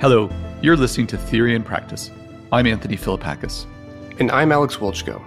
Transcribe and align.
Hello, 0.00 0.30
you're 0.62 0.78
listening 0.78 1.06
to 1.08 1.18
Theory 1.18 1.54
and 1.54 1.62
Practice. 1.62 2.10
I'm 2.52 2.66
Anthony 2.66 2.96
Philippakis. 2.96 3.66
And 4.18 4.30
I'm 4.30 4.50
Alex 4.50 4.76
Wiltschko. 4.76 5.22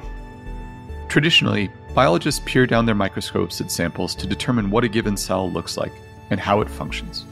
Traditionally, 1.08 1.70
biologists 1.94 2.42
peer 2.44 2.66
down 2.66 2.88
their 2.88 2.96
microscopes 2.96 3.62
at 3.62 3.70
samples 3.70 4.16
to 4.16 4.26
determine 4.26 4.72
what 4.72 4.84
a 4.84 4.88
given 4.88 5.16
cell 5.16 5.48
looks 5.52 5.78
like 5.78 5.94
and 6.32 6.40
how 6.40 6.60
it 6.60 6.72
functions. 6.72 7.24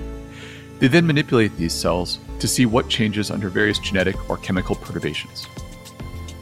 They 0.77 0.87
then 0.87 1.07
manipulate 1.07 1.57
these 1.57 1.73
cells 1.73 2.19
to 2.37 2.47
see 2.47 2.67
what 2.67 2.89
changes 2.89 3.31
under 3.31 3.49
various 3.49 3.79
genetic 3.79 4.29
or 4.29 4.37
chemical 4.37 4.75
perturbations. 4.75 5.47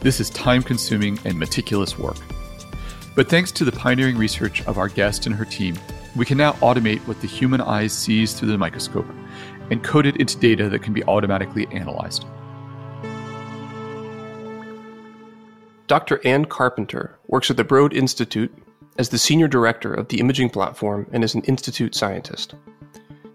This 0.00 0.20
is 0.20 0.28
time 0.28 0.62
consuming 0.62 1.18
and 1.24 1.38
meticulous 1.38 1.98
work. 1.98 2.18
But 3.16 3.30
thanks 3.30 3.52
to 3.52 3.64
the 3.64 3.72
pioneering 3.72 4.18
research 4.18 4.62
of 4.66 4.76
our 4.76 4.90
guest 4.90 5.24
and 5.24 5.34
her 5.34 5.46
team, 5.46 5.78
we 6.14 6.26
can 6.26 6.36
now 6.36 6.52
automate 6.60 7.00
what 7.06 7.22
the 7.22 7.26
human 7.26 7.62
eye 7.62 7.86
sees 7.86 8.34
through 8.34 8.48
the 8.48 8.58
microscope 8.58 9.06
and 9.70 9.82
code 9.82 10.06
it 10.06 10.16
into 10.16 10.38
data 10.38 10.68
that 10.68 10.82
can 10.82 10.92
be 10.92 11.04
automatically 11.04 11.66
analyzed. 11.68 12.24
Dr. 15.86 16.20
Anne 16.24 16.44
Carpenter 16.44 17.18
works 17.26 17.50
at 17.50 17.56
the 17.56 17.64
Broad 17.64 17.92
Institute 17.92 18.52
as 18.98 19.08
the 19.08 19.18
senior 19.18 19.48
director 19.48 19.92
of 19.92 20.08
the 20.08 20.20
imaging 20.20 20.50
platform 20.50 21.08
and 21.12 21.24
as 21.24 21.34
an 21.34 21.42
institute 21.42 21.94
scientist. 21.94 22.54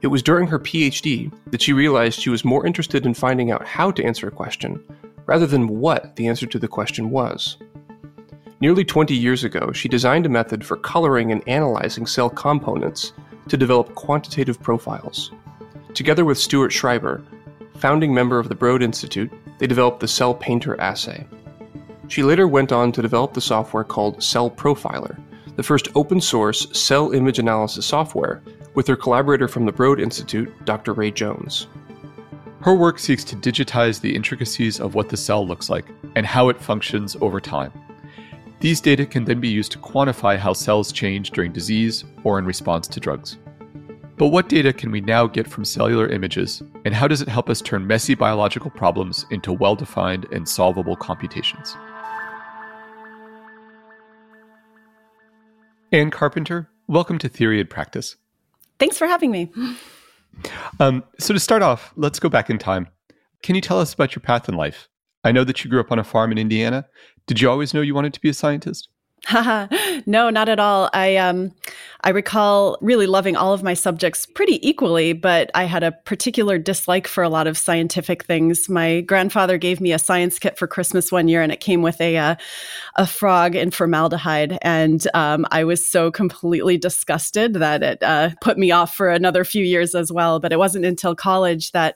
It 0.02 0.08
was 0.08 0.22
during 0.22 0.48
her 0.48 0.60
PhD 0.60 1.34
that 1.48 1.62
she 1.62 1.74
realized 1.74 2.20
she 2.20 2.30
was 2.30 2.46
more 2.46 2.66
interested 2.66 3.06
in 3.06 3.14
finding 3.14 3.52
out 3.52 3.66
how 3.66 3.92
to 3.92 4.04
answer 4.04 4.28
a 4.28 4.32
question 4.32 4.84
rather 5.26 5.48
than 5.48 5.68
what 5.68 6.16
the 6.16 6.28
answer 6.28 6.46
to 6.46 6.60
the 6.60 6.68
question 6.68 7.10
was. 7.10 7.58
Nearly 8.62 8.86
20 8.86 9.14
years 9.16 9.44
ago, 9.44 9.72
she 9.72 9.90
designed 9.90 10.26
a 10.26 10.30
method 10.30 10.66
for 10.66 10.78
coloring 10.78 11.32
and 11.32 11.46
analyzing 11.48 12.06
cell 12.06 12.30
components 12.30 13.12
to 13.50 13.58
develop 13.58 13.96
quantitative 13.96 14.62
profiles. 14.62 15.32
Together 15.96 16.26
with 16.26 16.38
Stuart 16.38 16.72
Schreiber, 16.72 17.24
founding 17.78 18.14
member 18.14 18.38
of 18.38 18.50
the 18.50 18.56
Broad 18.56 18.84
Institute, 18.84 19.32
they 19.60 19.66
developed 19.66 20.02
the 20.02 20.08
Cell 20.10 20.34
Painter 20.34 20.80
assay. 20.82 21.26
She 22.10 22.22
later 22.22 22.50
went 22.50 22.74
on 22.74 22.92
to 22.92 23.02
develop 23.02 23.34
the 23.34 23.40
software 23.40 23.86
called 23.86 24.18
CellProfiler, 24.18 25.18
the 25.56 25.64
first 25.64 25.88
open 25.96 26.20
source 26.20 26.68
cell 26.78 27.14
image 27.14 27.40
analysis 27.40 27.86
software, 27.86 28.44
with 28.74 28.86
her 28.88 28.98
collaborator 28.98 29.48
from 29.48 29.66
the 29.66 29.72
Broad 29.72 30.02
Institute, 30.02 30.54
Dr. 30.66 30.92
Ray 30.92 31.12
Jones. 31.12 31.68
Her 32.60 32.76
work 32.76 33.00
seeks 33.00 33.24
to 33.26 33.38
digitize 33.38 34.02
the 34.02 34.14
intricacies 34.14 34.82
of 34.82 34.96
what 34.96 35.08
the 35.08 35.16
cell 35.16 35.48
looks 35.48 35.70
like 35.70 35.86
and 36.18 36.26
how 36.26 36.50
it 36.50 36.62
functions 36.62 37.16
over 37.22 37.40
time. 37.40 37.72
These 38.60 38.82
data 38.82 39.06
can 39.06 39.24
then 39.24 39.40
be 39.40 39.48
used 39.48 39.72
to 39.72 39.80
quantify 39.80 40.38
how 40.38 40.52
cells 40.52 40.92
change 40.92 41.32
during 41.32 41.54
disease 41.54 42.04
or 42.26 42.38
in 42.38 42.46
response 42.46 42.90
to 42.90 43.00
drugs. 43.00 43.38
But 44.18 44.28
what 44.28 44.48
data 44.48 44.72
can 44.72 44.92
we 44.92 45.02
now 45.02 45.28
get 45.28 45.46
from 45.46 45.66
cellular 45.66 46.08
images, 46.08 46.64
and 46.86 46.96
how 46.96 47.06
does 47.06 47.22
it 47.22 47.28
help 47.28 47.50
us 47.50 47.62
turn 47.62 47.86
messy 47.86 48.16
biological 48.16 48.72
problems 48.72 49.26
into 49.30 49.52
well 49.52 49.76
defined 49.76 50.26
and 50.32 50.48
solvable 50.48 50.96
computations? 50.96 51.76
Anne 55.92 56.12
Carpenter, 56.12 56.70
welcome 56.88 57.18
to 57.18 57.28
Theory 57.28 57.60
and 57.60 57.70
Practice. 57.70 58.16
Thanks 58.80 58.98
for 58.98 59.08
having 59.08 59.32
me. 59.32 59.52
Um, 60.82 61.02
so, 61.18 61.34
to 61.34 61.40
start 61.40 61.62
off, 61.62 61.94
let's 61.96 62.20
go 62.20 62.28
back 62.28 62.50
in 62.50 62.58
time. 62.58 62.90
Can 63.42 63.56
you 63.56 63.62
tell 63.62 63.80
us 63.80 63.94
about 63.94 64.18
your 64.18 64.22
path 64.22 64.50
in 64.50 64.56
life? 64.56 64.90
I 65.24 65.32
know 65.32 65.46
that 65.46 65.64
you 65.64 65.70
grew 65.72 65.80
up 65.80 65.94
on 65.94 66.00
a 66.00 66.04
farm 66.04 66.34
in 66.34 66.38
Indiana. 66.38 66.88
Did 67.26 67.40
you 67.40 67.50
always 67.50 67.74
know 67.74 67.80
you 67.80 67.96
wanted 67.96 68.14
to 68.16 68.20
be 68.20 68.28
a 68.28 68.34
scientist? 68.34 68.90
no, 70.06 70.30
not 70.30 70.50
at 70.50 70.60
all. 70.60 70.90
I 70.94 71.16
um, 71.18 71.52
I 72.06 72.10
recall 72.10 72.78
really 72.82 73.08
loving 73.08 73.36
all 73.36 73.52
of 73.52 73.64
my 73.64 73.74
subjects 73.74 74.28
pretty 74.28 74.66
equally, 74.68 75.14
but 75.14 75.50
I 75.56 75.64
had 75.64 75.82
a 75.82 75.92
particular 75.92 76.60
dislike 76.60 77.08
for 77.08 77.24
a 77.24 77.30
lot 77.30 77.48
of 77.48 77.58
scientific 77.58 78.24
things. 78.26 78.70
My 78.70 79.02
grandfather 79.02 79.58
gave 79.58 79.82
me 79.82 79.92
a 79.92 79.98
science 79.98 80.38
kit 80.38 80.56
for 80.56 80.68
Christmas 80.68 81.12
one 81.12 81.28
year, 81.28 81.42
and 81.42 81.52
it 81.52 81.62
came 81.62 81.82
with 81.82 82.00
a 82.00 82.18
uh, 82.18 82.36
a 82.96 83.08
frog 83.08 83.56
in 83.56 83.72
formaldehyde, 83.72 84.60
and 84.62 85.08
um, 85.16 85.48
I 85.50 85.64
was 85.64 85.86
so 85.86 86.12
completely 86.12 86.78
disgusted 86.78 87.56
that 87.56 87.82
it 87.82 88.04
uh, 88.04 88.30
put 88.40 88.60
me 88.60 88.70
off 88.70 88.96
for 88.96 89.10
another 89.10 89.44
few 89.44 89.66
years 89.66 89.96
as 89.96 90.12
well. 90.12 90.40
But 90.40 90.54
it 90.54 90.60
wasn't 90.60 90.86
until 90.86 91.16
college 91.16 91.72
that, 91.72 91.96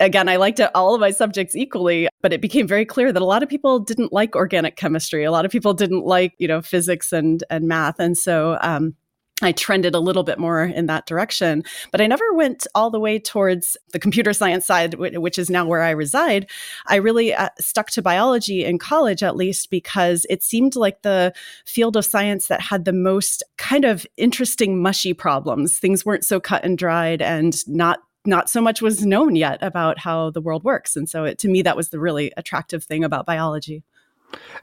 again, 0.00 0.28
I 0.28 0.36
liked 0.36 0.60
all 0.74 0.94
of 0.96 1.00
my 1.00 1.12
subjects 1.12 1.54
equally, 1.54 2.08
but 2.22 2.32
it 2.32 2.40
became 2.40 2.66
very 2.66 2.84
clear 2.84 3.12
that 3.12 3.22
a 3.22 3.24
lot 3.24 3.44
of 3.44 3.48
people 3.48 3.78
didn't 3.78 4.12
like 4.12 4.34
organic 4.34 4.74
chemistry. 4.74 5.22
A 5.22 5.30
lot 5.30 5.44
of 5.44 5.52
people 5.52 5.74
didn't 5.74 6.04
like, 6.04 6.34
you 6.38 6.48
know, 6.48 6.60
physics 6.66 7.12
and 7.12 7.44
and 7.50 7.66
math, 7.68 7.98
and 7.98 8.16
so. 8.16 8.58
Um, 8.60 8.94
I 9.42 9.50
trended 9.50 9.96
a 9.96 10.00
little 10.00 10.22
bit 10.22 10.38
more 10.38 10.62
in 10.62 10.86
that 10.86 11.06
direction, 11.06 11.64
but 11.90 12.00
I 12.00 12.06
never 12.06 12.32
went 12.34 12.68
all 12.74 12.88
the 12.88 13.00
way 13.00 13.18
towards 13.18 13.76
the 13.92 13.98
computer 13.98 14.32
science 14.32 14.64
side, 14.64 14.94
which 14.94 15.38
is 15.38 15.50
now 15.50 15.66
where 15.66 15.82
I 15.82 15.90
reside. 15.90 16.48
I 16.86 16.96
really 16.96 17.34
uh, 17.34 17.48
stuck 17.58 17.90
to 17.90 18.02
biology 18.02 18.64
in 18.64 18.78
college, 18.78 19.24
at 19.24 19.36
least, 19.36 19.70
because 19.70 20.24
it 20.30 20.44
seemed 20.44 20.76
like 20.76 21.02
the 21.02 21.32
field 21.66 21.96
of 21.96 22.04
science 22.04 22.46
that 22.46 22.60
had 22.60 22.84
the 22.84 22.92
most 22.92 23.42
kind 23.56 23.84
of 23.84 24.06
interesting, 24.16 24.80
mushy 24.80 25.12
problems. 25.12 25.78
Things 25.78 26.06
weren't 26.06 26.24
so 26.24 26.38
cut 26.38 26.64
and 26.64 26.78
dried 26.78 27.20
and 27.20 27.56
not 27.66 28.00
not 28.26 28.48
so 28.48 28.60
much 28.60 28.80
was 28.80 29.04
known 29.04 29.36
yet 29.36 29.58
about 29.60 29.98
how 29.98 30.30
the 30.30 30.40
world 30.40 30.64
works. 30.64 30.96
And 30.96 31.08
so 31.08 31.24
it, 31.24 31.38
to 31.40 31.48
me, 31.48 31.60
that 31.60 31.76
was 31.76 31.90
the 31.90 32.00
really 32.00 32.32
attractive 32.38 32.82
thing 32.82 33.04
about 33.04 33.26
biology. 33.26 33.82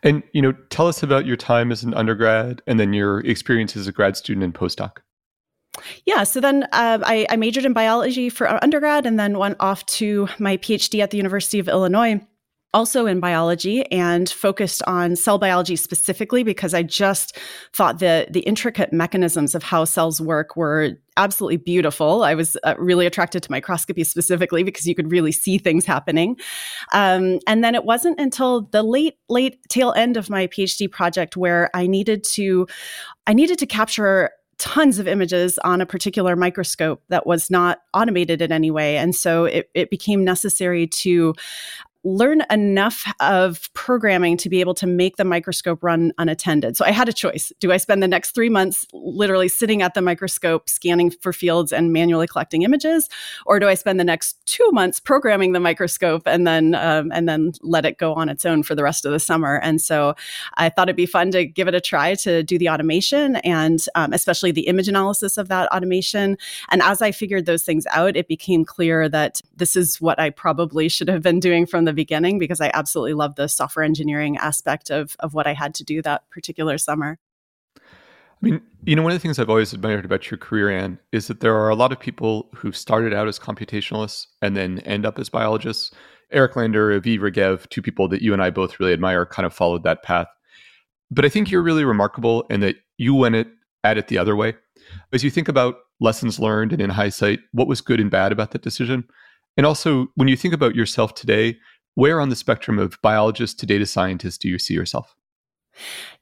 And 0.03 0.23
you 0.33 0.41
know, 0.41 0.53
tell 0.69 0.87
us 0.87 1.03
about 1.03 1.25
your 1.25 1.37
time 1.37 1.71
as 1.71 1.83
an 1.83 1.93
undergrad, 1.93 2.61
and 2.67 2.79
then 2.79 2.93
your 2.93 3.19
experience 3.19 3.75
as 3.75 3.87
a 3.87 3.91
grad 3.91 4.17
student 4.17 4.43
and 4.43 4.53
postdoc. 4.53 4.97
Yeah, 6.05 6.23
so 6.23 6.41
then 6.41 6.63
uh, 6.73 6.99
I, 7.03 7.25
I 7.29 7.37
majored 7.37 7.65
in 7.65 7.73
biology 7.73 8.29
for 8.29 8.61
undergrad, 8.63 9.05
and 9.05 9.19
then 9.19 9.37
went 9.37 9.57
off 9.59 9.85
to 9.87 10.27
my 10.39 10.57
PhD 10.57 11.01
at 11.01 11.11
the 11.11 11.17
University 11.17 11.59
of 11.59 11.67
Illinois 11.67 12.19
also 12.73 13.05
in 13.05 13.19
biology 13.19 13.85
and 13.91 14.29
focused 14.29 14.81
on 14.87 15.15
cell 15.15 15.37
biology 15.37 15.75
specifically 15.75 16.43
because 16.43 16.73
I 16.73 16.83
just 16.83 17.37
thought 17.73 17.99
the 17.99 18.27
the 18.29 18.41
intricate 18.41 18.93
mechanisms 18.93 19.55
of 19.55 19.63
how 19.63 19.85
cells 19.85 20.21
work 20.21 20.55
were 20.55 20.91
absolutely 21.17 21.57
beautiful. 21.57 22.23
I 22.23 22.33
was 22.33 22.55
uh, 22.63 22.75
really 22.77 23.05
attracted 23.05 23.43
to 23.43 23.51
microscopy 23.51 24.03
specifically 24.03 24.63
because 24.63 24.85
you 24.85 24.95
could 24.95 25.11
really 25.11 25.33
see 25.33 25.57
things 25.57 25.85
happening. 25.85 26.37
Um, 26.93 27.39
and 27.45 27.63
then 27.63 27.75
it 27.75 27.83
wasn't 27.83 28.19
until 28.19 28.61
the 28.71 28.83
late 28.83 29.17
late 29.27 29.59
tail 29.69 29.91
end 29.93 30.15
of 30.15 30.29
my 30.29 30.47
PhD 30.47 30.89
project 30.89 31.35
where 31.35 31.69
I 31.73 31.87
needed 31.87 32.23
to 32.33 32.67
I 33.27 33.33
needed 33.33 33.59
to 33.59 33.65
capture 33.65 34.31
tons 34.61 34.99
of 34.99 35.07
images 35.07 35.57
on 35.63 35.81
a 35.81 35.87
particular 35.87 36.35
microscope 36.35 37.01
that 37.09 37.25
was 37.25 37.49
not 37.49 37.79
automated 37.95 38.43
in 38.43 38.51
any 38.51 38.69
way. 38.69 38.95
And 38.95 39.15
so 39.15 39.45
it, 39.45 39.71
it 39.73 39.89
became 39.89 40.23
necessary 40.23 40.85
to 40.85 41.33
learn 42.03 42.41
enough 42.49 43.05
of 43.19 43.71
programming 43.73 44.35
to 44.35 44.49
be 44.49 44.59
able 44.59 44.73
to 44.73 44.87
make 44.87 45.17
the 45.17 45.23
microscope 45.23 45.83
run 45.83 46.11
unattended. 46.17 46.75
So 46.75 46.83
I 46.83 46.91
had 46.91 47.07
a 47.07 47.13
choice. 47.13 47.51
Do 47.59 47.71
I 47.71 47.77
spend 47.77 48.01
the 48.01 48.07
next 48.07 48.31
three 48.31 48.49
months 48.49 48.87
literally 48.91 49.47
sitting 49.47 49.83
at 49.83 49.93
the 49.93 50.01
microscope, 50.01 50.67
scanning 50.67 51.11
for 51.11 51.31
fields 51.31 51.71
and 51.71 51.93
manually 51.93 52.25
collecting 52.25 52.63
images? 52.63 53.07
Or 53.45 53.59
do 53.59 53.67
I 53.67 53.75
spend 53.75 53.99
the 53.99 54.03
next 54.03 54.43
two 54.47 54.67
months 54.71 54.99
programming 54.99 55.51
the 55.51 55.59
microscope 55.59 56.23
and 56.25 56.47
then, 56.47 56.73
um, 56.73 57.11
and 57.13 57.29
then 57.29 57.51
let 57.61 57.85
it 57.85 57.99
go 57.99 58.13
on 58.13 58.29
its 58.29 58.45
own 58.45 58.63
for 58.63 58.73
the 58.73 58.83
rest 58.83 59.05
of 59.05 59.11
the 59.11 59.19
summer? 59.19 59.59
And 59.59 59.79
so 59.79 60.15
I 60.55 60.69
thought 60.69 60.89
it'd 60.89 60.95
be 60.95 61.05
fun 61.05 61.29
to 61.31 61.45
give 61.45 61.67
it 61.67 61.75
a 61.75 61.81
try 61.81 62.15
to 62.15 62.41
do 62.41 62.57
the 62.57 62.69
automation 62.69 63.35
and 63.37 63.79
um, 63.93 64.11
especially 64.11 64.51
the 64.51 64.67
image 64.67 64.87
analysis 64.87 65.37
of 65.37 65.49
that 65.49 65.71
automation. 65.71 66.37
And 66.69 66.81
as 66.81 67.01
I 67.01 67.11
figured 67.11 67.45
those 67.45 67.63
things 67.63 67.85
out, 67.91 68.15
it 68.15 68.27
became 68.27 68.65
clear 68.65 69.07
that 69.09 69.41
this 69.55 69.75
is 69.75 70.01
what 70.01 70.19
I 70.19 70.31
probably 70.31 70.89
should 70.89 71.07
have 71.07 71.21
been 71.21 71.39
doing 71.39 71.67
from 71.67 71.85
the 71.85 71.90
the 71.91 71.95
beginning 71.95 72.39
because 72.39 72.61
I 72.61 72.71
absolutely 72.73 73.13
love 73.13 73.35
the 73.35 73.47
software 73.47 73.83
engineering 73.83 74.37
aspect 74.37 74.89
of 74.89 75.15
of 75.19 75.33
what 75.33 75.47
I 75.47 75.53
had 75.53 75.75
to 75.75 75.83
do 75.83 76.01
that 76.01 76.29
particular 76.29 76.77
summer. 76.77 77.19
I 77.77 77.81
mean, 78.41 78.61
you 78.85 78.95
know, 78.95 79.03
one 79.03 79.11
of 79.11 79.15
the 79.15 79.21
things 79.21 79.37
I've 79.37 79.51
always 79.51 79.71
admired 79.71 80.03
about 80.03 80.31
your 80.31 80.37
career, 80.39 80.71
Anne, 80.71 80.97
is 81.11 81.27
that 81.27 81.41
there 81.41 81.55
are 81.55 81.69
a 81.69 81.75
lot 81.75 81.91
of 81.91 81.99
people 81.99 82.49
who 82.55 82.71
started 82.71 83.13
out 83.13 83.27
as 83.27 83.37
computationalists 83.37 84.25
and 84.41 84.57
then 84.57 84.79
end 84.79 85.05
up 85.05 85.19
as 85.19 85.29
biologists. 85.29 85.91
Eric 86.31 86.55
Lander, 86.55 86.99
Aviv 86.99 87.19
Regev, 87.19 87.69
two 87.69 87.83
people 87.83 88.07
that 88.07 88.23
you 88.23 88.33
and 88.33 88.41
I 88.41 88.49
both 88.49 88.79
really 88.79 88.93
admire, 88.93 89.25
kind 89.27 89.45
of 89.45 89.53
followed 89.53 89.83
that 89.83 90.01
path. 90.01 90.27
But 91.11 91.25
I 91.25 91.29
think 91.29 91.51
you're 91.51 91.61
really 91.61 91.83
remarkable 91.83 92.43
in 92.49 92.61
that 92.61 92.77
you 92.97 93.13
went 93.13 93.35
it, 93.35 93.47
at 93.83 93.97
it 93.97 94.07
the 94.07 94.17
other 94.17 94.35
way. 94.35 94.55
As 95.13 95.23
you 95.23 95.29
think 95.29 95.47
about 95.47 95.75
lessons 95.99 96.39
learned 96.39 96.71
and 96.71 96.81
in 96.81 96.89
hindsight, 96.89 97.41
what 97.51 97.67
was 97.67 97.81
good 97.81 97.99
and 97.99 98.09
bad 98.09 98.31
about 98.31 98.51
that 98.51 98.63
decision? 98.63 99.03
And 99.57 99.65
also, 99.65 100.07
when 100.15 100.27
you 100.27 100.37
think 100.37 100.53
about 100.53 100.75
yourself 100.75 101.13
today, 101.13 101.57
where 101.95 102.19
on 102.19 102.29
the 102.29 102.35
spectrum 102.35 102.79
of 102.79 103.01
biologist 103.01 103.59
to 103.59 103.65
data 103.65 103.85
scientist 103.85 104.41
do 104.41 104.49
you 104.49 104.59
see 104.59 104.73
yourself? 104.73 105.15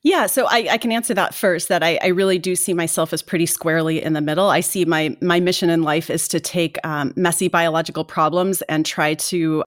Yeah, 0.01 0.27
so 0.27 0.45
I, 0.45 0.67
I, 0.71 0.77
can 0.77 0.91
answer 0.91 1.13
that 1.15 1.33
first. 1.33 1.67
That 1.67 1.83
I, 1.83 1.99
I, 2.01 2.07
really 2.07 2.37
do 2.37 2.55
see 2.55 2.73
myself 2.73 3.11
as 3.11 3.21
pretty 3.21 3.47
squarely 3.47 4.01
in 4.01 4.13
the 4.13 4.21
middle. 4.21 4.49
I 4.49 4.59
see 4.61 4.85
my 4.85 5.17
my 5.21 5.39
mission 5.39 5.69
in 5.69 5.81
life 5.81 6.09
is 6.09 6.27
to 6.29 6.39
take 6.39 6.77
um, 6.85 7.13
messy 7.15 7.47
biological 7.47 8.05
problems 8.05 8.61
and 8.63 8.85
try 8.85 9.15
to 9.15 9.63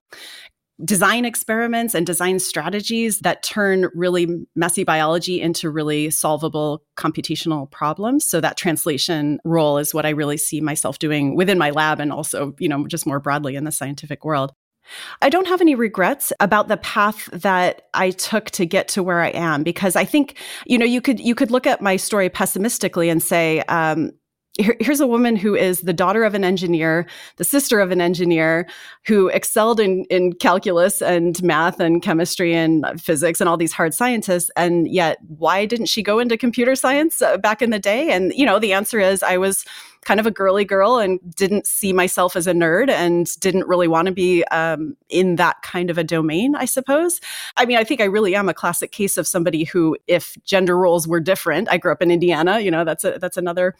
design 0.83 1.23
experiments 1.23 1.93
and 1.93 2.05
design 2.05 2.39
strategies 2.39 3.19
that 3.19 3.43
turn 3.43 3.89
really 3.93 4.27
messy 4.55 4.83
biology 4.83 5.39
into 5.39 5.69
really 5.69 6.09
solvable 6.09 6.83
computational 6.97 7.69
problems 7.69 8.25
so 8.25 8.41
that 8.41 8.57
translation 8.57 9.39
role 9.45 9.77
is 9.77 9.93
what 9.93 10.03
i 10.03 10.09
really 10.09 10.35
see 10.35 10.59
myself 10.59 10.97
doing 10.97 11.35
within 11.35 11.59
my 11.59 11.69
lab 11.69 11.99
and 11.99 12.11
also 12.11 12.55
you 12.57 12.67
know 12.67 12.87
just 12.87 13.05
more 13.05 13.19
broadly 13.19 13.55
in 13.55 13.65
the 13.65 13.71
scientific 13.71 14.25
world 14.25 14.51
I 15.21 15.29
don't 15.29 15.47
have 15.47 15.61
any 15.61 15.75
regrets 15.75 16.33
about 16.39 16.67
the 16.67 16.77
path 16.77 17.29
that 17.31 17.83
I 17.93 18.11
took 18.11 18.51
to 18.51 18.65
get 18.65 18.87
to 18.89 19.03
where 19.03 19.21
I 19.21 19.29
am 19.29 19.63
because 19.63 19.95
I 19.95 20.05
think 20.05 20.37
you 20.65 20.77
know 20.77 20.85
you 20.85 21.01
could 21.01 21.19
you 21.19 21.35
could 21.35 21.51
look 21.51 21.67
at 21.67 21.81
my 21.81 21.95
story 21.95 22.29
pessimistically 22.29 23.09
and 23.09 23.21
say 23.21 23.61
um, 23.61 24.11
here, 24.57 24.75
here's 24.79 24.99
a 24.99 25.07
woman 25.07 25.35
who 25.35 25.55
is 25.55 25.81
the 25.81 25.93
daughter 25.93 26.23
of 26.23 26.35
an 26.35 26.43
engineer, 26.43 27.07
the 27.37 27.43
sister 27.43 27.79
of 27.79 27.89
an 27.91 28.01
engineer, 28.01 28.67
who 29.07 29.27
excelled 29.29 29.79
in, 29.79 30.05
in 30.11 30.33
calculus 30.33 31.01
and 31.01 31.41
math 31.41 31.79
and 31.79 32.03
chemistry 32.03 32.53
and 32.53 32.85
physics 33.01 33.41
and 33.41 33.49
all 33.49 33.57
these 33.57 33.73
hard 33.73 33.95
sciences. 33.95 34.51
And 34.55 34.87
yet, 34.87 35.17
why 35.27 35.65
didn't 35.65 35.87
she 35.87 36.03
go 36.03 36.19
into 36.19 36.37
computer 36.37 36.75
science 36.75 37.21
uh, 37.21 37.37
back 37.37 37.63
in 37.63 37.71
the 37.71 37.79
day? 37.79 38.11
And, 38.11 38.31
you 38.35 38.45
know, 38.45 38.59
the 38.59 38.73
answer 38.73 38.99
is 38.99 39.23
I 39.23 39.37
was 39.37 39.65
kind 40.03 40.19
of 40.19 40.25
a 40.25 40.31
girly 40.31 40.65
girl 40.65 40.97
and 40.97 41.19
didn't 41.35 41.67
see 41.67 41.93
myself 41.93 42.35
as 42.35 42.47
a 42.47 42.53
nerd 42.53 42.89
and 42.89 43.39
didn't 43.39 43.67
really 43.67 43.87
want 43.87 44.07
to 44.07 44.11
be 44.11 44.43
um, 44.45 44.95
in 45.09 45.35
that 45.37 45.61
kind 45.61 45.89
of 45.89 45.97
a 45.97 46.03
domain, 46.03 46.55
I 46.55 46.65
suppose. 46.65 47.19
I 47.57 47.65
mean, 47.65 47.77
I 47.77 47.83
think 47.83 48.01
I 48.01 48.05
really 48.05 48.35
am 48.35 48.49
a 48.49 48.53
classic 48.53 48.91
case 48.91 49.17
of 49.17 49.27
somebody 49.27 49.63
who, 49.63 49.97
if 50.07 50.37
gender 50.43 50.77
roles 50.77 51.07
were 51.07 51.19
different, 51.19 51.69
I 51.69 51.77
grew 51.77 51.91
up 51.91 52.01
in 52.01 52.11
Indiana, 52.11 52.59
you 52.59 52.71
know, 52.71 52.83
that's 52.83 53.03
a, 53.03 53.17
that's 53.19 53.37
another 53.37 53.75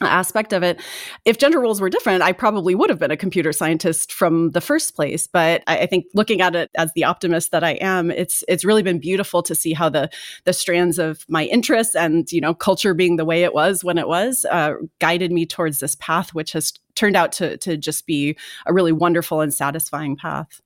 aspect 0.00 0.52
of 0.52 0.62
it. 0.62 0.80
If 1.24 1.38
gender 1.38 1.60
roles 1.60 1.80
were 1.80 1.90
different, 1.90 2.22
I 2.22 2.32
probably 2.32 2.74
would 2.74 2.90
have 2.90 2.98
been 2.98 3.10
a 3.10 3.16
computer 3.16 3.52
scientist 3.52 4.12
from 4.12 4.50
the 4.50 4.60
first 4.60 4.94
place. 4.94 5.26
But 5.26 5.62
I, 5.66 5.80
I, 5.80 5.86
think 5.86 6.06
looking 6.14 6.40
at 6.40 6.56
it 6.56 6.70
as 6.76 6.90
the 6.94 7.04
optimist 7.04 7.50
that 7.50 7.62
I 7.62 7.72
am, 7.72 8.10
it's 8.10 8.42
it's 8.48 8.64
really 8.64 8.82
been 8.82 8.98
beautiful 8.98 9.42
to 9.42 9.54
see 9.54 9.72
how 9.72 9.88
the 9.88 10.10
the 10.44 10.52
strands 10.52 10.98
of 10.98 11.24
my 11.28 11.44
interests 11.44 11.94
and 11.94 12.30
you 12.32 12.40
know 12.40 12.54
culture 12.54 12.94
being 12.94 13.16
the 13.16 13.24
way 13.24 13.44
it 13.44 13.54
was 13.54 13.84
when 13.84 13.98
it 13.98 14.08
was 14.08 14.46
uh, 14.50 14.74
guided 14.98 15.32
me 15.32 15.46
towards 15.46 15.80
this 15.80 15.94
path, 15.96 16.34
which 16.34 16.52
has 16.52 16.72
turned 16.94 17.16
out 17.16 17.32
to 17.32 17.56
to 17.58 17.76
just 17.76 18.06
be 18.06 18.36
a 18.66 18.72
really 18.72 18.92
wonderful 18.92 19.40
and 19.40 19.52
satisfying 19.52 20.16
path. 20.16 20.60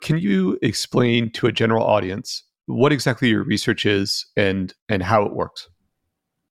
Can 0.00 0.18
you 0.18 0.58
explain 0.62 1.30
to 1.32 1.46
a 1.46 1.52
general 1.52 1.84
audience 1.84 2.42
what 2.66 2.92
exactly 2.92 3.28
your 3.28 3.44
research 3.44 3.86
is 3.86 4.26
and 4.36 4.72
and 4.88 5.02
how 5.02 5.24
it 5.24 5.34
works? 5.34 5.68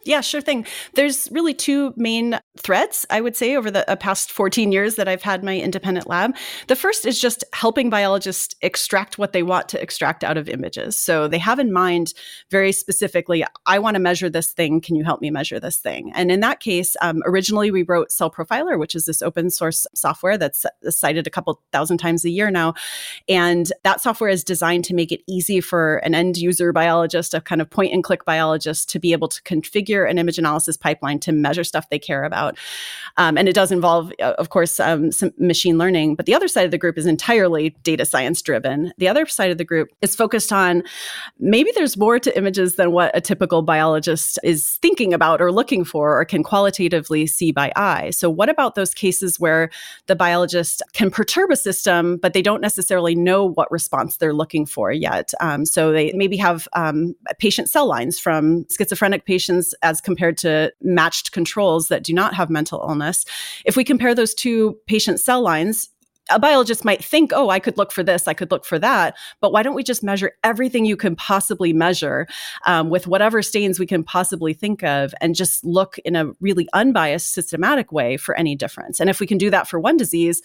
Yeah, 0.06 0.22
sure 0.22 0.40
thing. 0.42 0.68
There's 0.94 1.30
really 1.32 1.56
two 1.56 1.92
main 1.98 2.40
threads, 2.60 3.08
I 3.10 3.22
would 3.22 3.36
say, 3.36 3.56
over 3.56 3.72
the 3.72 3.90
uh, 3.90 3.96
past 3.96 4.32
14 4.32 4.72
years 4.72 4.96
that 4.96 5.08
I've 5.08 5.24
had 5.24 5.44
my 5.44 5.58
independent 5.58 6.08
lab. 6.08 6.36
The 6.68 6.76
first 6.76 7.08
is 7.08 7.20
just 7.20 7.44
helping 7.54 7.90
biologists 7.90 8.56
extract 8.62 9.18
what 9.18 9.34
they 9.34 9.42
want 9.42 9.68
to 9.70 9.82
extract 9.82 10.24
out 10.24 10.38
of 10.38 10.48
images. 10.48 10.96
So 10.96 11.28
they 11.28 11.40
have 11.40 11.58
in 11.58 11.74
mind 11.74 12.14
very 12.52 12.72
specifically, 12.72 13.44
I 13.66 13.80
want 13.80 13.96
to 13.96 14.00
measure 14.00 14.30
this 14.30 14.52
thing. 14.52 14.80
Can 14.80 14.96
you 14.96 15.04
help 15.04 15.22
me 15.22 15.32
measure 15.32 15.60
this 15.60 15.78
thing? 15.78 16.12
And 16.14 16.32
in 16.32 16.40
that 16.42 16.60
case, 16.60 16.96
um, 17.02 17.24
originally 17.26 17.72
we 17.72 17.82
wrote 17.82 18.10
CellProfiler, 18.10 18.78
which 18.78 18.94
is 18.94 19.06
this 19.06 19.24
open 19.24 19.50
source 19.50 19.88
software 19.96 20.38
that's 20.38 20.68
cited 20.90 21.26
a 21.26 21.32
couple 21.32 21.60
thousand 21.72 21.98
times 21.98 22.24
a 22.26 22.30
year 22.30 22.52
now. 22.52 22.76
And 23.28 23.72
that 23.84 24.02
software 24.02 24.30
is 24.30 24.44
designed 24.44 24.86
to 24.86 24.94
make 24.94 25.12
it 25.12 25.24
easy 25.28 25.62
for 25.62 25.98
an 25.98 26.14
end 26.14 26.38
user 26.38 26.72
biologist, 26.72 27.34
a 27.34 27.42
kind 27.42 27.60
of 27.60 27.72
point 27.72 27.92
and 27.92 28.04
click 28.04 28.24
biologist, 28.24 28.88
to 28.90 29.00
be 29.00 29.12
able 29.12 29.30
to 29.30 29.42
configure 29.42 29.95
an 30.04 30.18
image 30.18 30.38
analysis 30.38 30.76
pipeline 30.76 31.20
to 31.20 31.32
measure 31.32 31.64
stuff 31.64 31.90
they 31.90 32.00
care 32.00 32.26
about. 32.26 32.58
Um, 33.16 33.38
and 33.38 33.48
it 33.48 33.54
does 33.54 33.72
involve, 33.72 34.12
uh, 34.20 34.34
of 34.38 34.50
course, 34.50 34.80
um, 34.80 35.12
some 35.12 35.32
machine 35.38 35.78
learning. 35.78 36.16
But 36.16 36.26
the 36.26 36.34
other 36.34 36.50
side 36.50 36.66
of 36.66 36.72
the 36.72 36.78
group 36.78 36.98
is 36.98 37.06
entirely 37.06 37.70
data 37.84 38.06
science 38.06 38.42
driven. 38.42 38.92
The 38.98 39.08
other 39.08 39.26
side 39.26 39.52
of 39.52 39.58
the 39.58 39.64
group 39.64 39.90
is 40.02 40.16
focused 40.16 40.52
on 40.52 40.84
maybe 41.40 41.72
there's 41.76 41.96
more 41.96 42.20
to 42.20 42.38
images 42.38 42.76
than 42.76 42.92
what 42.92 43.16
a 43.16 43.22
typical 43.22 43.62
biologist 43.62 44.40
is 44.44 44.78
thinking 44.82 45.14
about 45.14 45.42
or 45.42 45.52
looking 45.52 45.86
for 45.86 46.20
or 46.20 46.26
can 46.26 46.44
qualitatively 46.44 47.28
see 47.28 47.52
by 47.52 47.72
eye. 47.76 48.10
So, 48.10 48.30
what 48.30 48.50
about 48.50 48.76
those 48.76 48.94
cases 48.94 49.40
where 49.40 49.70
the 50.08 50.16
biologist 50.16 50.82
can 50.94 51.10
perturb 51.12 51.52
a 51.52 51.56
system, 51.56 52.18
but 52.18 52.34
they 52.34 52.42
don't 52.42 52.62
necessarily 52.62 53.16
know 53.16 53.46
what 53.46 53.72
response 53.72 54.18
they're 54.18 54.34
looking 54.34 54.66
for 54.66 54.92
yet? 54.92 55.34
Um, 55.40 55.66
so, 55.66 55.92
they 55.92 56.12
maybe 56.14 56.38
have 56.38 56.68
um, 56.74 57.16
patient 57.40 57.70
cell 57.70 57.88
lines 57.88 58.20
from 58.20 58.66
schizophrenic 58.70 59.26
patients 59.26 59.74
as 59.86 60.02
compared 60.02 60.38
to 60.40 60.74
matched 60.82 61.32
controls 61.32 61.88
that 61.88 62.04
do 62.04 62.14
not 62.14 62.34
have 62.34 62.50
mental 62.50 62.84
illness. 62.90 63.24
If 63.66 63.78
we 63.78 63.84
compare 63.84 64.16
those 64.16 64.34
two 64.34 64.78
patient 64.88 65.22
cell 65.22 65.42
lines, 65.42 65.90
a 66.32 66.40
biologist 66.40 66.84
might 66.84 67.04
think, 67.04 67.32
oh, 67.34 67.50
I 67.50 67.60
could 67.60 67.78
look 67.78 67.92
for 67.92 68.02
this, 68.02 68.28
I 68.28 68.34
could 68.34 68.50
look 68.50 68.66
for 68.66 68.80
that. 68.80 69.16
But 69.42 69.52
why 69.52 69.62
don't 69.62 69.76
we 69.76 69.84
just 69.84 70.04
measure 70.04 70.32
everything 70.44 70.86
you 70.86 70.98
can 70.98 71.16
possibly 71.16 71.72
measure 71.72 72.28
um, 72.66 72.90
with 72.90 73.06
whatever 73.06 73.42
stains 73.42 73.80
we 73.80 73.86
can 73.86 74.04
possibly 74.04 74.54
think 74.54 74.84
of 74.84 75.14
and 75.22 75.36
just 75.36 75.64
look 75.64 76.00
in 76.00 76.16
a 76.16 76.32
really 76.42 76.68
unbiased, 76.74 77.32
systematic 77.32 77.92
way 77.92 78.18
for 78.18 78.36
any 78.36 78.56
difference? 78.56 79.00
And 79.00 79.10
if 79.10 79.20
we 79.20 79.28
can 79.28 79.38
do 79.38 79.52
that 79.52 79.68
for 79.68 79.80
one 79.80 79.98
disease, 79.98 80.42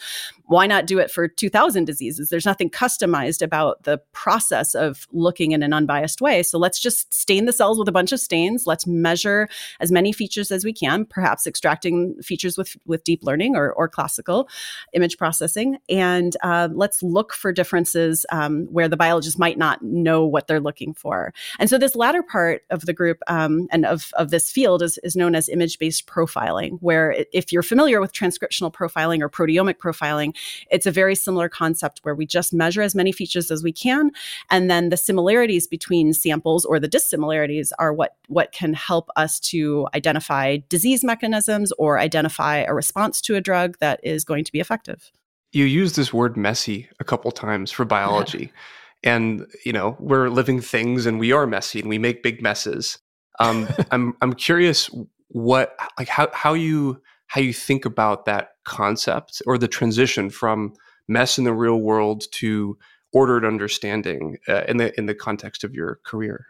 why 0.46 0.66
not 0.66 0.86
do 0.86 0.98
it 0.98 1.10
for 1.10 1.28
2,000 1.28 1.84
diseases? 1.86 2.28
There's 2.28 2.46
nothing 2.46 2.68
customized 2.68 3.40
about 3.40 3.84
the 3.84 3.98
process 4.12 4.74
of 4.74 5.06
looking 5.12 5.52
in 5.52 5.62
an 5.62 5.72
unbiased 5.72 6.20
way. 6.20 6.42
So 6.42 6.58
let's 6.58 6.80
just 6.80 7.12
stain 7.14 7.46
the 7.46 7.52
cells 7.52 7.78
with 7.78 7.88
a 7.88 7.92
bunch 7.92 8.12
of 8.12 8.20
stains. 8.20 8.66
Let's 8.66 8.86
measure 8.86 9.48
as 9.80 9.90
many 9.90 10.12
features 10.12 10.50
as 10.50 10.64
we 10.64 10.74
can, 10.74 11.06
perhaps 11.06 11.46
extracting 11.46 12.20
features 12.22 12.58
with, 12.58 12.76
with 12.84 13.04
deep 13.04 13.22
learning 13.22 13.56
or, 13.56 13.72
or 13.72 13.88
classical 13.88 14.48
image 14.92 15.16
processing 15.16 15.69
and 15.88 16.36
uh, 16.42 16.68
let's 16.72 17.02
look 17.02 17.32
for 17.32 17.52
differences 17.52 18.26
um, 18.30 18.66
where 18.70 18.88
the 18.88 18.96
biologist 18.96 19.38
might 19.38 19.58
not 19.58 19.82
know 19.82 20.24
what 20.24 20.46
they're 20.46 20.60
looking 20.60 20.94
for. 20.94 21.32
And 21.58 21.68
so 21.68 21.78
this 21.78 21.96
latter 21.96 22.22
part 22.22 22.62
of 22.70 22.86
the 22.86 22.92
group 22.92 23.18
um, 23.26 23.68
and 23.70 23.84
of, 23.84 24.10
of 24.14 24.30
this 24.30 24.50
field 24.50 24.82
is, 24.82 24.98
is 25.02 25.16
known 25.16 25.34
as 25.34 25.48
image-based 25.48 26.06
profiling, 26.06 26.78
where 26.80 27.24
if 27.32 27.52
you're 27.52 27.62
familiar 27.62 28.00
with 28.00 28.12
transcriptional 28.12 28.72
profiling 28.72 29.20
or 29.20 29.28
proteomic 29.28 29.76
profiling, 29.76 30.34
it's 30.70 30.86
a 30.86 30.90
very 30.90 31.14
similar 31.14 31.48
concept 31.48 32.00
where 32.02 32.14
we 32.14 32.26
just 32.26 32.52
measure 32.52 32.82
as 32.82 32.94
many 32.94 33.12
features 33.12 33.50
as 33.50 33.62
we 33.62 33.72
can, 33.72 34.10
and 34.50 34.70
then 34.70 34.88
the 34.88 34.96
similarities 34.96 35.66
between 35.66 36.12
samples 36.12 36.64
or 36.64 36.80
the 36.80 36.88
dissimilarities 36.88 37.72
are 37.78 37.92
what, 37.92 38.16
what 38.28 38.52
can 38.52 38.74
help 38.74 39.08
us 39.16 39.40
to 39.40 39.86
identify 39.94 40.58
disease 40.68 41.04
mechanisms 41.04 41.72
or 41.78 41.98
identify 41.98 42.58
a 42.58 42.74
response 42.74 43.20
to 43.20 43.34
a 43.36 43.40
drug 43.40 43.76
that 43.80 44.00
is 44.02 44.24
going 44.24 44.44
to 44.44 44.52
be 44.52 44.60
effective 44.60 45.12
you 45.52 45.64
use 45.64 45.94
this 45.94 46.12
word 46.12 46.36
messy 46.36 46.88
a 47.00 47.04
couple 47.04 47.30
times 47.30 47.70
for 47.70 47.84
biology. 47.84 48.52
and, 49.02 49.46
you 49.64 49.72
know, 49.72 49.96
we're 49.98 50.28
living 50.28 50.60
things 50.60 51.06
and 51.06 51.18
we 51.18 51.32
are 51.32 51.46
messy 51.46 51.80
and 51.80 51.88
we 51.88 51.98
make 51.98 52.22
big 52.22 52.42
messes. 52.42 52.98
Um, 53.38 53.68
I'm 53.90 54.16
I'm 54.20 54.34
curious 54.34 54.90
what 55.28 55.76
like 55.98 56.08
how 56.08 56.28
how 56.32 56.54
you 56.54 57.00
how 57.26 57.40
you 57.40 57.52
think 57.52 57.84
about 57.84 58.26
that 58.26 58.50
concept 58.64 59.40
or 59.46 59.56
the 59.56 59.68
transition 59.68 60.30
from 60.30 60.74
mess 61.08 61.38
in 61.38 61.44
the 61.44 61.52
real 61.52 61.80
world 61.80 62.24
to 62.32 62.76
ordered 63.12 63.44
understanding 63.44 64.36
uh, 64.48 64.64
in 64.68 64.76
the 64.76 64.96
in 64.98 65.06
the 65.06 65.14
context 65.14 65.64
of 65.64 65.74
your 65.74 66.00
career. 66.04 66.46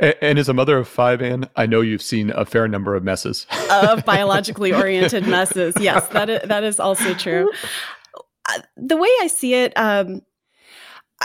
And, 0.00 0.14
and 0.20 0.38
as 0.38 0.48
a 0.48 0.54
mother 0.54 0.76
of 0.78 0.88
five, 0.88 1.22
Anne, 1.22 1.48
I 1.54 1.66
know 1.66 1.80
you've 1.80 2.02
seen 2.02 2.30
a 2.30 2.44
fair 2.44 2.66
number 2.66 2.96
of 2.96 3.04
messes. 3.04 3.46
of 3.70 4.04
biologically 4.04 4.72
oriented 4.74 5.26
messes. 5.26 5.74
Yes, 5.78 6.08
that 6.08 6.28
is, 6.28 6.48
that 6.48 6.64
is 6.64 6.80
also 6.80 7.14
true. 7.14 7.52
The 8.76 8.96
way 8.96 9.08
I 9.22 9.28
see 9.28 9.54
it, 9.54 9.72
um, 9.76 10.22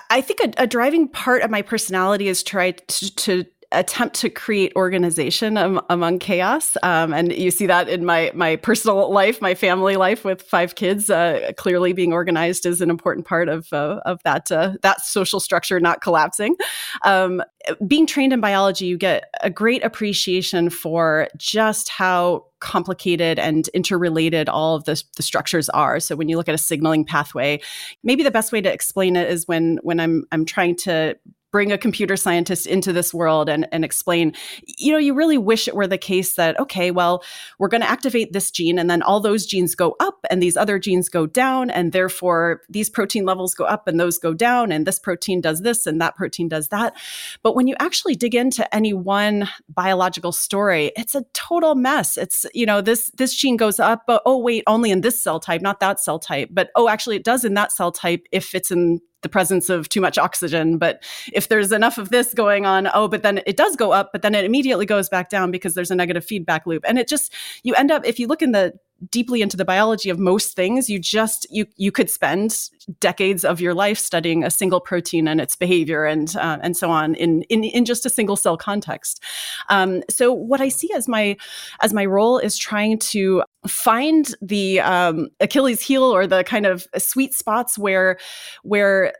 I 0.10 0.22
think 0.22 0.40
a, 0.40 0.64
a, 0.64 0.68
driving 0.68 1.08
part 1.08 1.42
of 1.42 1.50
my 1.50 1.62
personality 1.62 2.28
is 2.28 2.44
try 2.44 2.72
to, 2.72 3.16
to 3.16 3.46
attempt 3.72 4.16
to 4.16 4.30
create 4.30 4.74
organization 4.76 5.56
among 5.90 6.18
chaos. 6.18 6.76
Um, 6.82 7.14
and 7.14 7.32
you 7.32 7.52
see 7.52 7.68
that 7.68 7.88
in 7.88 8.04
my 8.04 8.32
my 8.34 8.56
personal 8.56 9.12
life 9.12 9.42
my 9.42 9.54
family 9.54 9.96
life 9.96 10.26
with 10.26 10.42
five 10.42 10.74
kids 10.74 11.10
uh, 11.10 11.52
clearly 11.56 11.94
being 11.94 12.12
organized 12.12 12.66
is 12.66 12.82
an 12.82 12.90
important 12.90 13.28
part 13.28 13.48
of 13.48 13.72
uh, 13.72 14.00
of 14.06 14.24
that 14.24 14.52
uh, 14.52 14.74
that 14.82 15.02
social 15.02 15.40
structure 15.40 15.80
not 15.80 16.02
collapsing. 16.02 16.56
Um, 17.04 17.44
being 17.86 18.08
trained 18.08 18.34
in 18.34 18.42
biology 18.42 18.86
you 18.86 18.98
get 18.98 19.26
a 19.42 19.50
great 19.52 19.84
appreciation 19.84 20.72
for 20.72 21.28
just 21.38 21.90
how 21.90 22.46
complicated 22.60 23.38
and 23.38 23.68
interrelated 23.70 24.50
all 24.50 24.76
of 24.76 24.86
the, 24.86 25.02
the 25.16 25.24
structures 25.24 25.70
are. 25.70 26.00
So 26.00 26.16
when 26.16 26.28
you 26.28 26.36
look 26.36 26.50
at 26.50 26.56
a 26.56 26.60
signaling 26.60 27.06
pathway 27.06 27.62
maybe 28.04 28.24
the 28.24 28.32
best 28.32 28.52
way 28.52 28.62
to 28.62 28.72
explain 28.72 29.16
it 29.16 29.30
is 29.30 29.48
when 29.48 29.78
when 29.84 30.00
i'm 30.00 30.26
i'm 30.32 30.46
trying 30.46 30.76
to 30.76 31.16
bring 31.52 31.72
a 31.72 31.78
computer 31.78 32.16
scientist 32.16 32.68
into 32.68 32.94
this 32.94 33.14
world 33.14 33.50
and, 33.50 33.68
and 33.72 33.84
explain, 33.84 34.34
you 34.78 34.92
know, 34.92 34.98
you 34.98 35.14
really 35.14 35.38
wish 35.38 35.68
it 35.68 35.76
were 35.76 35.88
the 35.88 35.98
case 35.98 36.36
that, 36.36 36.60
okay, 36.60 36.92
well, 36.92 37.24
we're 37.58 37.68
going 37.68 37.82
to 37.82 37.90
activate 37.90 38.34
this 38.34 38.52
gene 38.52 38.78
and 38.78 38.90
then 38.90 39.02
all 39.02 39.20
those 39.20 39.46
genes 39.46 39.76
go 39.76 39.96
up 40.00 40.20
and 40.30 40.44
these 40.44 40.56
other 40.56 40.78
genes 40.78 41.10
go 41.10 41.26
down. 41.26 41.70
And 41.70 41.92
therefore, 41.92 42.62
these 42.70 42.90
protein 42.90 43.26
levels 43.26 43.56
go 43.56 43.66
up 43.66 43.88
and 43.88 44.00
those 44.00 44.18
go 44.18 44.34
down. 44.34 44.72
And 44.72 44.86
this 44.86 45.00
protein 45.00 45.42
does 45.42 45.62
this 45.62 45.86
and 45.86 46.00
that 46.02 46.16
protein 46.16 46.48
does 46.48 46.68
that. 46.70 46.96
But 47.42 47.56
when 47.56 47.68
you 47.68 47.76
actually 47.80 48.16
dig 48.16 48.36
into 48.36 48.74
any 48.74 48.94
one 48.94 49.50
biological 49.70 50.32
story, 50.32 50.92
it's 50.96 51.16
a 51.16 51.26
total 51.34 51.76
mess. 51.76 52.18
It's, 52.18 52.46
you 52.54 52.66
know, 52.66 52.82
this, 52.82 53.12
this 53.16 53.34
gene 53.34 53.58
goes 53.58 53.80
up, 53.80 54.04
but 54.06 54.22
oh, 54.26 54.38
wait, 54.38 54.64
only 54.68 54.92
in 54.92 55.02
this 55.02 55.20
cell 55.20 55.40
type, 55.40 55.62
not 55.62 55.80
that 55.80 56.00
cell 56.00 56.20
type. 56.20 56.50
But 56.52 56.70
oh, 56.76 56.88
actually, 56.90 57.16
it 57.16 57.24
does 57.24 57.44
in 57.44 57.56
that 57.56 57.72
cell 57.72 57.92
type 57.92 58.28
if 58.32 58.54
it's 58.54 58.72
in 58.72 59.02
the 59.22 59.30
presence 59.30 59.70
of 59.70 59.90
too 59.90 60.02
much 60.02 60.18
oxygen. 60.18 60.78
But 60.78 61.04
if 61.34 61.48
there's 61.48 61.72
enough 61.72 61.98
of 61.98 62.10
this 62.10 62.34
going 62.34 62.66
on, 62.66 62.90
oh, 62.94 63.08
but 63.08 63.24
then 63.24 63.42
it 63.46 63.58
does 63.58 63.76
go 63.76 63.92
up, 63.92 64.12
but 64.12 64.22
then 64.22 64.36
it 64.36 64.46
immediately 64.46 64.86
goes 64.86 65.10
back 65.10 65.30
down 65.30 65.52
because 65.52 65.74
there's 65.74 65.92
a 65.92 65.96
negative 65.96 66.26
feedback 66.26 66.66
loop. 66.66 66.84
And 66.88 66.98
it 66.98 67.08
just, 67.08 67.34
you 67.64 67.74
end 67.76 67.92
up, 67.92 68.06
if 68.06 68.20
you 68.20 68.28
look 68.28 68.42
in 68.42 68.52
the 68.52 68.74
deeply 69.12 69.42
into 69.42 69.58
the 69.58 69.66
biology 69.66 70.10
of 70.10 70.20
most 70.20 70.56
things. 70.56 70.90
You 70.90 71.00
just 71.00 71.48
you 71.50 71.66
you 71.76 71.92
could 71.92 72.10
spend 72.10 72.70
decades 73.00 73.46
of 73.46 73.62
your 73.62 73.74
life 73.74 73.98
studying 73.98 74.44
a 74.44 74.52
single 74.52 74.80
protein 74.80 75.28
and 75.28 75.40
its 75.40 75.56
behavior 75.56 76.06
and 76.06 76.36
uh, 76.36 76.58
and 76.62 76.76
so 76.76 76.90
on 76.90 77.16
in, 77.16 77.44
in 77.44 77.64
in 77.64 77.86
just 77.86 78.06
a 78.06 78.10
single 78.10 78.36
cell 78.36 78.58
context. 78.58 79.22
Um, 79.70 80.04
so 80.10 80.34
what 80.34 80.62
i 80.62 80.70
see 80.70 80.90
as 80.96 81.08
my 81.08 81.38
as 81.82 81.94
my 81.94 82.06
role 82.06 82.38
is 82.38 82.58
trying 82.58 83.00
to 83.00 83.44
find 83.68 84.36
the 84.42 84.80
um, 84.82 85.30
achilles 85.40 85.82
heel 85.82 86.04
or 86.04 86.28
the 86.28 86.44
kind 86.44 86.66
of 86.66 86.88
sweet 86.98 87.34
spots 87.34 87.78
where 87.78 88.18
where 88.64 89.14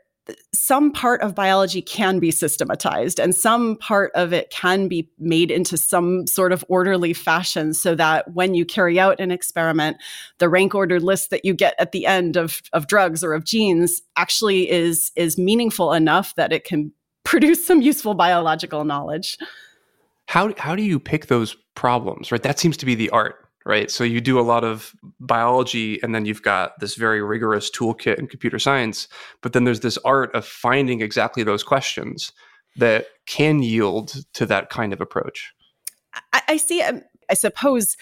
some 0.52 0.92
part 0.92 1.20
of 1.22 1.34
biology 1.34 1.82
can 1.82 2.18
be 2.18 2.30
systematized 2.30 3.18
and 3.18 3.34
some 3.34 3.76
part 3.76 4.12
of 4.14 4.32
it 4.32 4.50
can 4.50 4.88
be 4.88 5.08
made 5.18 5.50
into 5.50 5.76
some 5.76 6.26
sort 6.26 6.52
of 6.52 6.64
orderly 6.68 7.12
fashion 7.12 7.74
so 7.74 7.94
that 7.94 8.32
when 8.32 8.54
you 8.54 8.64
carry 8.64 8.98
out 8.98 9.18
an 9.20 9.30
experiment, 9.30 9.96
the 10.38 10.48
rank 10.48 10.74
ordered 10.74 11.02
list 11.02 11.30
that 11.30 11.44
you 11.44 11.54
get 11.54 11.74
at 11.78 11.92
the 11.92 12.06
end 12.06 12.36
of, 12.36 12.62
of 12.72 12.86
drugs 12.86 13.24
or 13.24 13.32
of 13.32 13.44
genes 13.44 14.02
actually 14.16 14.70
is, 14.70 15.10
is 15.16 15.38
meaningful 15.38 15.92
enough 15.92 16.34
that 16.36 16.52
it 16.52 16.64
can 16.64 16.92
produce 17.24 17.66
some 17.66 17.80
useful 17.80 18.14
biological 18.14 18.84
knowledge. 18.84 19.38
How, 20.26 20.52
how 20.58 20.76
do 20.76 20.82
you 20.82 20.98
pick 21.00 21.26
those 21.26 21.56
problems, 21.74 22.30
right? 22.30 22.42
That 22.42 22.58
seems 22.58 22.76
to 22.78 22.86
be 22.86 22.94
the 22.94 23.10
art 23.10 23.49
right? 23.66 23.90
So 23.90 24.04
you 24.04 24.20
do 24.20 24.38
a 24.38 24.42
lot 24.42 24.64
of 24.64 24.94
biology 25.18 26.02
and 26.02 26.14
then 26.14 26.24
you've 26.24 26.42
got 26.42 26.78
this 26.80 26.94
very 26.94 27.22
rigorous 27.22 27.70
toolkit 27.70 28.18
in 28.18 28.26
computer 28.26 28.58
science, 28.58 29.08
but 29.42 29.52
then 29.52 29.64
there's 29.64 29.80
this 29.80 29.98
art 29.98 30.34
of 30.34 30.44
finding 30.44 31.00
exactly 31.00 31.42
those 31.42 31.62
questions 31.62 32.32
that 32.76 33.06
can 33.26 33.62
yield 33.62 34.14
to 34.34 34.46
that 34.46 34.70
kind 34.70 34.92
of 34.92 35.00
approach. 35.00 35.52
I, 36.32 36.42
I 36.48 36.56
see. 36.56 36.82
Um, 36.82 37.02
I 37.28 37.34
suppose 37.34 37.96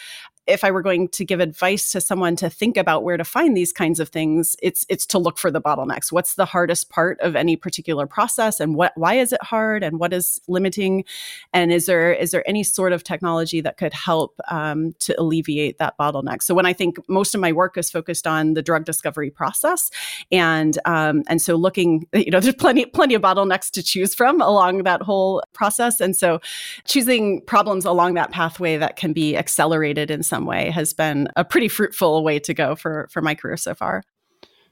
if 0.49 0.65
I 0.65 0.71
were 0.71 0.83
going 0.83 1.09
to 1.09 1.25
give 1.25 1.41
advice 1.41 1.91
to 1.91 2.01
someone 2.01 2.35
to 2.37 2.49
think 2.49 2.77
about 2.77 3.05
where 3.05 3.19
to 3.19 3.25
find 3.25 3.57
these 3.57 3.73
kinds 3.73 4.01
of 4.01 4.09
things, 4.09 4.57
it's 4.63 4.87
it's 4.89 5.07
to 5.07 5.19
look 5.19 5.39
for 5.39 5.51
the 5.51 5.61
bottlenecks. 5.61 6.11
What's 6.11 6.35
the 6.35 6.47
hardest 6.47 6.89
part 6.89 7.21
of 7.21 7.37
any 7.37 7.55
particular 7.55 8.07
process, 8.07 8.59
and 8.59 8.75
what 8.75 8.93
why 8.97 9.15
is 9.15 9.33
it 9.33 9.43
hard, 9.43 9.83
and 9.83 10.01
what 10.01 10.13
is 10.13 10.41
limiting, 10.49 11.05
and 11.53 11.71
is 11.71 11.87
there 11.87 12.13
is 12.13 12.31
there 12.31 12.49
any 12.49 12.65
sort 12.65 12.93
of 12.93 13.05
technology 13.05 13.61
that 13.61 13.77
could 13.77 13.93
help 13.93 14.41
um, 14.51 14.95
to 15.01 15.21
alleviate 15.21 15.79
that 15.79 15.97
bottleneck? 15.99 16.43
So 16.43 16.55
when 16.55 16.67
I 16.67 16.73
think 16.73 16.97
most 17.09 17.35
of 17.35 17.41
my 17.41 17.53
work 17.53 17.77
is 17.77 17.91
focused 17.91 18.27
on 18.27 18.55
the 18.55 18.63
drug 18.63 18.87
discovery 18.87 19.31
process, 19.31 19.91
and 20.33 20.79
um, 20.87 21.25
and 21.29 21.43
so 21.43 21.57
looking, 21.57 22.07
you 22.15 22.31
know, 22.31 22.41
there's 22.41 22.55
plenty 22.55 22.87
plenty 22.87 23.15
of 23.15 23.23
bottlenecks 23.23 23.71
to 23.73 23.83
choose 23.83 24.15
from 24.15 24.41
along 24.41 24.85
that 24.85 25.03
whole 25.03 25.43
process, 25.53 26.01
and 26.01 26.17
so 26.17 26.41
choosing 26.87 27.43
problems 27.43 27.85
along 27.85 28.15
that 28.15 28.31
pathway 28.31 28.79
that 28.79 28.97
can 28.97 29.13
be 29.13 29.37
accelerated 29.37 30.11
in 30.11 30.23
some 30.23 30.38
some 30.39 30.47
way 30.47 30.71
has 30.71 30.95
been 30.95 31.29
a 31.37 31.45
pretty 31.45 31.69
fruitful 31.69 32.23
way 32.23 32.39
to 32.39 32.55
go 32.55 32.77
for 32.77 33.09
for 33.11 33.21
my 33.21 33.35
career 33.35 33.57
so 33.57 33.75
far. 33.75 34.03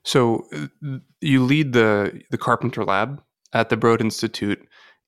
So 0.04 0.46
uh, 0.54 0.99
you 1.20 1.42
lead 1.42 1.73
the 1.73 2.23
the 2.30 2.38
Carpenter 2.38 2.85
Lab 2.85 3.20
at 3.52 3.68
the 3.68 3.76
Broad 3.76 4.00
Institute, 4.00 4.61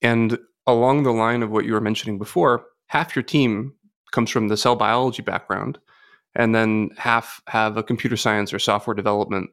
and 0.02 0.38
along 0.66 1.04
the 1.04 1.12
line 1.12 1.42
of 1.42 1.50
what 1.50 1.64
you 1.64 1.74
were 1.74 1.80
mentioning 1.80 2.18
before, 2.18 2.64
half 2.88 3.14
your 3.14 3.22
team 3.22 3.74
comes 4.10 4.30
from 4.30 4.48
the 4.48 4.56
cell 4.56 4.74
biology 4.74 5.22
background, 5.22 5.78
and 6.34 6.54
then 6.54 6.90
half 6.96 7.40
have 7.46 7.76
a 7.76 7.82
computer 7.82 8.16
science 8.16 8.52
or 8.52 8.58
software 8.58 8.94
development 8.94 9.50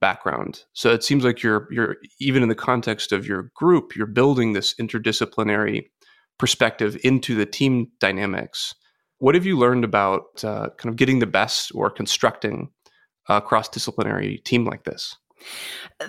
background. 0.00 0.64
So 0.72 0.90
it 0.92 1.04
seems 1.04 1.24
like 1.24 1.42
you're 1.42 1.68
you're 1.70 1.96
even 2.20 2.42
in 2.42 2.48
the 2.48 2.54
context 2.54 3.12
of 3.12 3.26
your 3.26 3.50
group, 3.54 3.94
you're 3.94 4.06
building 4.06 4.54
this 4.54 4.74
interdisciplinary 4.80 5.84
perspective 6.38 6.96
into 7.04 7.34
the 7.34 7.46
team 7.46 7.88
dynamics. 8.00 8.74
What 9.22 9.36
have 9.36 9.46
you 9.46 9.56
learned 9.56 9.84
about 9.84 10.42
uh, 10.42 10.70
kind 10.78 10.88
of 10.88 10.96
getting 10.96 11.20
the 11.20 11.28
best 11.28 11.70
or 11.76 11.90
constructing 11.90 12.70
a 13.28 13.40
cross 13.40 13.68
disciplinary 13.68 14.38
team 14.38 14.64
like 14.64 14.82
this? 14.82 15.16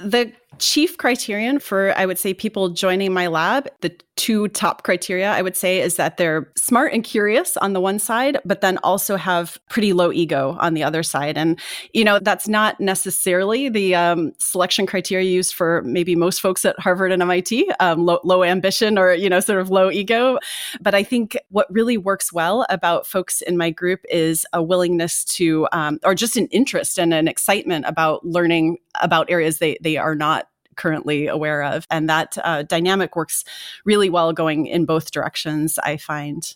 The 0.04 0.34
chief 0.60 0.98
criterion 0.98 1.60
for, 1.60 1.94
I 1.98 2.06
would 2.06 2.20
say, 2.20 2.34
people 2.34 2.70
joining 2.70 3.14
my 3.14 3.28
lab, 3.28 3.68
the 3.82 3.96
two 4.16 4.48
top 4.50 4.84
criteria 4.84 5.32
I 5.32 5.42
would 5.42 5.58
say 5.58 5.80
is 5.82 5.96
that 5.96 6.18
they're 6.18 6.52
smart 6.56 6.94
and 6.94 7.04
curious 7.04 7.58
on 7.58 7.74
the 7.74 7.82
one 7.82 7.98
side, 7.98 8.38
but 8.46 8.62
then 8.62 8.78
also 8.80 9.16
have 9.16 9.58
pretty 9.70 9.92
low 9.92 10.12
ego 10.12 10.56
on 10.60 10.76
the 10.76 10.84
other 10.84 11.02
side. 11.02 11.38
And, 11.38 11.60
you 11.94 12.04
know, 12.04 12.20
that's 12.20 12.48
not 12.48 12.80
necessarily 12.80 13.70
the 13.70 13.96
um, 13.96 14.32
selection 14.40 14.86
criteria 14.86 15.30
used 15.30 15.54
for 15.54 15.82
maybe 15.84 16.16
most 16.16 16.42
folks 16.42 16.64
at 16.64 16.80
Harvard 16.80 17.12
and 17.12 17.22
MIT, 17.22 17.72
um, 17.80 18.06
low, 18.06 18.20
low 18.24 18.44
ambition 18.44 18.98
or, 19.00 19.14
you 19.14 19.30
know, 19.30 19.40
sort 19.40 19.60
of 19.60 19.70
low 19.70 19.90
ego. 19.90 20.38
But 20.80 20.94
I 20.94 21.04
think 21.04 21.36
what 21.50 21.68
really 21.74 21.98
works 21.98 22.32
well 22.32 22.66
about 22.70 23.08
folks 23.08 23.42
in 23.42 23.58
my 23.58 23.72
group 23.72 24.02
is 24.10 24.46
a 24.54 24.62
willingness 24.62 25.24
to, 25.26 25.68
um, 25.72 26.00
or 26.04 26.14
just 26.14 26.38
an 26.38 26.48
interest 26.48 27.00
and 27.00 27.14
an 27.14 27.28
excitement 27.28 27.86
about 27.88 28.24
learning 28.26 28.78
about 29.02 29.30
areas 29.32 29.58
they, 29.58 29.78
they 29.82 29.98
are 29.98 30.14
not 30.14 30.43
currently 30.76 31.28
aware 31.28 31.64
of. 31.64 31.88
And 31.90 32.10
that 32.10 32.38
uh, 32.44 32.64
dynamic 32.64 33.16
works 33.16 33.44
really 33.86 34.10
well 34.10 34.34
going 34.34 34.66
in 34.66 34.86
both 34.86 35.12
directions, 35.12 35.80
I 35.80 35.98
find. 35.98 36.56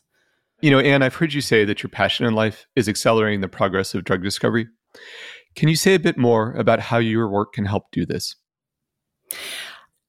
You 0.61 0.71
know, 0.71 0.79
Anne, 0.79 1.03
I've 1.03 1.15
heard 1.15 1.33
you 1.33 1.41
say 1.41 1.65
that 1.65 1.83
your 1.83 1.89
passion 1.89 2.25
in 2.25 2.33
life 2.33 2.65
is 2.75 2.89
accelerating 2.89 3.41
the 3.41 3.47
progress 3.47 3.93
of 3.93 4.03
drug 4.03 4.23
discovery. 4.23 4.67
Can 5.55 5.69
you 5.69 5.75
say 5.75 5.93
a 5.93 5.99
bit 5.99 6.17
more 6.17 6.53
about 6.53 6.79
how 6.79 6.97
your 6.97 7.27
work 7.29 7.53
can 7.53 7.65
help 7.65 7.91
do 7.91 8.05
this? 8.05 8.35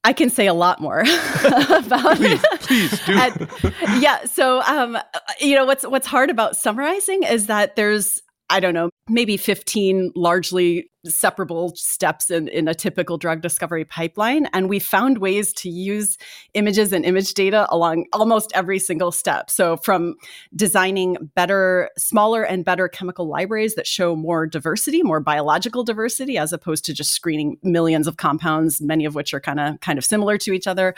I 0.05 0.13
can 0.13 0.31
say 0.31 0.47
a 0.47 0.55
lot 0.55 0.81
more 0.81 1.01
about 1.71 2.17
please, 2.17 2.43
please 2.61 3.01
do. 3.05 3.13
and, 3.19 4.03
yeah. 4.03 4.25
So, 4.25 4.63
um, 4.63 4.97
you 5.41 5.55
know, 5.55 5.67
what's 5.67 5.87
what's 5.87 6.07
hard 6.07 6.31
about 6.31 6.57
summarizing 6.57 7.25
is 7.25 7.47
that 7.47 7.77
there's 7.77 8.23
I 8.51 8.61
don't 8.61 8.73
know, 8.73 8.91
maybe 9.09 9.37
15 9.37 10.13
largely 10.17 10.91
separable 11.07 11.73
steps 11.77 12.31
in, 12.31 12.49
in 12.49 12.67
a 12.69 12.75
typical 12.75 13.19
drug 13.19 13.41
discovery 13.41 13.85
pipeline. 13.85 14.47
And 14.53 14.69
we 14.69 14.79
found 14.79 15.19
ways 15.19 15.53
to 15.55 15.71
use 15.71 16.19
images 16.55 16.93
and 16.93 17.05
image 17.05 17.35
data 17.35 17.67
along 17.71 18.07
almost 18.13 18.51
every 18.55 18.79
single 18.79 19.13
step. 19.13 19.51
So, 19.51 19.77
from 19.77 20.17
designing 20.55 21.17
better, 21.35 21.91
smaller, 21.97 22.43
and 22.43 22.65
better 22.65 22.89
chemical 22.89 23.29
libraries 23.29 23.75
that 23.77 23.87
show 23.87 24.17
more 24.17 24.47
diversity, 24.47 25.03
more 25.03 25.21
biological 25.21 25.85
diversity, 25.85 26.37
as 26.37 26.53
opposed 26.53 26.85
to 26.87 26.95
just 26.95 27.13
screening 27.13 27.59
millions 27.63 28.07
of 28.07 28.17
compounds, 28.17 28.81
many 28.81 29.05
of 29.05 29.15
which 29.15 29.33
are 29.33 29.41
kind 29.41 29.61
of 29.61 29.81
kind 29.81 29.99
of 29.99 30.05
similar 30.05 30.37
to 30.39 30.53
each 30.53 30.67
other. 30.67 30.95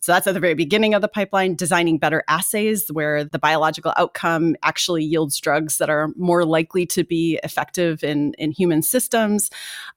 So 0.00 0.12
that's 0.12 0.26
at 0.26 0.34
the 0.34 0.40
very 0.40 0.54
beginning 0.54 0.94
of 0.94 1.02
the 1.02 1.08
pipeline, 1.08 1.54
designing 1.54 1.98
better 1.98 2.24
assays 2.28 2.88
where 2.90 3.24
the 3.24 3.38
biological 3.38 3.92
outcome 3.96 4.56
actually 4.62 5.04
yields 5.04 5.38
drugs 5.40 5.78
that 5.78 5.90
are 5.90 6.08
more 6.16 6.44
likely 6.44 6.86
to 6.86 7.04
be 7.04 7.38
effective 7.44 8.02
in, 8.02 8.34
in 8.38 8.50
human 8.50 8.82
systems 8.82 9.41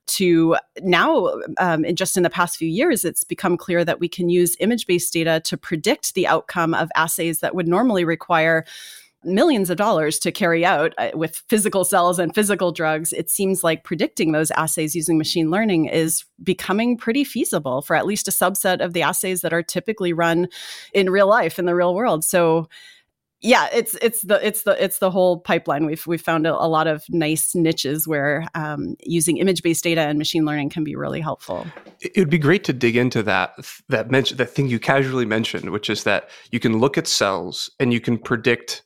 to 0.07 0.55
now, 0.81 1.33
um, 1.57 1.83
in 1.85 1.95
just 1.95 2.17
in 2.17 2.23
the 2.23 2.29
past 2.29 2.57
few 2.57 2.69
years, 2.69 3.03
it's 3.03 3.23
become 3.23 3.57
clear 3.57 3.83
that 3.83 3.99
we 3.99 4.07
can 4.07 4.29
use 4.29 4.55
image 4.59 4.87
based 4.87 5.13
data 5.13 5.41
to 5.45 5.57
predict 5.57 6.13
the 6.13 6.27
outcome 6.27 6.73
of 6.73 6.89
assays 6.95 7.39
that 7.39 7.55
would 7.55 7.67
normally 7.67 8.05
require 8.05 8.65
millions 9.25 9.69
of 9.69 9.77
dollars 9.77 10.19
to 10.19 10.31
carry 10.31 10.63
out 10.63 10.93
uh, 10.97 11.09
with 11.13 11.43
physical 11.49 11.83
cells 11.83 12.19
and 12.19 12.33
physical 12.33 12.71
drugs, 12.71 13.11
it 13.11 13.29
seems 13.29 13.63
like 13.63 13.83
predicting 13.83 14.31
those 14.31 14.51
assays 14.51 14.95
using 14.95 15.17
machine 15.17 15.49
learning 15.49 15.85
is 15.85 16.25
becoming 16.43 16.95
pretty 16.97 17.23
feasible 17.23 17.81
for 17.81 17.95
at 17.95 18.05
least 18.05 18.27
a 18.27 18.31
subset 18.31 18.83
of 18.83 18.93
the 18.93 19.01
assays 19.01 19.41
that 19.41 19.53
are 19.53 19.63
typically 19.63 20.13
run 20.13 20.47
in 20.93 21.09
real 21.09 21.27
life 21.27 21.59
in 21.59 21.65
the 21.65 21.75
real 21.75 21.95
world. 21.95 22.23
So 22.23 22.69
yeah, 23.41 23.67
it's 23.71 23.95
it's 24.01 24.21
the 24.21 24.45
it's 24.45 24.63
the 24.63 24.81
it's 24.83 24.99
the 24.99 25.11
whole 25.11 25.39
pipeline. 25.39 25.85
We've 25.85 26.05
we've 26.07 26.21
found 26.21 26.47
a, 26.47 26.53
a 26.55 26.67
lot 26.67 26.87
of 26.87 27.03
nice 27.09 27.53
niches 27.53 28.07
where 28.07 28.47
um, 28.55 28.95
using 29.03 29.37
image 29.37 29.61
based 29.61 29.83
data 29.83 30.01
and 30.01 30.17
machine 30.17 30.45
learning 30.45 30.69
can 30.69 30.83
be 30.83 30.95
really 30.95 31.21
helpful. 31.21 31.67
It 32.01 32.17
would 32.17 32.29
be 32.29 32.39
great 32.39 32.63
to 32.65 32.73
dig 32.73 32.95
into 32.95 33.21
that 33.23 33.53
that 33.89 34.09
mention 34.09 34.37
that 34.37 34.49
thing 34.49 34.67
you 34.67 34.79
casually 34.79 35.25
mentioned, 35.25 35.69
which 35.71 35.89
is 35.89 36.05
that 36.05 36.29
you 36.51 36.59
can 36.59 36.79
look 36.79 36.97
at 36.97 37.07
cells 37.07 37.69
and 37.79 37.93
you 37.93 37.99
can 37.99 38.17
predict 38.17 38.83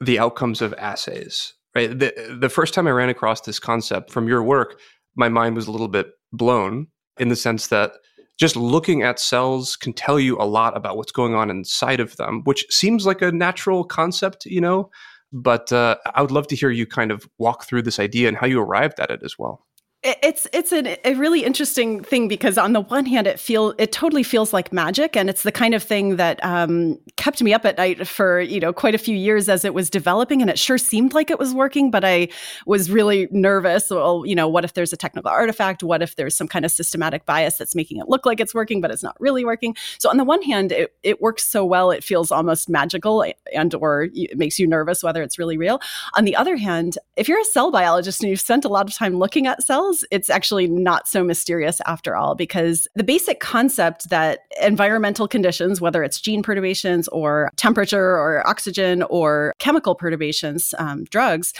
the 0.00 0.18
outcomes 0.18 0.60
of 0.60 0.74
assays. 0.74 1.54
Right. 1.74 1.98
The 1.98 2.36
the 2.38 2.50
first 2.50 2.74
time 2.74 2.86
I 2.86 2.90
ran 2.90 3.08
across 3.08 3.40
this 3.40 3.58
concept 3.58 4.10
from 4.10 4.28
your 4.28 4.42
work, 4.42 4.78
my 5.16 5.28
mind 5.28 5.56
was 5.56 5.66
a 5.66 5.72
little 5.72 5.88
bit 5.88 6.10
blown 6.32 6.88
in 7.18 7.28
the 7.28 7.36
sense 7.36 7.68
that 7.68 7.92
just 8.38 8.56
looking 8.56 9.02
at 9.02 9.20
cells 9.20 9.76
can 9.76 9.92
tell 9.92 10.18
you 10.18 10.36
a 10.38 10.44
lot 10.44 10.76
about 10.76 10.96
what's 10.96 11.12
going 11.12 11.34
on 11.34 11.50
inside 11.50 12.00
of 12.00 12.16
them, 12.16 12.42
which 12.44 12.66
seems 12.70 13.06
like 13.06 13.22
a 13.22 13.32
natural 13.32 13.84
concept, 13.84 14.46
you 14.46 14.60
know. 14.60 14.90
But 15.32 15.72
uh, 15.72 15.96
I 16.14 16.20
would 16.20 16.30
love 16.30 16.46
to 16.48 16.56
hear 16.56 16.70
you 16.70 16.86
kind 16.86 17.10
of 17.10 17.28
walk 17.38 17.64
through 17.64 17.82
this 17.82 17.98
idea 17.98 18.28
and 18.28 18.36
how 18.36 18.46
you 18.46 18.60
arrived 18.60 19.00
at 19.00 19.10
it 19.10 19.22
as 19.24 19.38
well. 19.38 19.64
It's 20.04 20.48
it's 20.52 20.72
an, 20.72 20.96
a 21.04 21.14
really 21.14 21.44
interesting 21.44 22.02
thing 22.02 22.26
because 22.26 22.58
on 22.58 22.72
the 22.72 22.80
one 22.80 23.06
hand 23.06 23.28
it 23.28 23.38
feel 23.38 23.72
it 23.78 23.92
totally 23.92 24.24
feels 24.24 24.52
like 24.52 24.72
magic. 24.72 25.16
And 25.16 25.30
it's 25.30 25.44
the 25.44 25.52
kind 25.52 25.74
of 25.74 25.82
thing 25.82 26.16
that 26.16 26.44
um, 26.44 26.98
kept 27.16 27.40
me 27.40 27.54
up 27.54 27.64
at 27.64 27.78
night 27.78 28.06
for 28.08 28.40
you 28.40 28.58
know 28.58 28.72
quite 28.72 28.96
a 28.96 28.98
few 28.98 29.16
years 29.16 29.48
as 29.48 29.64
it 29.64 29.74
was 29.74 29.88
developing. 29.88 30.40
And 30.40 30.50
it 30.50 30.58
sure 30.58 30.76
seemed 30.76 31.14
like 31.14 31.30
it 31.30 31.38
was 31.38 31.54
working 31.54 31.92
but 31.92 32.04
I 32.04 32.28
was 32.66 32.90
really 32.90 33.28
nervous. 33.30 33.90
Well 33.90 34.26
you 34.26 34.34
know 34.34 34.48
what 34.48 34.64
if 34.64 34.74
there's 34.74 34.92
a 34.92 34.96
technical 34.96 35.30
artifact? 35.30 35.84
What 35.84 36.02
if 36.02 36.16
there's 36.16 36.36
some 36.36 36.48
kind 36.48 36.64
of 36.64 36.72
systematic 36.72 37.24
bias 37.24 37.56
that's 37.56 37.76
making 37.76 37.98
it 37.98 38.08
look 38.08 38.26
like 38.26 38.40
it's 38.40 38.54
working 38.54 38.80
but 38.80 38.90
it's 38.90 39.04
not 39.04 39.16
really 39.20 39.44
working? 39.44 39.76
So 39.98 40.10
on 40.10 40.16
the 40.16 40.24
one 40.24 40.42
hand 40.42 40.72
it, 40.72 40.92
it 41.04 41.22
works 41.22 41.44
so 41.44 41.64
well 41.64 41.92
it 41.92 42.02
feels 42.02 42.32
almost 42.32 42.68
magical 42.68 43.24
and 43.54 43.72
or 43.76 44.08
it 44.12 44.36
makes 44.36 44.58
you 44.58 44.66
nervous 44.66 45.04
whether 45.04 45.22
it's 45.22 45.38
really 45.38 45.56
real. 45.56 45.80
On 46.14 46.24
the 46.24 46.34
other 46.34 46.56
hand 46.56 46.98
if 47.16 47.28
you're 47.28 47.40
a 47.40 47.44
cell 47.44 47.70
biologist 47.70 48.20
and 48.20 48.30
you've 48.30 48.40
spent 48.40 48.64
a 48.64 48.68
lot 48.68 48.88
of 48.88 48.94
time 48.96 49.16
looking 49.16 49.46
at 49.46 49.62
cells 49.62 49.91
it's 50.10 50.30
actually 50.30 50.66
not 50.66 51.06
so 51.06 51.22
mysterious 51.22 51.80
after 51.86 52.16
all, 52.16 52.34
because 52.34 52.88
the 52.94 53.04
basic 53.04 53.40
concept 53.40 54.08
that 54.10 54.40
environmental 54.60 55.28
conditions, 55.28 55.80
whether 55.80 56.02
it's 56.02 56.20
gene 56.20 56.42
perturbations 56.42 57.08
or 57.08 57.50
temperature 57.56 58.16
or 58.16 58.46
oxygen 58.46 59.02
or 59.04 59.52
chemical 59.58 59.94
perturbations, 59.94 60.74
um, 60.78 61.04
drugs, 61.04 61.52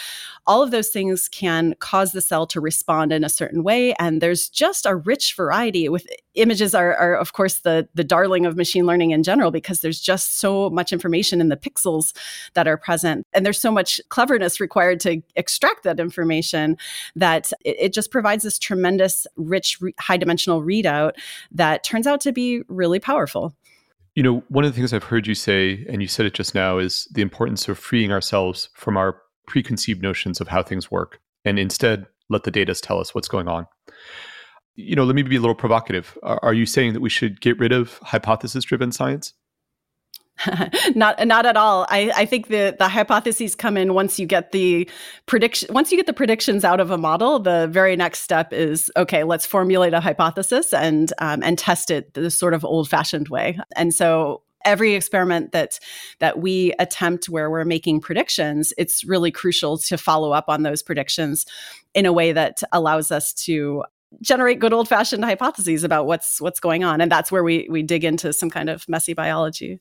all 0.46 0.62
of 0.62 0.70
those 0.70 0.88
things 0.88 1.28
can 1.28 1.74
cause 1.78 2.12
the 2.12 2.20
cell 2.20 2.46
to 2.46 2.60
respond 2.60 3.12
in 3.12 3.24
a 3.24 3.28
certain 3.28 3.62
way. 3.62 3.94
And 3.94 4.20
there's 4.20 4.48
just 4.48 4.86
a 4.86 4.96
rich 4.96 5.34
variety 5.34 5.88
with 5.88 6.06
images 6.34 6.74
are, 6.74 6.94
are 6.96 7.14
of 7.14 7.32
course 7.32 7.58
the 7.60 7.88
the 7.94 8.04
darling 8.04 8.46
of 8.46 8.56
machine 8.56 8.86
learning 8.86 9.10
in 9.10 9.22
general 9.22 9.50
because 9.50 9.80
there's 9.80 10.00
just 10.00 10.38
so 10.38 10.70
much 10.70 10.92
information 10.92 11.40
in 11.40 11.48
the 11.48 11.56
pixels 11.56 12.14
that 12.54 12.66
are 12.66 12.76
present. 12.76 13.26
And 13.32 13.44
there's 13.44 13.60
so 13.60 13.70
much 13.70 14.00
cleverness 14.08 14.60
required 14.60 15.00
to 15.00 15.22
extract 15.36 15.82
that 15.84 16.00
information 16.00 16.76
that 17.16 17.52
it, 17.64 17.76
it 17.78 17.92
just 17.92 18.10
provides 18.10 18.44
this 18.44 18.58
tremendous 18.58 19.26
rich 19.36 19.78
re- 19.80 19.94
high 19.98 20.16
dimensional 20.16 20.62
readout 20.62 21.12
that 21.50 21.84
turns 21.84 22.06
out 22.06 22.20
to 22.22 22.32
be 22.32 22.62
really 22.68 22.98
powerful. 22.98 23.54
You 24.14 24.22
know 24.22 24.42
one 24.48 24.64
of 24.64 24.70
the 24.70 24.76
things 24.76 24.92
i've 24.92 25.04
heard 25.04 25.26
you 25.26 25.34
say 25.34 25.86
and 25.88 26.02
you 26.02 26.08
said 26.08 26.26
it 26.26 26.34
just 26.34 26.54
now 26.54 26.78
is 26.78 27.08
the 27.12 27.22
importance 27.22 27.66
of 27.68 27.78
freeing 27.78 28.12
ourselves 28.12 28.68
from 28.74 28.96
our 28.96 29.18
preconceived 29.46 30.02
notions 30.02 30.40
of 30.40 30.48
how 30.48 30.62
things 30.62 30.90
work 30.90 31.20
and 31.44 31.58
instead 31.58 32.06
let 32.28 32.44
the 32.44 32.50
data 32.50 32.74
tell 32.74 32.98
us 32.98 33.14
what's 33.14 33.28
going 33.28 33.48
on 33.48 33.66
you 34.74 34.96
know, 34.96 35.04
let 35.04 35.14
me 35.14 35.22
be 35.22 35.36
a 35.36 35.40
little 35.40 35.54
provocative. 35.54 36.16
Are, 36.22 36.54
you 36.54 36.66
saying 36.66 36.94
that 36.94 37.00
we 37.00 37.10
should 37.10 37.40
get 37.40 37.58
rid 37.58 37.72
of 37.72 37.98
hypothesis 37.98 38.64
driven 38.64 38.92
science? 38.92 39.34
not 40.94 41.24
not 41.26 41.44
at 41.44 41.58
all. 41.58 41.86
I, 41.90 42.10
I 42.16 42.24
think 42.24 42.48
the 42.48 42.74
the 42.76 42.88
hypotheses 42.88 43.54
come 43.54 43.76
in 43.76 43.92
once 43.92 44.18
you 44.18 44.26
get 44.26 44.50
the 44.52 44.88
prediction 45.26 45.72
once 45.72 45.92
you 45.92 45.98
get 45.98 46.06
the 46.06 46.14
predictions 46.14 46.64
out 46.64 46.80
of 46.80 46.90
a 46.90 46.96
model. 46.96 47.38
The 47.38 47.68
very 47.70 47.96
next 47.96 48.20
step 48.20 48.52
is 48.52 48.90
okay. 48.96 49.24
Let's 49.24 49.44
formulate 49.44 49.92
a 49.92 50.00
hypothesis 50.00 50.72
and 50.72 51.12
um, 51.18 51.42
and 51.42 51.58
test 51.58 51.90
it 51.90 52.14
the 52.14 52.30
sort 52.30 52.54
of 52.54 52.64
old 52.64 52.88
fashioned 52.88 53.28
way. 53.28 53.58
And 53.76 53.92
so 53.92 54.42
every 54.64 54.94
experiment 54.94 55.52
that 55.52 55.78
that 56.18 56.38
we 56.38 56.72
attempt 56.78 57.28
where 57.28 57.50
we're 57.50 57.66
making 57.66 58.00
predictions, 58.00 58.72
it's 58.78 59.04
really 59.04 59.30
crucial 59.30 59.76
to 59.76 59.98
follow 59.98 60.32
up 60.32 60.46
on 60.48 60.62
those 60.62 60.82
predictions 60.82 61.44
in 61.94 62.06
a 62.06 62.12
way 62.12 62.32
that 62.32 62.62
allows 62.72 63.10
us 63.10 63.34
to 63.34 63.84
generate 64.20 64.58
good 64.58 64.72
old 64.72 64.88
fashioned 64.88 65.24
hypotheses 65.24 65.84
about 65.84 66.06
what's 66.06 66.40
what's 66.40 66.60
going 66.60 66.84
on. 66.84 67.00
And 67.00 67.10
that's 67.10 67.32
where 67.32 67.44
we 67.44 67.66
we 67.70 67.82
dig 67.82 68.04
into 68.04 68.32
some 68.32 68.50
kind 68.50 68.68
of 68.68 68.88
messy 68.88 69.14
biology. 69.14 69.80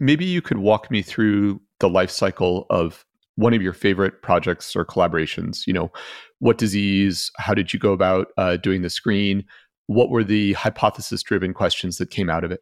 Maybe 0.00 0.24
you 0.24 0.40
could 0.40 0.58
walk 0.58 0.90
me 0.90 1.02
through 1.02 1.60
the 1.80 1.88
life 1.88 2.10
cycle 2.10 2.66
of 2.70 3.04
one 3.36 3.54
of 3.54 3.62
your 3.62 3.72
favorite 3.72 4.22
projects 4.22 4.74
or 4.74 4.84
collaborations. 4.84 5.66
You 5.66 5.72
know 5.72 5.92
what 6.40 6.58
disease 6.58 7.30
how 7.36 7.54
did 7.54 7.72
you 7.72 7.78
go 7.78 7.92
about 7.92 8.28
uh, 8.36 8.56
doing 8.56 8.82
the 8.82 8.90
screen? 8.90 9.44
What 9.86 10.10
were 10.10 10.24
the 10.24 10.52
hypothesis 10.52 11.22
driven 11.22 11.54
questions 11.54 11.98
that 11.98 12.10
came 12.10 12.28
out 12.28 12.44
of 12.44 12.52
it? 12.52 12.60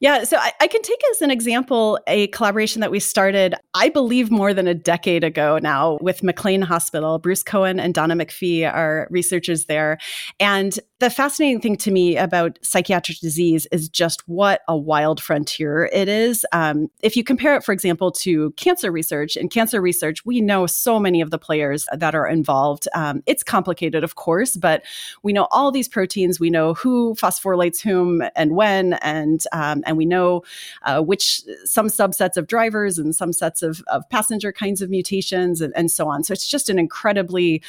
Yeah, 0.00 0.24
so 0.24 0.36
I, 0.38 0.52
I, 0.60 0.66
can 0.68 0.82
take 0.82 1.00
as 1.10 1.20
an 1.20 1.30
example 1.30 1.98
a 2.06 2.28
collaboration 2.28 2.80
that 2.80 2.90
we 2.90 2.98
started, 2.98 3.54
I 3.74 3.88
believe, 3.88 4.30
more 4.30 4.52
than 4.52 4.66
a 4.66 4.74
decade 4.74 5.24
ago 5.24 5.58
now 5.62 5.98
with 6.02 6.22
McLean 6.22 6.60
Hospital. 6.60 7.18
Bruce 7.18 7.42
Cohen 7.42 7.80
and 7.80 7.94
Donna 7.94 8.14
McPhie 8.14 8.70
are 8.70 9.08
researchers 9.10 9.64
there. 9.64 9.98
And 10.38 10.78
the 10.98 11.08
fascinating 11.08 11.60
thing 11.60 11.76
to 11.78 11.90
me 11.90 12.16
about 12.16 12.58
psychiatric 12.62 13.18
disease 13.18 13.66
is 13.72 13.88
just 13.88 14.28
what 14.28 14.60
a 14.68 14.76
wild 14.76 15.22
frontier 15.22 15.88
it 15.92 16.06
is. 16.06 16.44
Um, 16.52 16.88
if 17.02 17.16
you 17.16 17.24
compare 17.24 17.56
it, 17.56 17.64
for 17.64 17.72
example, 17.72 18.12
to 18.12 18.52
cancer 18.52 18.92
research, 18.92 19.36
in 19.36 19.48
cancer 19.48 19.80
research, 19.80 20.24
we 20.24 20.40
know 20.40 20.66
so 20.66 21.00
many 21.00 21.20
of 21.20 21.30
the 21.30 21.38
players 21.38 21.86
that 21.92 22.14
are 22.14 22.28
involved. 22.28 22.86
Um, 22.94 23.22
it's 23.26 23.42
complicated, 23.42 24.04
of 24.04 24.16
course, 24.16 24.56
but 24.56 24.84
we 25.22 25.32
know 25.32 25.48
all 25.50 25.72
these 25.72 25.88
proteins. 25.88 26.38
We 26.38 26.50
know 26.50 26.74
who 26.74 27.14
phosphorylates 27.14 27.80
whom 27.80 28.22
and 28.36 28.54
when, 28.54 28.92
and 28.94 29.42
um, 29.52 29.82
and 29.86 29.96
we 29.96 30.04
know 30.04 30.42
uh, 30.82 31.00
which 31.00 31.42
some 31.64 31.88
subsets 31.88 32.36
of 32.36 32.46
drivers 32.46 32.98
and 32.98 33.14
some 33.14 33.32
sets 33.32 33.61
of, 33.62 33.82
of 33.88 34.08
passenger 34.10 34.52
kinds 34.52 34.82
of 34.82 34.90
mutations 34.90 35.60
and, 35.60 35.72
and 35.76 35.90
so 35.90 36.08
on. 36.08 36.24
So 36.24 36.32
it's 36.32 36.46
just 36.46 36.68
an 36.68 36.78
incredibly 36.78 37.62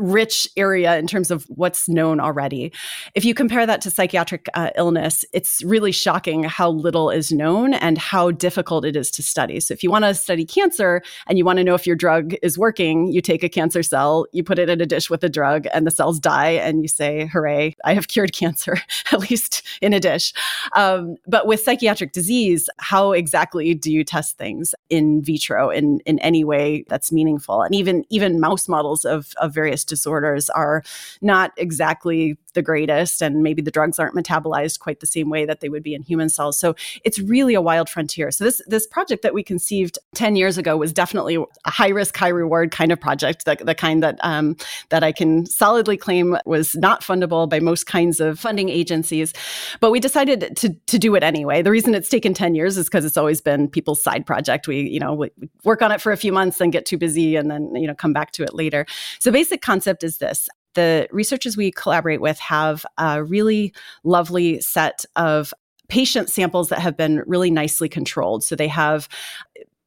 rich 0.00 0.48
area 0.56 0.98
in 0.98 1.06
terms 1.06 1.30
of 1.30 1.44
what's 1.48 1.88
known 1.88 2.20
already. 2.20 2.72
If 3.14 3.24
you 3.24 3.34
compare 3.34 3.66
that 3.66 3.80
to 3.82 3.90
psychiatric 3.90 4.48
uh, 4.54 4.70
illness, 4.76 5.24
it's 5.32 5.62
really 5.62 5.92
shocking 5.92 6.44
how 6.44 6.70
little 6.70 7.10
is 7.10 7.32
known 7.32 7.74
and 7.74 7.98
how 7.98 8.30
difficult 8.30 8.84
it 8.84 8.96
is 8.96 9.10
to 9.12 9.22
study. 9.22 9.60
So, 9.60 9.72
if 9.72 9.82
you 9.82 9.90
want 9.90 10.04
to 10.04 10.14
study 10.14 10.44
cancer 10.44 11.02
and 11.26 11.38
you 11.38 11.44
want 11.44 11.58
to 11.58 11.64
know 11.64 11.74
if 11.74 11.86
your 11.86 11.96
drug 11.96 12.34
is 12.42 12.58
working, 12.58 13.12
you 13.12 13.20
take 13.20 13.42
a 13.42 13.48
cancer 13.48 13.82
cell, 13.82 14.26
you 14.32 14.42
put 14.42 14.58
it 14.58 14.68
in 14.68 14.80
a 14.80 14.86
dish 14.86 15.10
with 15.10 15.22
a 15.24 15.28
drug, 15.28 15.66
and 15.72 15.86
the 15.86 15.90
cells 15.90 16.18
die, 16.18 16.50
and 16.50 16.82
you 16.82 16.88
say, 16.88 17.26
Hooray, 17.26 17.76
I 17.84 17.94
have 17.94 18.08
cured 18.08 18.32
cancer, 18.32 18.76
at 19.12 19.20
least 19.30 19.62
in 19.80 19.92
a 19.92 20.00
dish. 20.00 20.32
Um, 20.74 21.16
but 21.26 21.46
with 21.46 21.60
psychiatric 21.60 22.12
disease, 22.12 22.68
how 22.78 23.12
exactly 23.12 23.74
do 23.74 23.92
you 23.92 24.04
test 24.04 24.38
things 24.38 24.74
in 24.90 25.22
vitro 25.22 25.70
in, 25.70 26.00
in 26.06 26.18
any 26.20 26.44
way 26.44 26.84
that's 26.88 27.12
meaningful? 27.12 27.62
And 27.62 27.74
even, 27.74 28.04
even 28.10 28.40
mouse 28.40 28.68
models 28.68 29.04
of, 29.04 29.32
of 29.40 29.54
various 29.54 29.84
disorders 29.88 30.48
are 30.50 30.82
not 31.20 31.52
exactly 31.56 32.36
the 32.54 32.62
greatest 32.62 33.22
and 33.22 33.42
maybe 33.42 33.62
the 33.62 33.70
drugs 33.70 33.98
aren't 33.98 34.14
metabolized 34.14 34.80
quite 34.80 35.00
the 35.00 35.06
same 35.06 35.30
way 35.30 35.44
that 35.44 35.60
they 35.60 35.68
would 35.68 35.82
be 35.82 35.94
in 35.94 36.02
human 36.02 36.28
cells. 36.28 36.58
So 36.58 36.74
it's 37.04 37.18
really 37.18 37.54
a 37.54 37.60
wild 37.60 37.88
frontier. 37.88 38.30
So 38.30 38.44
this 38.44 38.62
this 38.66 38.86
project 38.86 39.22
that 39.22 39.34
we 39.34 39.42
conceived 39.42 39.98
10 40.14 40.36
years 40.36 40.58
ago 40.58 40.76
was 40.76 40.92
definitely 40.92 41.36
a 41.36 41.70
high 41.70 41.88
risk 41.88 42.16
high 42.16 42.28
reward 42.28 42.70
kind 42.70 42.92
of 42.92 43.00
project 43.00 43.44
the, 43.44 43.56
the 43.56 43.74
kind 43.74 44.02
that 44.02 44.18
um, 44.22 44.56
that 44.90 45.02
i 45.02 45.12
can 45.12 45.46
solidly 45.46 45.96
claim 45.96 46.36
was 46.44 46.74
not 46.76 47.02
fundable 47.02 47.48
by 47.48 47.60
most 47.60 47.86
kinds 47.86 48.20
of 48.20 48.38
funding 48.38 48.68
agencies. 48.68 49.32
But 49.80 49.90
we 49.90 50.00
decided 50.00 50.56
to 50.56 50.74
to 50.74 50.98
do 50.98 51.14
it 51.14 51.22
anyway. 51.22 51.62
The 51.62 51.70
reason 51.70 51.94
it's 51.94 52.08
taken 52.08 52.34
10 52.34 52.54
years 52.54 52.76
is 52.76 52.86
because 52.86 53.04
it's 53.04 53.16
always 53.16 53.40
been 53.40 53.68
people's 53.68 54.02
side 54.02 54.26
project. 54.26 54.68
We 54.68 54.82
you 54.88 55.00
know 55.00 55.14
we 55.14 55.30
work 55.64 55.82
on 55.82 55.92
it 55.92 56.00
for 56.00 56.12
a 56.12 56.16
few 56.16 56.32
months 56.32 56.58
then 56.58 56.70
get 56.70 56.86
too 56.86 56.98
busy 56.98 57.36
and 57.36 57.50
then 57.50 57.74
you 57.74 57.86
know 57.86 57.94
come 57.94 58.12
back 58.12 58.32
to 58.32 58.42
it 58.42 58.54
later. 58.54 58.86
So 59.18 59.30
basic 59.30 59.62
concept 59.62 59.77
is 59.86 60.18
this 60.18 60.48
the 60.74 61.08
researchers 61.10 61.56
we 61.56 61.72
collaborate 61.72 62.20
with 62.20 62.38
have 62.38 62.86
a 62.98 63.24
really 63.24 63.74
lovely 64.04 64.60
set 64.60 65.04
of 65.16 65.52
patient 65.88 66.30
samples 66.30 66.68
that 66.68 66.78
have 66.78 66.96
been 66.96 67.22
really 67.26 67.50
nicely 67.50 67.88
controlled. 67.88 68.44
So 68.44 68.54
they 68.54 68.68
have 68.68 69.08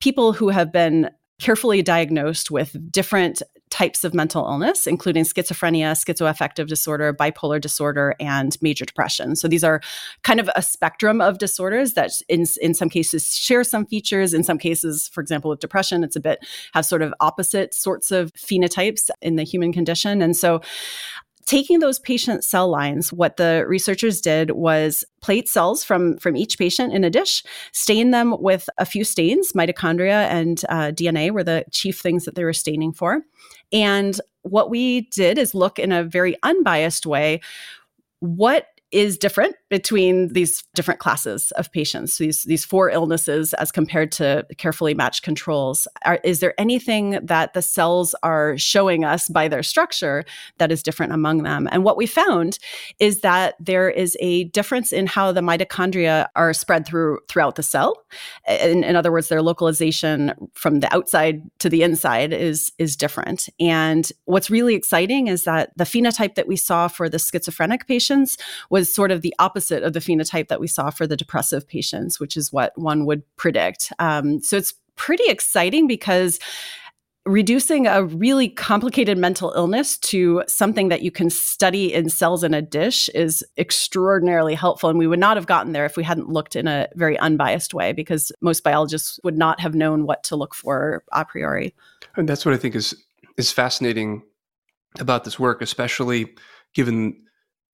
people 0.02 0.34
who 0.34 0.50
have 0.50 0.72
been 0.72 1.10
carefully 1.40 1.82
diagnosed 1.82 2.52
with 2.52 2.76
different 2.92 3.42
types 3.72 4.04
of 4.04 4.14
mental 4.14 4.46
illness, 4.46 4.86
including 4.86 5.24
schizophrenia, 5.24 5.94
schizoaffective 5.94 6.68
disorder, 6.68 7.14
bipolar 7.14 7.60
disorder, 7.60 8.14
and 8.20 8.58
major 8.62 8.86
depression. 8.86 9.36
So 9.36 9.48
these 9.48 9.64
are 9.64 9.82
kind 10.22 10.40
of 10.40 10.50
a 10.56 10.62
spectrum 10.62 11.22
of 11.22 11.40
disorders 11.40 11.94
that, 11.94 12.12
in 12.30 12.46
in 12.62 12.74
some 12.76 12.90
cases, 12.90 13.36
share 13.36 13.64
some 13.64 13.86
features. 13.86 14.34
In 14.34 14.44
some 14.44 14.60
cases, 14.60 15.08
for 15.08 15.22
example, 15.22 15.50
with 15.50 15.60
depression, 15.60 16.04
it's 16.04 16.16
a 16.16 16.20
bit 16.20 16.40
have 16.74 16.86
sort 16.86 17.02
of 17.02 17.14
opposite 17.20 17.74
sorts 17.74 18.12
of 18.12 18.32
phenotypes 18.34 19.10
in 19.22 19.38
the 19.38 19.44
human 19.44 19.74
condition, 19.74 20.22
and 20.22 20.36
so 20.38 20.62
taking 21.52 21.80
those 21.80 22.00
patient 22.00 22.46
cell 22.46 22.70
lines 22.70 23.12
what 23.12 23.36
the 23.36 23.66
researchers 23.68 24.22
did 24.22 24.52
was 24.52 25.04
plate 25.20 25.50
cells 25.50 25.84
from 25.84 26.18
from 26.18 26.38
each 26.38 26.58
patient 26.58 26.94
in 26.94 27.04
a 27.04 27.10
dish 27.10 27.44
stain 27.74 28.12
them 28.12 28.38
with 28.40 28.70
a 28.78 28.86
few 28.86 29.04
stains 29.04 29.52
mitochondria 29.52 30.30
and 30.30 30.64
uh, 30.70 30.92
dna 30.92 31.30
were 31.30 31.44
the 31.44 31.66
chief 31.70 32.00
things 32.00 32.24
that 32.24 32.36
they 32.36 32.46
were 32.46 32.54
staining 32.54 32.94
for. 32.94 33.24
And 33.74 34.20
what 34.44 34.70
we 34.70 35.02
did 35.10 35.38
is 35.38 35.54
look 35.54 35.78
in 35.78 35.92
a 35.92 36.06
very 36.06 36.38
unbiased 36.42 37.06
way 37.06 37.42
what 38.22 38.68
is 38.92 39.18
different 39.18 39.58
between 39.72 40.28
these 40.34 40.64
different 40.76 41.00
classes 41.00 41.52
of 41.52 41.72
patients, 41.72 42.18
these 42.18 42.44
these 42.44 42.66
four 42.66 42.90
illnesses 42.90 43.54
as 43.54 43.72
compared 43.72 44.12
to 44.12 44.46
carefully 44.58 44.94
matched 44.94 45.24
controls. 45.24 45.88
Are, 46.06 46.20
is 46.26 46.42
there 46.42 46.54
anything 46.60 47.12
that 47.24 47.54
the 47.54 47.62
cells 47.62 48.14
are 48.22 48.58
showing 48.58 49.06
us 49.06 49.30
by 49.30 49.48
their 49.48 49.64
structure 49.64 50.26
that 50.58 50.74
is 50.74 50.84
different 50.84 51.14
among 51.14 51.44
them? 51.44 51.70
And 51.72 51.86
what 51.86 51.96
we 51.96 52.06
found 52.06 52.60
is 53.00 53.22
that 53.22 53.56
there 53.62 53.90
is 53.90 54.18
a 54.20 54.44
difference 54.46 54.92
in 54.92 55.08
how 55.08 55.32
the 55.32 55.40
mitochondria 55.40 56.28
are 56.36 56.54
spread 56.54 56.86
through 56.86 57.20
throughout 57.30 57.56
the 57.56 57.64
cell. 57.64 58.04
In, 58.50 58.84
in 58.84 58.98
other 58.98 59.12
words, 59.12 59.30
their 59.30 59.42
localization 59.42 60.34
from 60.54 60.82
the 60.82 60.94
outside 60.94 61.44
to 61.60 61.70
the 61.70 61.82
inside 61.82 62.34
is 62.34 62.74
is 62.78 62.98
different. 62.98 63.48
And 63.58 64.12
what's 64.26 64.50
really 64.50 64.76
exciting 64.76 65.28
is 65.28 65.46
that 65.46 65.72
the 65.78 65.86
phenotype 65.86 66.36
that 66.36 66.50
we 66.50 66.58
saw 66.58 66.90
for 66.90 67.08
the 67.08 67.20
schizophrenic 67.20 67.88
patients 67.88 68.38
was 68.70 68.94
sort 68.94 69.12
of 69.12 69.22
the 69.22 69.34
opposite 69.40 69.61
of 69.70 69.94
the 69.94 70.00
phenotype 70.00 70.48
that 70.48 70.60
we 70.60 70.68
saw 70.68 70.90
for 70.90 71.06
the 71.06 71.18
depressive 71.18 71.68
patients, 71.68 72.20
which 72.20 72.36
is 72.36 72.52
what 72.52 72.72
one 72.76 73.06
would 73.06 73.24
predict. 73.36 73.92
Um, 74.00 74.42
so 74.42 74.58
it's 74.58 74.74
pretty 74.96 75.30
exciting 75.30 75.86
because 75.88 76.40
reducing 77.26 77.86
a 77.86 78.04
really 78.04 78.50
complicated 78.50 79.16
mental 79.16 79.54
illness 79.56 79.98
to 80.00 80.42
something 80.48 80.90
that 80.90 81.04
you 81.04 81.12
can 81.12 81.30
study 81.30 81.94
in 81.94 82.10
cells 82.10 82.44
in 82.44 82.54
a 82.54 82.64
dish 82.64 83.10
is 83.10 83.46
extraordinarily 83.60 84.56
helpful. 84.56 84.90
And 84.90 84.98
we 84.98 85.06
would 85.06 85.20
not 85.20 85.38
have 85.38 85.46
gotten 85.46 85.72
there 85.72 85.86
if 85.86 85.96
we 85.96 86.04
hadn't 86.04 86.30
looked 86.30 86.56
in 86.56 86.68
a 86.68 86.88
very 86.96 87.20
unbiased 87.20 87.76
way, 87.76 87.94
because 87.94 88.32
most 88.42 88.64
biologists 88.64 89.20
would 89.24 89.38
not 89.38 89.60
have 89.60 89.76
known 89.76 90.08
what 90.08 90.24
to 90.24 90.36
look 90.36 90.56
for 90.56 91.04
a 91.12 91.24
priori. 91.24 91.76
And 92.16 92.28
that's 92.28 92.44
what 92.44 92.56
I 92.56 92.58
think 92.58 92.76
is 92.76 92.96
is 93.38 93.52
fascinating 93.52 94.24
about 95.00 95.24
this 95.24 95.40
work, 95.40 95.62
especially 95.62 96.34
given 96.74 97.16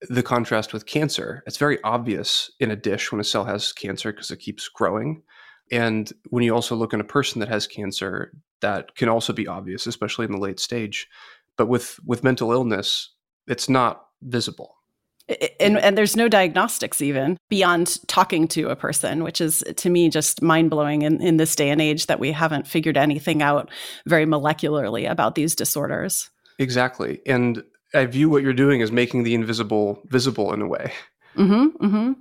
the 0.10 0.24
contrast 0.24 0.74
with 0.74 0.86
cancer. 0.86 1.44
It's 1.48 1.58
very 1.58 1.82
obvious 1.84 2.52
in 2.60 2.72
a 2.72 2.76
dish 2.76 3.12
when 3.12 3.22
a 3.22 3.24
cell 3.24 3.46
has 3.46 3.74
cancer 3.74 4.12
because 4.12 4.32
it 4.32 4.40
keeps 4.40 4.68
growing. 4.68 5.24
And 5.72 6.12
when 6.30 6.44
you 6.44 6.54
also 6.54 6.76
look 6.76 6.94
in 6.94 7.02
a 7.02 7.06
person 7.06 7.40
that 7.40 7.50
has 7.50 7.68
cancer, 7.68 8.34
that 8.62 8.96
can 8.96 9.10
also 9.10 9.34
be 9.34 9.48
obvious, 9.48 9.88
especially 9.88 10.26
in 10.26 10.32
the 10.32 10.38
late 10.38 10.60
stage. 10.60 11.08
But 11.58 11.68
with 11.68 12.00
with 12.06 12.24
mental 12.24 12.52
illness, 12.52 13.10
it's 13.48 13.68
not 13.68 14.06
visible. 14.22 14.76
And, 15.60 15.78
and 15.78 15.98
there's 15.98 16.16
no 16.16 16.30
diagnostics 16.30 17.02
even 17.02 17.38
beyond 17.50 17.98
talking 18.08 18.48
to 18.50 18.70
a 18.70 18.78
person, 18.78 19.24
which 19.24 19.42
is 19.42 19.62
to 19.76 19.90
me 19.90 20.10
just 20.10 20.42
mind 20.42 20.70
blowing 20.70 21.02
in, 21.02 21.22
in 21.22 21.36
this 21.36 21.54
day 21.54 21.70
and 21.70 21.82
age 21.82 22.06
that 22.06 22.20
we 22.20 22.32
haven't 22.32 22.66
figured 22.66 22.96
anything 22.96 23.42
out 23.42 23.70
very 24.06 24.26
molecularly 24.26 25.10
about 25.10 25.36
these 25.36 25.54
disorders. 25.54 26.30
Exactly. 26.60 27.20
And 27.26 27.62
I 27.94 28.06
view 28.06 28.30
what 28.30 28.44
you're 28.44 28.54
doing 28.54 28.82
as 28.82 28.92
making 28.92 29.24
the 29.24 29.34
invisible 29.34 30.02
visible 30.06 30.54
in 30.54 30.62
a 30.62 30.68
way. 30.68 30.92
Mm-hmm, 31.36 31.86
mm-hmm. 31.86 32.12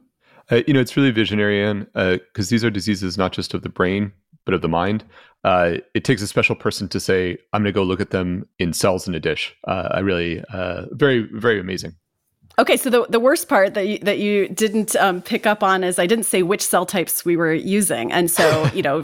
Uh, 0.50 0.62
you 0.66 0.74
know, 0.74 0.80
it's 0.80 0.96
really 0.96 1.10
visionary, 1.10 1.64
and 1.64 1.86
because 1.92 2.48
uh, 2.48 2.50
these 2.50 2.64
are 2.64 2.70
diseases 2.70 3.18
not 3.18 3.32
just 3.32 3.54
of 3.54 3.62
the 3.62 3.68
brain 3.68 4.12
but 4.44 4.54
of 4.54 4.62
the 4.62 4.68
mind. 4.68 5.04
Uh, 5.44 5.78
it 5.94 6.04
takes 6.04 6.22
a 6.22 6.26
special 6.26 6.54
person 6.54 6.88
to 6.88 7.00
say, 7.00 7.36
"I'm 7.52 7.62
going 7.62 7.72
to 7.72 7.72
go 7.72 7.82
look 7.82 8.00
at 8.00 8.10
them 8.10 8.48
in 8.58 8.72
cells 8.72 9.06
in 9.06 9.14
a 9.14 9.20
dish." 9.20 9.54
Uh, 9.66 9.88
I 9.90 9.98
really, 9.98 10.42
uh, 10.52 10.86
very, 10.92 11.28
very 11.32 11.60
amazing. 11.60 11.96
Okay, 12.58 12.78
so 12.78 12.88
the, 12.88 13.04
the 13.10 13.20
worst 13.20 13.50
part 13.50 13.74
that 13.74 13.86
you, 13.86 13.98
that 13.98 14.18
you 14.18 14.48
didn't 14.48 14.96
um, 14.96 15.20
pick 15.20 15.46
up 15.46 15.62
on 15.62 15.84
is 15.84 15.98
I 15.98 16.06
didn't 16.06 16.24
say 16.24 16.42
which 16.42 16.62
cell 16.62 16.86
types 16.86 17.22
we 17.22 17.36
were 17.36 17.52
using, 17.52 18.10
and 18.10 18.30
so 18.30 18.70
you 18.74 18.80
know 18.80 19.02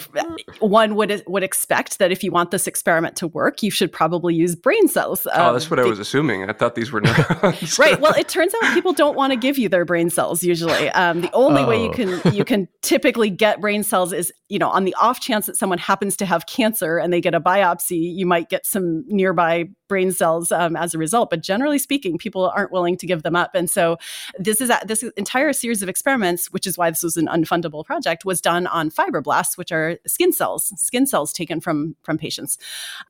one 0.61 0.95
would 0.95 1.23
would 1.27 1.43
expect 1.43 1.99
that 1.99 2.11
if 2.11 2.25
you 2.25 2.31
want 2.33 2.51
this 2.51 2.67
experiment 2.67 3.15
to 3.17 3.27
work, 3.27 3.63
you 3.63 3.71
should 3.71 3.93
probably 3.93 4.35
use 4.35 4.57
brain 4.57 4.89
cells. 4.89 5.27
Um, 5.27 5.33
oh, 5.49 5.53
that's 5.53 5.71
what 5.71 5.79
I 5.79 5.85
was 5.85 5.99
assuming. 5.99 6.49
I 6.49 6.55
thought 6.55 6.77
these 6.77 6.93
were 6.93 7.03
neurons. 7.03 7.79
right. 7.79 8.01
Well, 8.01 8.15
it 8.15 8.29
turns 8.29 8.55
out 8.63 8.73
people 8.73 8.95
don't 8.95 9.17
want 9.17 9.35
to 9.35 9.39
give 9.39 9.59
you 9.59 9.69
their 9.69 9.85
brain 9.85 10.09
cells 10.09 10.43
usually. 10.43 10.89
Um, 10.91 11.21
the 11.21 11.33
only 11.33 11.63
oh. 11.63 11.69
way 11.69 11.83
you 11.83 11.91
oh. 11.91 11.93
can 12.23 12.35
you 12.35 12.47
can 12.47 12.69
typically 12.81 13.29
get 13.29 13.61
brain 13.61 13.83
cells 13.83 14.15
is 14.15 14.33
you 14.49 14.59
know 14.59 14.71
on 14.71 14.85
the 14.85 14.95
off 14.99 15.21
chance 15.21 15.45
that 15.45 15.59
someone 15.59 15.79
happens 15.79 16.17
to 16.17 16.25
have 16.25 16.47
cancer 16.47 16.97
and 16.97 17.13
they 17.13 17.21
get 17.21 17.35
a 17.35 17.41
biopsy, 17.41 18.15
you 18.15 18.25
might 18.25 18.49
get 18.49 18.65
some 18.65 19.05
nearby 19.09 19.67
brain 19.93 20.11
cells 20.11 20.51
um, 20.51 20.75
as 20.75 20.95
a 20.95 20.99
result. 20.99 21.29
But 21.29 21.43
generally 21.43 21.79
speaking, 21.79 22.17
people 22.17 22.51
aren't 22.57 22.73
willing 22.73 22.97
to 22.97 23.07
give 23.07 23.25
them 23.25 23.37
up. 23.37 23.42
And 23.55 23.69
so 23.69 23.97
this 24.39 24.61
is 24.61 24.71
this 24.87 25.03
entire 25.17 25.53
series 25.53 25.83
of 25.83 25.89
experiments, 25.89 26.51
which 26.53 26.67
is 26.67 26.79
why 26.79 26.91
this 26.91 27.03
was 27.03 27.17
an 27.17 27.27
unfundable 27.27 27.85
project, 27.85 28.25
was 28.25 28.41
done 28.41 28.67
on 28.67 28.91
fibroblasts, 28.91 29.57
which 29.57 29.73
are 29.73 29.99
skin 30.07 30.33
cells, 30.33 30.73
skin 30.77 31.07
cells 31.07 31.33
taken 31.33 31.61
from 31.61 31.97
from 32.03 32.19
patients. 32.19 32.59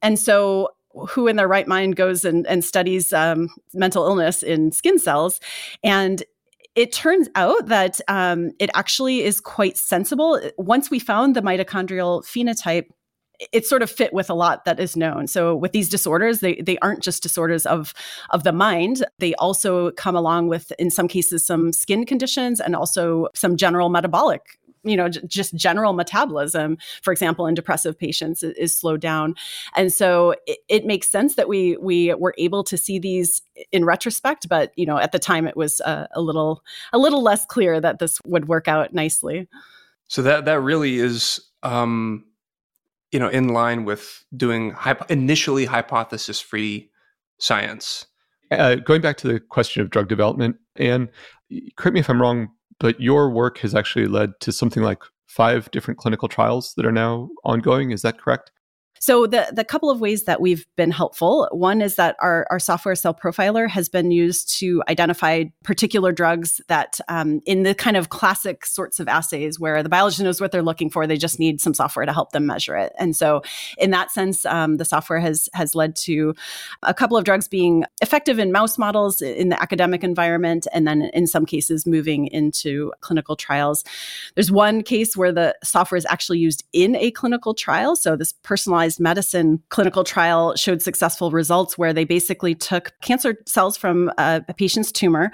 And 0.00 0.18
so 0.18 0.70
who 1.08 1.26
in 1.26 1.36
their 1.36 1.48
right 1.48 1.66
mind 1.66 1.96
goes 1.96 2.24
and, 2.24 2.46
and 2.46 2.62
studies 2.62 3.12
um, 3.12 3.48
mental 3.72 4.04
illness 4.04 4.42
in 4.42 4.72
skin 4.72 4.98
cells 4.98 5.40
and 5.82 6.22
it 6.74 6.92
turns 6.92 7.28
out 7.34 7.66
that 7.66 8.00
um, 8.08 8.52
it 8.58 8.70
actually 8.74 9.22
is 9.22 9.40
quite 9.40 9.76
sensible. 9.76 10.40
Once 10.56 10.90
we 10.90 10.98
found 10.98 11.36
the 11.36 11.42
mitochondrial 11.42 12.24
phenotype, 12.24 12.86
it 13.52 13.66
sort 13.66 13.82
of 13.82 13.90
fit 13.90 14.12
with 14.12 14.30
a 14.30 14.34
lot 14.34 14.64
that 14.64 14.78
is 14.78 14.96
known. 14.96 15.26
So 15.26 15.54
with 15.54 15.72
these 15.72 15.88
disorders, 15.88 16.40
they 16.40 16.56
they 16.56 16.78
aren't 16.78 17.02
just 17.02 17.22
disorders 17.22 17.66
of 17.66 17.94
of 18.30 18.44
the 18.44 18.52
mind. 18.52 19.04
They 19.18 19.34
also 19.34 19.90
come 19.92 20.16
along 20.16 20.48
with, 20.48 20.72
in 20.78 20.90
some 20.90 21.08
cases, 21.08 21.46
some 21.46 21.72
skin 21.72 22.06
conditions 22.06 22.60
and 22.60 22.76
also 22.76 23.28
some 23.34 23.56
general 23.56 23.88
metabolic 23.88 24.58
you 24.84 24.96
know, 24.96 25.08
just 25.08 25.54
general 25.54 25.92
metabolism, 25.92 26.76
for 27.02 27.12
example, 27.12 27.46
in 27.46 27.54
depressive 27.54 27.98
patients 27.98 28.42
is, 28.42 28.76
slowed 28.76 29.00
down. 29.00 29.34
And 29.76 29.92
so 29.92 30.34
it, 30.46 30.58
it, 30.68 30.84
makes 30.84 31.08
sense 31.08 31.36
that 31.36 31.48
we 31.48 31.76
we 31.76 32.12
were 32.14 32.34
able 32.36 32.64
to 32.64 32.76
see 32.76 32.98
these 32.98 33.42
in 33.70 33.84
retrospect, 33.84 34.48
but 34.48 34.72
you 34.74 34.86
know, 34.86 34.98
at 34.98 35.12
the 35.12 35.18
time 35.20 35.46
it 35.46 35.56
was 35.56 35.80
uh, 35.82 36.06
a 36.12 36.20
little 36.20 36.64
a 36.92 36.98
little 36.98 37.22
less 37.22 37.46
clear 37.46 37.80
that 37.80 38.00
this 38.00 38.18
would 38.24 38.48
work 38.48 38.66
out 38.66 38.92
nicely. 38.92 39.48
So 40.08 40.22
that 40.22 40.46
that 40.46 40.60
really 40.60 40.98
is 40.98 41.40
um 41.62 42.24
you 43.12 43.18
know, 43.18 43.28
in 43.28 43.48
line 43.48 43.84
with 43.84 44.24
doing 44.36 44.74
initially 45.08 45.66
hypothesis 45.66 46.40
free 46.40 46.90
science. 47.38 48.06
Uh, 48.50 48.76
going 48.76 49.00
back 49.00 49.16
to 49.18 49.28
the 49.28 49.38
question 49.38 49.82
of 49.82 49.90
drug 49.90 50.08
development, 50.08 50.56
and 50.76 51.08
correct 51.76 51.94
me 51.94 52.00
if 52.00 52.10
I'm 52.10 52.20
wrong, 52.20 52.48
but 52.80 53.00
your 53.00 53.30
work 53.30 53.58
has 53.58 53.74
actually 53.74 54.06
led 54.06 54.32
to 54.40 54.52
something 54.52 54.82
like 54.82 55.02
five 55.26 55.70
different 55.70 55.98
clinical 55.98 56.28
trials 56.28 56.74
that 56.76 56.84
are 56.84 56.92
now 56.92 57.30
ongoing. 57.44 57.90
Is 57.90 58.02
that 58.02 58.18
correct? 58.18 58.50
So 59.02 59.26
the 59.26 59.48
the 59.52 59.64
couple 59.64 59.90
of 59.90 60.00
ways 60.00 60.22
that 60.26 60.40
we've 60.40 60.64
been 60.76 60.92
helpful, 60.92 61.48
one 61.50 61.82
is 61.82 61.96
that 61.96 62.14
our, 62.20 62.46
our 62.50 62.60
software 62.60 62.94
CellProfiler 62.94 63.68
has 63.68 63.88
been 63.88 64.12
used 64.12 64.56
to 64.60 64.80
identify 64.88 65.42
particular 65.64 66.12
drugs 66.12 66.60
that 66.68 67.00
um, 67.08 67.40
in 67.44 67.64
the 67.64 67.74
kind 67.74 67.96
of 67.96 68.10
classic 68.10 68.64
sorts 68.64 69.00
of 69.00 69.08
assays 69.08 69.58
where 69.58 69.82
the 69.82 69.88
biologist 69.88 70.22
knows 70.22 70.40
what 70.40 70.52
they're 70.52 70.62
looking 70.62 70.88
for, 70.88 71.04
they 71.04 71.16
just 71.16 71.40
need 71.40 71.60
some 71.60 71.74
software 71.74 72.06
to 72.06 72.12
help 72.12 72.30
them 72.30 72.46
measure 72.46 72.76
it. 72.76 72.92
And 72.96 73.16
so 73.16 73.42
in 73.76 73.90
that 73.90 74.12
sense, 74.12 74.46
um, 74.46 74.76
the 74.76 74.84
software 74.84 75.18
has 75.18 75.48
has 75.52 75.74
led 75.74 75.96
to 75.96 76.32
a 76.84 76.94
couple 76.94 77.16
of 77.16 77.24
drugs 77.24 77.48
being 77.48 77.84
effective 78.02 78.38
in 78.38 78.52
mouse 78.52 78.78
models 78.78 79.20
in 79.20 79.48
the 79.48 79.60
academic 79.60 80.04
environment, 80.04 80.68
and 80.72 80.86
then 80.86 81.02
in 81.12 81.26
some 81.26 81.44
cases 81.44 81.86
moving 81.88 82.28
into 82.28 82.92
clinical 83.00 83.34
trials. 83.34 83.82
There's 84.36 84.52
one 84.52 84.84
case 84.84 85.16
where 85.16 85.32
the 85.32 85.56
software 85.64 85.98
is 85.98 86.06
actually 86.08 86.38
used 86.38 86.62
in 86.72 86.94
a 86.94 87.10
clinical 87.10 87.52
trial. 87.52 87.96
So 87.96 88.14
this 88.14 88.32
personalized 88.44 88.91
personalized 88.92 89.00
medicine 89.00 89.62
clinical 89.68 90.04
trial 90.04 90.54
showed 90.56 90.82
successful 90.82 91.30
results 91.30 91.78
where 91.78 91.92
they 91.92 92.04
basically 92.04 92.54
took 92.54 92.92
cancer 93.02 93.36
cells 93.46 93.76
from 93.76 94.10
a, 94.18 94.42
a 94.48 94.54
patient's 94.54 94.92
tumor, 94.92 95.30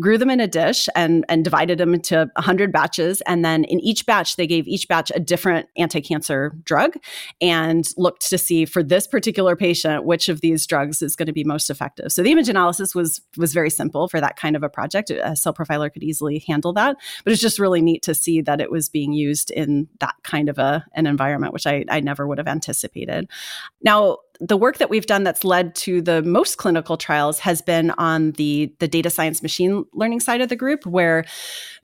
grew 0.00 0.18
them 0.18 0.30
in 0.30 0.40
a 0.40 0.46
dish, 0.46 0.88
and, 0.94 1.24
and 1.28 1.44
divided 1.44 1.78
them 1.78 1.94
into 1.94 2.28
100 2.34 2.72
batches. 2.72 3.22
And 3.22 3.44
then 3.44 3.64
in 3.64 3.80
each 3.80 4.04
batch, 4.06 4.36
they 4.36 4.46
gave 4.46 4.66
each 4.66 4.88
batch 4.88 5.12
a 5.14 5.20
different 5.20 5.68
anti 5.76 6.00
cancer 6.00 6.52
drug 6.64 6.96
and 7.40 7.88
looked 7.96 8.28
to 8.30 8.38
see 8.38 8.64
for 8.66 8.82
this 8.82 9.06
particular 9.06 9.56
patient 9.56 10.04
which 10.04 10.28
of 10.28 10.40
these 10.40 10.66
drugs 10.66 11.02
is 11.02 11.16
going 11.16 11.26
to 11.26 11.32
be 11.32 11.44
most 11.44 11.70
effective. 11.70 12.12
So 12.12 12.22
the 12.22 12.32
image 12.32 12.48
analysis 12.48 12.94
was, 12.94 13.20
was 13.36 13.52
very 13.52 13.70
simple 13.70 14.08
for 14.08 14.20
that 14.20 14.36
kind 14.36 14.56
of 14.56 14.62
a 14.62 14.68
project. 14.68 15.10
A 15.10 15.34
CellProfiler 15.34 15.92
could 15.92 16.02
easily 16.02 16.44
handle 16.46 16.72
that. 16.74 16.96
But 17.24 17.32
it's 17.32 17.42
just 17.42 17.58
really 17.58 17.82
neat 17.82 18.02
to 18.02 18.14
see 18.14 18.40
that 18.42 18.60
it 18.60 18.70
was 18.70 18.88
being 18.88 19.12
used 19.12 19.50
in 19.50 19.88
that 20.00 20.14
kind 20.22 20.48
of 20.48 20.58
a, 20.58 20.84
an 20.94 21.06
environment, 21.06 21.52
which 21.52 21.66
I, 21.66 21.84
I 21.88 22.00
never 22.00 22.26
would 22.26 22.38
have 22.38 22.48
anticipated 22.48 22.99
Now, 23.82 24.18
the 24.40 24.56
work 24.56 24.78
that 24.78 24.88
we've 24.88 25.06
done 25.06 25.22
that's 25.22 25.44
led 25.44 25.74
to 25.76 26.00
the 26.00 26.22
most 26.22 26.56
clinical 26.56 26.96
trials 26.96 27.38
has 27.40 27.60
been 27.60 27.90
on 27.92 28.32
the 28.32 28.74
the 28.78 28.88
data 28.88 29.10
science 29.10 29.42
machine 29.42 29.84
learning 29.92 30.20
side 30.20 30.40
of 30.40 30.48
the 30.48 30.56
group 30.56 30.86
where 30.86 31.24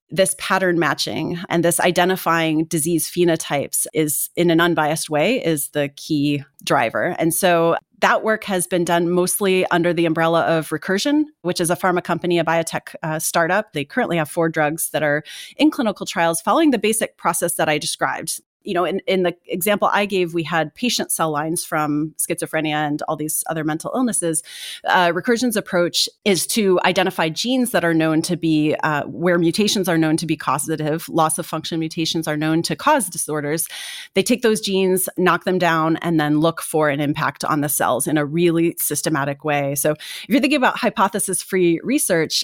this 0.09 0.35
pattern 0.37 0.79
matching 0.79 1.37
and 1.49 1.63
this 1.63 1.79
identifying 1.79 2.65
disease 2.65 3.09
phenotypes 3.09 3.85
is 3.93 4.29
in 4.35 4.49
an 4.49 4.61
unbiased 4.61 5.09
way 5.09 5.43
is 5.43 5.69
the 5.69 5.89
key 5.89 6.43
driver. 6.63 7.15
And 7.19 7.33
so 7.33 7.75
that 7.99 8.23
work 8.23 8.43
has 8.45 8.67
been 8.67 8.85
done 8.85 9.09
mostly 9.09 9.65
under 9.67 9.93
the 9.93 10.05
umbrella 10.05 10.43
of 10.43 10.69
Recursion, 10.69 11.25
which 11.41 11.59
is 11.59 11.69
a 11.69 11.75
pharma 11.75 12.03
company, 12.03 12.39
a 12.39 12.43
biotech 12.43 12.95
uh, 13.03 13.19
startup. 13.19 13.73
They 13.73 13.83
currently 13.83 14.17
have 14.17 14.29
four 14.29 14.49
drugs 14.49 14.91
that 14.91 15.03
are 15.03 15.23
in 15.57 15.71
clinical 15.71 16.05
trials 16.05 16.39
following 16.39 16.71
the 16.71 16.77
basic 16.77 17.17
process 17.17 17.55
that 17.55 17.67
I 17.67 17.77
described 17.77 18.39
you 18.67 18.73
know, 18.73 18.83
in, 18.83 18.99
in 19.07 19.23
the 19.23 19.33
example 19.47 19.89
I 19.91 20.05
gave, 20.05 20.33
we 20.33 20.43
had 20.43 20.75
patient 20.75 21.09
cell 21.09 21.31
lines 21.31 21.63
from 21.63 22.13
schizophrenia 22.17 22.73
and 22.73 23.01
all 23.03 23.15
these 23.15 23.43
other 23.49 23.63
mental 23.63 23.91
illnesses. 23.95 24.43
Uh, 24.85 25.13
Recursion's 25.15 25.55
approach 25.55 26.09
is 26.25 26.45
to 26.47 26.77
identify 26.83 27.29
genes 27.29 27.71
that 27.71 27.85
are 27.85 27.93
known 27.93 28.21
to 28.23 28.35
be 28.35 28.75
uh, 28.83 29.03
where 29.03 29.39
mutations 29.39 29.87
are 29.87 29.97
known 29.97 30.17
to 30.17 30.25
be 30.25 30.35
causative, 30.35 31.07
loss 31.07 31.37
of 31.37 31.45
function 31.45 31.79
mutations 31.79 32.27
are 32.27 32.35
known 32.35 32.61
to 32.63 32.75
cause 32.75 33.09
disorders. 33.09 33.69
They 34.15 34.23
take 34.23 34.41
those 34.41 34.59
genes, 34.59 35.07
knock 35.17 35.45
them 35.45 35.57
down, 35.57 35.95
and 35.97 36.19
then 36.19 36.41
look 36.41 36.61
for 36.61 36.89
an 36.89 36.99
impact 36.99 37.45
on 37.45 37.61
the 37.61 37.69
cells 37.69 38.05
in 38.05 38.17
a 38.17 38.25
really 38.25 38.75
systematic 38.77 39.45
way. 39.45 39.75
So 39.75 39.91
if 39.91 40.25
you're 40.27 40.41
thinking 40.41 40.57
about 40.57 40.77
hypothesis 40.77 41.41
free 41.41 41.79
research, 41.83 42.43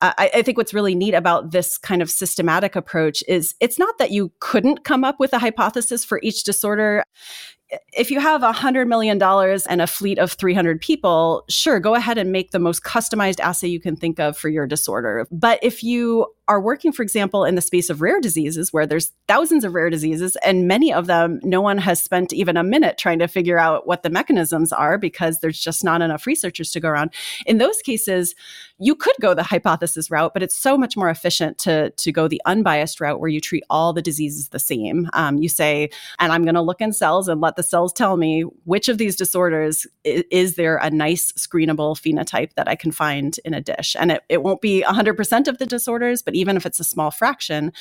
I, 0.00 0.30
I, 0.34 0.42
think 0.42 0.56
what's 0.56 0.72
really 0.72 0.94
neat 0.94 1.14
about 1.14 1.50
this 1.50 1.76
kind 1.76 2.02
of 2.02 2.10
systematic 2.10 2.76
approach 2.76 3.24
is 3.26 3.56
it's 3.58 3.80
not 3.80 3.98
that 3.98 4.12
you 4.12 4.30
couldn't 4.38 4.84
come 4.84 5.02
up 5.02 5.18
with 5.18 5.32
a 5.32 5.40
hypothesis 5.40 6.04
for 6.04 6.20
each 6.22 6.44
disorder 6.44 7.02
if 7.92 8.10
you 8.10 8.20
have 8.20 8.42
a 8.42 8.52
$100 8.52 8.86
million 8.86 9.22
and 9.22 9.82
a 9.82 9.86
fleet 9.86 10.18
of 10.18 10.32
300 10.32 10.80
people, 10.80 11.44
sure, 11.48 11.80
go 11.80 11.94
ahead 11.94 12.18
and 12.18 12.32
make 12.32 12.50
the 12.50 12.58
most 12.58 12.82
customized 12.82 13.40
assay 13.40 13.68
you 13.68 13.80
can 13.80 13.96
think 13.96 14.18
of 14.18 14.38
for 14.38 14.48
your 14.48 14.66
disorder. 14.66 15.26
But 15.30 15.58
if 15.62 15.82
you 15.82 16.26
are 16.48 16.60
working, 16.60 16.92
for 16.92 17.02
example, 17.02 17.44
in 17.44 17.54
the 17.54 17.60
space 17.60 17.90
of 17.90 18.00
rare 18.00 18.20
diseases, 18.20 18.72
where 18.72 18.86
there's 18.86 19.12
thousands 19.28 19.64
of 19.64 19.74
rare 19.74 19.90
diseases, 19.90 20.36
and 20.44 20.66
many 20.66 20.92
of 20.92 21.06
them, 21.06 21.40
no 21.44 21.60
one 21.60 21.78
has 21.78 22.02
spent 22.02 22.32
even 22.32 22.56
a 22.56 22.64
minute 22.64 22.96
trying 22.98 23.18
to 23.18 23.28
figure 23.28 23.58
out 23.58 23.86
what 23.86 24.02
the 24.02 24.10
mechanisms 24.10 24.72
are 24.72 24.96
because 24.96 25.40
there's 25.40 25.60
just 25.60 25.84
not 25.84 26.00
enough 26.00 26.26
researchers 26.26 26.72
to 26.72 26.80
go 26.80 26.88
around. 26.88 27.12
In 27.46 27.58
those 27.58 27.80
cases, 27.82 28.34
you 28.78 28.94
could 28.94 29.16
go 29.20 29.34
the 29.34 29.42
hypothesis 29.42 30.10
route, 30.10 30.32
but 30.32 30.42
it's 30.42 30.56
so 30.56 30.78
much 30.78 30.96
more 30.96 31.10
efficient 31.10 31.58
to, 31.58 31.90
to 31.90 32.12
go 32.12 32.28
the 32.28 32.40
unbiased 32.46 33.00
route 33.00 33.20
where 33.20 33.28
you 33.28 33.40
treat 33.40 33.64
all 33.68 33.92
the 33.92 34.02
diseases 34.02 34.48
the 34.48 34.58
same. 34.58 35.08
Um, 35.12 35.38
you 35.38 35.48
say, 35.48 35.90
and 36.18 36.32
I'm 36.32 36.44
going 36.44 36.54
to 36.54 36.62
look 36.62 36.80
in 36.80 36.92
cells 36.92 37.28
and 37.28 37.40
let 37.40 37.56
the 37.56 37.62
cells 37.62 37.92
tell 37.92 38.16
me 38.16 38.42
which 38.64 38.88
of 38.88 38.98
these 38.98 39.16
disorders 39.16 39.86
is, 40.04 40.24
is, 40.30 40.54
there 40.54 40.76
a 40.78 40.90
nice 40.90 41.30
screenable 41.32 41.94
phenotype 41.94 42.54
that 42.54 42.68
I 42.68 42.74
can 42.74 42.90
find 42.90 43.38
in 43.44 43.52
a 43.52 43.60
dish. 43.60 43.94
And 43.98 44.12
it, 44.12 44.22
it 44.28 44.42
won't 44.42 44.60
be 44.60 44.82
100% 44.82 45.48
of 45.48 45.58
the 45.58 45.66
disorders, 45.66 46.22
but 46.22 46.34
even 46.38 46.56
if 46.56 46.64
it's 46.64 46.80
a 46.80 46.84
small 46.84 47.10
fraction, 47.10 47.72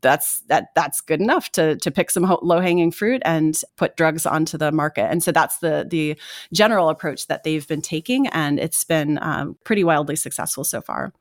that's 0.00 0.40
that 0.48 0.68
that's 0.74 1.00
good 1.00 1.20
enough 1.20 1.50
to 1.52 1.76
to 1.76 1.90
pick 1.90 2.10
some 2.10 2.38
low 2.42 2.60
hanging 2.60 2.90
fruit 2.90 3.22
and 3.24 3.62
put 3.76 3.96
drugs 3.96 4.26
onto 4.26 4.58
the 4.58 4.72
market. 4.72 5.10
And 5.10 5.22
so 5.22 5.32
that's 5.32 5.58
the 5.58 5.86
the 5.88 6.16
general 6.52 6.88
approach 6.88 7.26
that 7.28 7.44
they've 7.44 7.66
been 7.66 7.82
taking, 7.82 8.26
and 8.28 8.58
it's 8.58 8.84
been 8.84 9.18
um, 9.22 9.56
pretty 9.64 9.84
wildly 9.84 10.16
successful 10.16 10.64
so 10.64 10.80
far. 10.80 11.12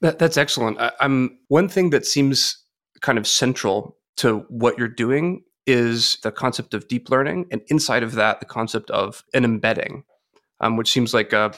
That, 0.00 0.18
that's 0.18 0.36
excellent. 0.36 0.80
I, 0.80 0.92
I'm 1.00 1.38
one 1.48 1.68
thing 1.68 1.90
that 1.90 2.06
seems 2.06 2.64
kind 3.00 3.18
of 3.18 3.26
central 3.26 3.96
to 4.16 4.44
what 4.48 4.78
you're 4.78 4.88
doing 4.88 5.42
is 5.66 6.18
the 6.22 6.32
concept 6.32 6.74
of 6.74 6.88
deep 6.88 7.10
learning, 7.10 7.46
and 7.50 7.62
inside 7.68 8.02
of 8.02 8.14
that, 8.14 8.40
the 8.40 8.46
concept 8.46 8.90
of 8.90 9.22
an 9.34 9.44
embedding, 9.44 10.04
um, 10.60 10.76
which 10.76 10.90
seems 10.90 11.14
like 11.14 11.32
a 11.32 11.52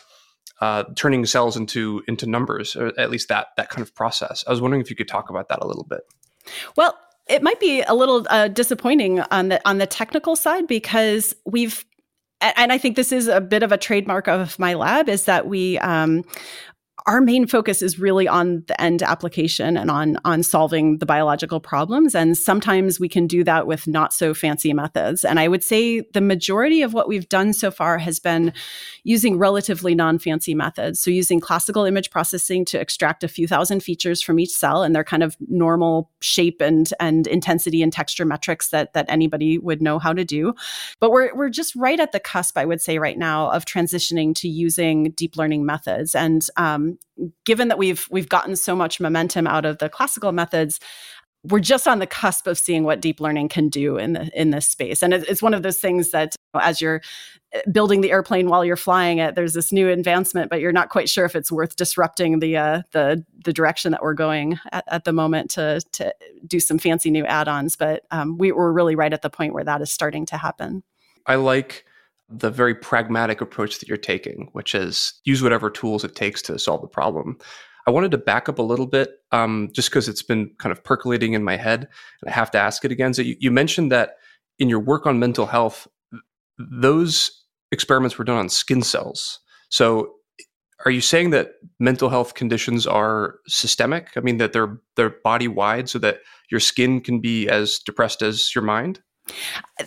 uh, 0.60 0.84
turning 0.94 1.26
cells 1.26 1.56
into 1.56 2.02
into 2.06 2.26
numbers, 2.26 2.76
or 2.76 2.98
at 2.98 3.10
least 3.10 3.28
that 3.28 3.48
that 3.56 3.68
kind 3.68 3.82
of 3.82 3.94
process. 3.94 4.44
I 4.46 4.50
was 4.50 4.60
wondering 4.60 4.80
if 4.80 4.90
you 4.90 4.96
could 4.96 5.08
talk 5.08 5.28
about 5.30 5.48
that 5.48 5.58
a 5.60 5.66
little 5.66 5.84
bit. 5.84 6.00
Well, 6.76 6.96
it 7.28 7.42
might 7.42 7.60
be 7.60 7.82
a 7.82 7.94
little 7.94 8.26
uh, 8.30 8.48
disappointing 8.48 9.20
on 9.20 9.48
the 9.48 9.60
on 9.68 9.78
the 9.78 9.86
technical 9.86 10.36
side 10.36 10.66
because 10.66 11.34
we've 11.44 11.84
and 12.40 12.72
I 12.72 12.78
think 12.78 12.96
this 12.96 13.12
is 13.12 13.28
a 13.28 13.40
bit 13.40 13.62
of 13.62 13.72
a 13.72 13.78
trademark 13.78 14.28
of 14.28 14.58
my 14.58 14.74
lab 14.74 15.08
is 15.08 15.24
that 15.26 15.46
we 15.46 15.78
um, 15.78 16.24
our 17.06 17.20
main 17.20 17.46
focus 17.46 17.82
is 17.82 17.98
really 17.98 18.28
on 18.28 18.62
the 18.68 18.80
end 18.80 19.02
application 19.02 19.76
and 19.76 19.90
on 19.90 20.18
on 20.24 20.42
solving 20.42 20.98
the 20.98 21.06
biological 21.06 21.60
problems. 21.60 22.14
And 22.14 22.36
sometimes 22.38 23.00
we 23.00 23.08
can 23.08 23.26
do 23.26 23.42
that 23.44 23.66
with 23.66 23.86
not 23.86 24.12
so 24.12 24.34
fancy 24.34 24.72
methods. 24.72 25.24
And 25.24 25.40
i 25.40 25.48
would 25.48 25.64
say 25.64 26.00
the 26.12 26.20
majority 26.20 26.82
of 26.82 26.94
what 26.94 27.08
we've 27.08 27.28
done 27.28 27.52
so 27.52 27.70
far 27.70 27.98
has 27.98 28.18
been 28.20 28.52
using 29.04 29.38
relatively 29.38 29.94
non-fancy 29.94 30.54
methods. 30.54 31.00
So 31.00 31.10
using 31.10 31.40
classical 31.40 31.84
image 31.84 32.10
processing 32.10 32.64
to 32.66 32.80
extract 32.80 33.24
a 33.24 33.28
few 33.28 33.48
thousand 33.48 33.82
features 33.82 34.22
from 34.22 34.38
each 34.38 34.50
cell 34.50 34.82
and 34.82 34.94
they're 34.94 35.04
kind 35.04 35.22
of 35.22 35.36
normal 35.48 36.10
shape 36.20 36.60
and 36.60 36.92
and 37.00 37.26
intensity 37.26 37.82
and 37.82 37.92
texture 37.92 38.24
metrics 38.24 38.68
that 38.68 38.92
that 38.94 39.06
anybody 39.08 39.58
would 39.58 39.82
know 39.82 39.98
how 39.98 40.12
to 40.12 40.24
do. 40.24 40.54
But 41.00 41.10
we're 41.10 41.34
we're 41.34 41.48
just 41.48 41.74
right 41.74 41.98
at 41.98 42.12
the 42.12 42.20
cusp 42.20 42.56
i 42.56 42.64
would 42.64 42.80
say 42.80 42.98
right 42.98 43.18
now 43.18 43.50
of 43.50 43.64
transitioning 43.64 44.34
to 44.36 44.48
using 44.48 45.10
deep 45.12 45.36
learning 45.36 45.66
methods. 45.66 46.14
And 46.14 46.46
um, 46.56 46.91
given 47.44 47.68
that 47.68 47.78
we've 47.78 48.06
we've 48.10 48.28
gotten 48.28 48.56
so 48.56 48.74
much 48.74 49.00
momentum 49.00 49.46
out 49.46 49.64
of 49.64 49.78
the 49.78 49.88
classical 49.88 50.32
methods, 50.32 50.80
we're 51.44 51.60
just 51.60 51.88
on 51.88 51.98
the 51.98 52.06
cusp 52.06 52.46
of 52.46 52.58
seeing 52.58 52.84
what 52.84 53.00
deep 53.00 53.20
learning 53.20 53.48
can 53.48 53.68
do 53.68 53.96
in 53.96 54.12
the 54.12 54.40
in 54.40 54.50
this 54.50 54.66
space. 54.66 55.02
And 55.02 55.12
it's 55.12 55.42
one 55.42 55.54
of 55.54 55.62
those 55.62 55.78
things 55.78 56.10
that 56.10 56.34
as 56.54 56.80
you're 56.80 57.00
uh, 57.54 57.60
building 57.70 58.00
the 58.00 58.10
airplane 58.10 58.48
while 58.48 58.62
you're 58.62 58.76
flying 58.76 59.16
it 59.16 59.34
there's 59.34 59.54
this 59.54 59.72
new 59.72 59.88
advancement 59.88 60.50
but 60.50 60.60
you're 60.60 60.70
not 60.70 60.90
quite 60.90 61.08
sure 61.08 61.24
if 61.24 61.34
it's 61.34 61.50
worth 61.50 61.76
disrupting 61.76 62.40
the 62.40 62.58
uh, 62.58 62.82
the 62.92 63.24
the 63.44 63.54
direction 63.54 63.90
that 63.90 64.02
we're 64.02 64.12
going 64.12 64.58
at, 64.70 64.84
at, 64.88 65.04
the 65.04 65.14
moment 65.14 65.50
to 65.50 65.80
to 65.92 66.14
do 66.46 66.60
some 66.60 66.78
fancy 66.78 67.10
new 67.10 67.24
add-ons. 67.26 67.76
But 67.76 68.04
um, 68.10 68.38
we, 68.38 68.52
we're 68.52 68.72
really 68.72 68.94
right 68.94 69.12
at 69.12 69.22
the 69.22 69.30
point 69.30 69.54
where 69.54 69.64
that 69.64 69.80
is 69.80 69.90
starting 69.90 70.26
to 70.26 70.36
happen. 70.36 70.82
I 71.26 71.36
like 71.36 71.84
the 72.32 72.50
very 72.50 72.74
pragmatic 72.74 73.40
approach 73.40 73.78
that 73.78 73.88
you're 73.88 73.96
taking, 73.98 74.48
which 74.52 74.74
is 74.74 75.20
use 75.24 75.42
whatever 75.42 75.70
tools 75.70 76.04
it 76.04 76.14
takes 76.14 76.42
to 76.42 76.58
solve 76.58 76.80
the 76.80 76.88
problem. 76.88 77.38
I 77.86 77.90
wanted 77.90 78.12
to 78.12 78.18
back 78.18 78.48
up 78.48 78.58
a 78.58 78.62
little 78.62 78.86
bit, 78.86 79.10
um, 79.32 79.68
just 79.72 79.90
because 79.90 80.08
it's 80.08 80.22
been 80.22 80.50
kind 80.58 80.72
of 80.72 80.84
percolating 80.84 81.32
in 81.32 81.42
my 81.42 81.56
head, 81.56 81.88
and 82.20 82.30
I 82.30 82.32
have 82.32 82.50
to 82.52 82.58
ask 82.58 82.84
it 82.84 82.92
again. 82.92 83.12
So 83.12 83.22
you, 83.22 83.36
you 83.40 83.50
mentioned 83.50 83.90
that 83.90 84.16
in 84.58 84.68
your 84.68 84.80
work 84.80 85.06
on 85.06 85.18
mental 85.18 85.46
health, 85.46 85.88
those 86.58 87.44
experiments 87.72 88.18
were 88.18 88.24
done 88.24 88.38
on 88.38 88.48
skin 88.48 88.82
cells. 88.82 89.40
So 89.68 90.14
are 90.84 90.90
you 90.90 91.00
saying 91.00 91.30
that 91.30 91.52
mental 91.80 92.08
health 92.08 92.34
conditions 92.34 92.86
are 92.86 93.36
systemic? 93.48 94.10
I 94.16 94.20
mean 94.20 94.38
that 94.38 94.52
they're 94.52 94.78
they're 94.96 95.16
body 95.24 95.48
wide, 95.48 95.88
so 95.88 95.98
that 96.00 96.18
your 96.50 96.60
skin 96.60 97.00
can 97.00 97.20
be 97.20 97.48
as 97.48 97.78
depressed 97.78 98.22
as 98.22 98.54
your 98.54 98.62
mind? 98.64 99.00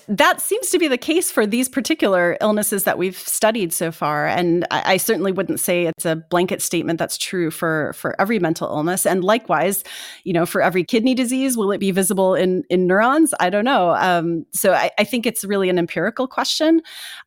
That 0.07 0.41
seems 0.41 0.69
to 0.69 0.79
be 0.79 0.87
the 0.87 0.97
case 0.97 1.29
for 1.29 1.45
these 1.45 1.67
particular 1.67 2.37
illnesses 2.41 2.85
that 2.85 2.97
we've 2.97 3.17
studied 3.17 3.73
so 3.73 3.91
far. 3.91 4.27
And 4.27 4.65
I, 4.71 4.93
I, 4.93 4.97
certainly 4.97 5.31
wouldn't 5.31 5.59
say 5.59 5.85
it's 5.85 6.05
a 6.05 6.15
blanket 6.15 6.61
statement 6.61 6.99
that's 6.99 7.17
true 7.17 7.51
for, 7.51 7.93
for 7.93 8.19
every 8.19 8.39
mental 8.39 8.67
illness. 8.67 9.05
And 9.05 9.23
likewise, 9.23 9.83
you 10.23 10.33
know, 10.33 10.45
for 10.45 10.61
every 10.61 10.83
kidney 10.83 11.15
disease, 11.15 11.57
will 11.57 11.71
it 11.71 11.79
be 11.79 11.91
visible 11.91 12.33
in, 12.33 12.63
in 12.69 12.87
neurons? 12.87 13.33
I 13.39 13.49
don't 13.49 13.65
know. 13.65 13.91
Um, 13.95 14.45
so 14.51 14.73
I, 14.73 14.91
I 14.97 15.03
think 15.03 15.25
it's 15.25 15.43
really 15.43 15.69
an 15.69 15.77
empirical 15.77 16.27
question. 16.27 16.81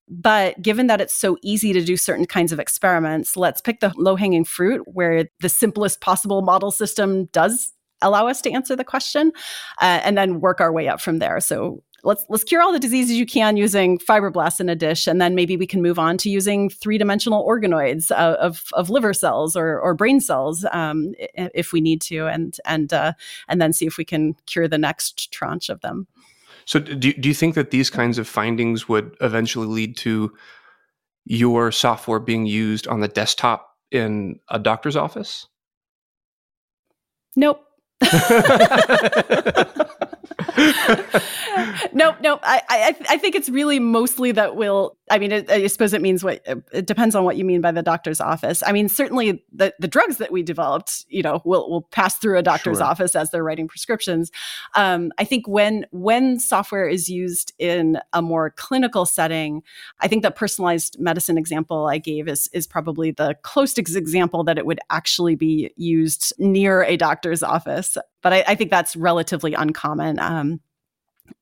But 0.09 0.61
given 0.63 0.87
that 0.87 1.01
it's 1.01 1.15
so 1.15 1.37
easy 1.43 1.73
to 1.75 1.85
do 1.85 1.97
certain 1.97 2.27
kinds 2.27 2.53
of 2.53 2.59
experiments, 2.59 3.37
let's 3.37 3.61
pick 3.61 3.81
the 3.81 3.93
low 3.97 4.17
hanging 4.17 4.45
fruit 4.45 4.83
where 4.87 5.27
the 5.41 5.49
simplest 5.49 6.01
possible 6.01 6.43
model 6.43 6.71
system 6.71 7.27
does 7.27 7.73
allow 8.03 8.29
us 8.29 8.41
to 8.43 8.53
answer 8.53 8.77
the 8.77 8.85
question 8.85 9.33
uh, 9.81 10.01
and 10.05 10.17
then 10.17 10.41
work 10.41 10.61
our 10.61 10.73
way 10.73 10.89
up 10.89 11.01
from 11.01 11.19
there 11.19 11.41
so 11.41 11.83
let's 12.05 12.25
let's 12.29 12.45
cure 12.45 12.63
all 12.63 12.73
the 12.73 12.79
diseases 12.79 13.17
you 13.17 13.27
can 13.27 13.57
using 13.57 13.99
fibroblasts 13.99 14.61
in 14.61 14.69
a 14.69 14.77
dish 14.77 15.07
and 15.07 15.21
then 15.21 15.35
maybe 15.35 15.57
we 15.57 15.67
can 15.67 15.83
move 15.83 15.99
on 15.99 16.17
to 16.19 16.31
using 16.31 16.71
three-dimensional 16.71 17.47
organoids 17.47 18.11
uh, 18.11 18.37
of, 18.39 18.65
of 18.75 18.91
liver 18.91 19.13
cells 19.13 19.57
or, 19.57 19.81
or 19.81 19.95
brain 19.95 20.21
cells 20.21 20.65
um, 20.73 21.15
if 21.35 21.73
we 21.73 21.81
need 21.81 22.01
to 22.01 22.27
and 22.27 22.59
and 22.65 22.93
uh, 22.93 23.13
and 23.49 23.61
then 23.61 23.73
see 23.73 23.87
if 23.87 23.99
we 23.99 24.05
can 24.05 24.35
cure 24.47 24.69
the 24.69 24.79
next 24.79 25.33
tranche 25.33 25.69
of 25.69 25.81
them. 25.81 26.07
So 26.65 26.79
do, 26.79 27.13
do 27.13 27.29
you 27.29 27.35
think 27.35 27.55
that 27.55 27.71
these 27.71 27.91
kinds 27.91 28.19
of 28.19 28.29
findings 28.29 28.89
would 28.89 29.17
eventually 29.21 29.67
lead 29.67 29.97
to 29.99 30.33
your 31.25 31.73
software 31.73 32.21
being 32.21 32.47
used 32.47 32.87
on 32.87 33.01
the 33.01 33.09
desktop 33.09 33.75
in 33.91 34.39
a 34.49 34.59
doctor's 34.59 34.97
office? 34.97 35.47
Nope 37.37 37.65
nope, 41.93 42.17
nope. 42.21 42.41
I, 42.43 42.63
I, 42.69 42.97
I 43.11 43.19
think 43.19 43.35
it's 43.35 43.49
really 43.49 43.79
mostly 43.79 44.33
that 44.33 44.57
we'll. 44.57 44.97
I 45.11 45.19
mean, 45.19 45.33
it, 45.33 45.51
I 45.51 45.67
suppose 45.69 45.95
it 45.95 46.03
means 46.03 46.23
what 46.23 46.47
it 46.73 46.87
depends 46.87 47.15
on 47.15 47.25
what 47.25 47.37
you 47.37 47.45
mean 47.45 47.61
by 47.61 47.73
the 47.73 47.83
doctor's 47.83 48.21
office. 48.21 48.63
I 48.67 48.73
mean, 48.73 48.89
certainly 48.89 49.43
the 49.53 49.75
the 49.79 49.89
drugs 49.89 50.19
that 50.19 50.31
we 50.31 50.43
developed, 50.43 51.07
you 51.09 51.23
know, 51.23 51.41
will 51.45 51.69
will 51.71 51.83
pass 51.83 52.19
through 52.19 52.39
a 52.39 52.43
doctor's 52.43 52.79
sure. 52.79 52.87
office 52.87 53.17
as 53.17 53.31
they're 53.31 53.45
writing 53.45 53.69
prescriptions. 53.69 54.31
Um, 54.75 55.13
I 55.19 55.25
think 55.25 55.49
when 55.49 55.87
when 55.91 56.39
software 56.39 56.89
is 56.89 57.09
used 57.09 57.53
in 57.59 57.99
a 58.13 58.21
more 58.21 58.51
clinical 58.51 59.07
setting, 59.07 59.63
I 60.01 60.09
think 60.09 60.23
that 60.23 60.37
personalized 60.37 60.99
medicine 61.01 61.39
example 61.39 61.87
I 61.87 61.99
gave 61.99 62.29
is 62.29 62.49
is 62.53 62.67
probably 62.67 63.11
the 63.11 63.37
closest 63.43 63.79
example 63.79 64.45
that 64.45 64.59
it 64.59 64.67
would 64.67 64.81
actually 64.91 65.37
be 65.37 65.71
used 65.77 66.33
near 66.39 66.83
a 66.83 66.97
doctor's 66.97 67.43
office. 67.43 67.97
But 68.29 68.47
I, 68.47 68.53
I 68.53 68.55
think 68.57 68.71
that's 68.71 68.95
relatively 68.95 69.55
uncommon. 69.55 70.19
Um, 70.19 70.61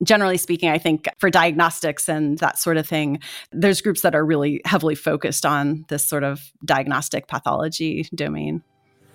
generally 0.04 0.36
speaking, 0.36 0.68
I 0.68 0.78
think 0.78 1.08
for 1.18 1.30
diagnostics 1.30 2.08
and 2.08 2.38
that 2.38 2.60
sort 2.60 2.76
of 2.76 2.86
thing, 2.86 3.18
there's 3.50 3.80
groups 3.80 4.02
that 4.02 4.14
are 4.14 4.24
really 4.24 4.60
heavily 4.64 4.94
focused 4.94 5.44
on 5.44 5.84
this 5.88 6.08
sort 6.08 6.22
of 6.22 6.52
diagnostic 6.64 7.26
pathology 7.26 8.08
domain. 8.14 8.62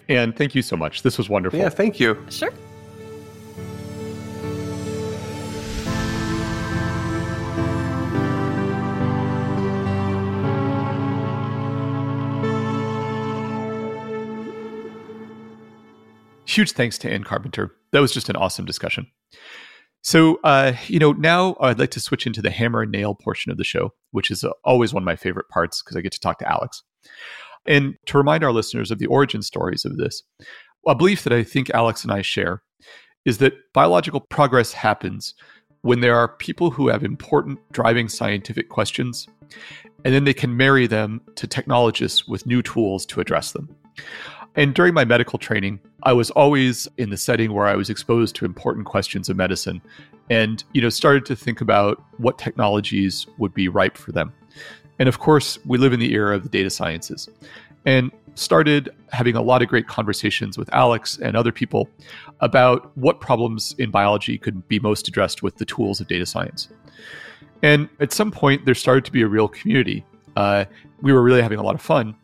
And 0.09 0.35
thank 0.35 0.53
you 0.53 0.61
so 0.61 0.75
much. 0.75 1.03
This 1.03 1.17
was 1.17 1.29
wonderful. 1.29 1.59
Yeah, 1.59 1.69
thank 1.69 1.97
you. 1.97 2.21
Sure. 2.29 2.51
Huge 16.51 16.73
thanks 16.73 16.97
to 16.97 17.09
Anne 17.09 17.23
Carpenter. 17.23 17.73
That 17.93 18.01
was 18.01 18.11
just 18.11 18.27
an 18.27 18.35
awesome 18.35 18.65
discussion. 18.65 19.07
So, 20.01 20.37
uh, 20.43 20.73
you 20.87 20.99
know, 20.99 21.13
now 21.13 21.55
I'd 21.61 21.79
like 21.79 21.91
to 21.91 22.01
switch 22.01 22.27
into 22.27 22.41
the 22.41 22.49
hammer 22.49 22.81
and 22.81 22.91
nail 22.91 23.15
portion 23.15 23.53
of 23.53 23.57
the 23.57 23.63
show, 23.63 23.93
which 24.11 24.29
is 24.29 24.43
uh, 24.43 24.49
always 24.65 24.93
one 24.93 25.01
of 25.01 25.05
my 25.05 25.15
favorite 25.15 25.47
parts 25.47 25.81
because 25.81 25.95
I 25.95 26.01
get 26.01 26.11
to 26.11 26.19
talk 26.19 26.39
to 26.39 26.51
Alex. 26.51 26.83
And 27.65 27.95
to 28.07 28.17
remind 28.17 28.43
our 28.43 28.51
listeners 28.51 28.91
of 28.91 28.99
the 28.99 29.05
origin 29.05 29.41
stories 29.41 29.85
of 29.85 29.95
this, 29.95 30.23
a 30.85 30.93
belief 30.93 31.23
that 31.23 31.31
I 31.31 31.43
think 31.43 31.69
Alex 31.69 32.03
and 32.03 32.11
I 32.11 32.21
share 32.21 32.63
is 33.23 33.37
that 33.37 33.53
biological 33.73 34.19
progress 34.19 34.73
happens 34.73 35.33
when 35.83 36.01
there 36.01 36.17
are 36.17 36.35
people 36.35 36.71
who 36.71 36.89
have 36.89 37.01
important 37.01 37.59
driving 37.71 38.09
scientific 38.09 38.67
questions, 38.67 39.25
and 40.03 40.13
then 40.13 40.25
they 40.25 40.33
can 40.33 40.57
marry 40.57 40.85
them 40.85 41.21
to 41.35 41.47
technologists 41.47 42.27
with 42.27 42.45
new 42.45 42.61
tools 42.61 43.05
to 43.05 43.21
address 43.21 43.53
them. 43.53 43.73
And 44.55 44.73
during 44.73 44.93
my 44.93 45.05
medical 45.05 45.39
training, 45.39 45.79
I 46.03 46.13
was 46.13 46.29
always 46.31 46.87
in 46.97 47.09
the 47.09 47.17
setting 47.17 47.53
where 47.53 47.67
I 47.67 47.75
was 47.75 47.89
exposed 47.89 48.35
to 48.35 48.45
important 48.45 48.85
questions 48.85 49.29
of 49.29 49.37
medicine 49.37 49.81
and, 50.29 50.63
you 50.73 50.81
know, 50.81 50.89
started 50.89 51.25
to 51.27 51.35
think 51.35 51.61
about 51.61 52.03
what 52.17 52.37
technologies 52.37 53.27
would 53.37 53.53
be 53.53 53.67
ripe 53.67 53.97
for 53.97 54.11
them. 54.11 54.33
And 54.99 55.07
of 55.07 55.19
course, 55.19 55.57
we 55.65 55.77
live 55.77 55.93
in 55.93 55.99
the 55.99 56.13
era 56.13 56.35
of 56.35 56.43
the 56.43 56.49
data 56.49 56.69
sciences. 56.69 57.29
And 57.85 58.11
started 58.35 58.89
having 59.09 59.35
a 59.35 59.41
lot 59.41 59.61
of 59.61 59.67
great 59.67 59.87
conversations 59.87 60.57
with 60.57 60.73
Alex 60.73 61.17
and 61.21 61.35
other 61.35 61.51
people 61.51 61.89
about 62.39 62.95
what 62.97 63.19
problems 63.19 63.75
in 63.77 63.91
biology 63.91 64.37
could 64.37 64.67
be 64.67 64.79
most 64.79 65.07
addressed 65.07 65.43
with 65.43 65.57
the 65.57 65.65
tools 65.65 65.99
of 65.99 66.07
data 66.07 66.25
science. 66.25 66.69
And 67.61 67.89
at 67.99 68.11
some 68.11 68.31
point, 68.31 68.65
there 68.65 68.75
started 68.75 69.05
to 69.05 69.11
be 69.11 69.21
a 69.21 69.27
real 69.27 69.47
community. 69.47 70.05
Uh, 70.35 70.65
we 71.01 71.11
were 71.13 71.21
really 71.21 71.41
having 71.41 71.59
a 71.59 71.63
lot 71.63 71.75
of 71.75 71.81
fun. 71.81 72.15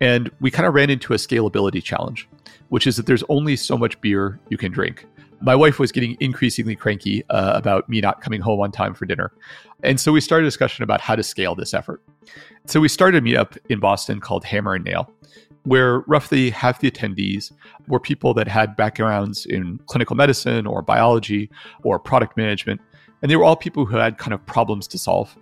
And 0.00 0.30
we 0.40 0.50
kind 0.50 0.66
of 0.66 0.74
ran 0.74 0.90
into 0.90 1.12
a 1.12 1.16
scalability 1.16 1.82
challenge, 1.82 2.28
which 2.68 2.86
is 2.86 2.96
that 2.96 3.06
there's 3.06 3.24
only 3.28 3.56
so 3.56 3.76
much 3.76 4.00
beer 4.00 4.40
you 4.48 4.56
can 4.56 4.72
drink. 4.72 5.06
My 5.42 5.54
wife 5.54 5.78
was 5.78 5.92
getting 5.92 6.16
increasingly 6.20 6.76
cranky 6.76 7.24
uh, 7.30 7.52
about 7.54 7.88
me 7.88 8.00
not 8.00 8.20
coming 8.20 8.40
home 8.40 8.60
on 8.60 8.72
time 8.72 8.94
for 8.94 9.06
dinner. 9.06 9.32
And 9.82 9.98
so 9.98 10.12
we 10.12 10.20
started 10.20 10.44
a 10.44 10.48
discussion 10.48 10.84
about 10.84 11.00
how 11.00 11.16
to 11.16 11.22
scale 11.22 11.54
this 11.54 11.72
effort. 11.72 12.02
So 12.66 12.80
we 12.80 12.88
started 12.88 13.22
a 13.22 13.26
meetup 13.26 13.56
in 13.68 13.80
Boston 13.80 14.20
called 14.20 14.44
Hammer 14.44 14.74
and 14.74 14.84
Nail, 14.84 15.10
where 15.64 16.00
roughly 16.00 16.50
half 16.50 16.80
the 16.80 16.90
attendees 16.90 17.52
were 17.88 18.00
people 18.00 18.34
that 18.34 18.48
had 18.48 18.76
backgrounds 18.76 19.46
in 19.46 19.78
clinical 19.86 20.14
medicine 20.16 20.66
or 20.66 20.82
biology 20.82 21.50
or 21.82 21.98
product 21.98 22.36
management. 22.36 22.80
And 23.22 23.30
they 23.30 23.36
were 23.36 23.44
all 23.44 23.56
people 23.56 23.86
who 23.86 23.96
had 23.96 24.18
kind 24.18 24.34
of 24.34 24.44
problems 24.46 24.86
to 24.88 24.98
solve. 24.98 25.36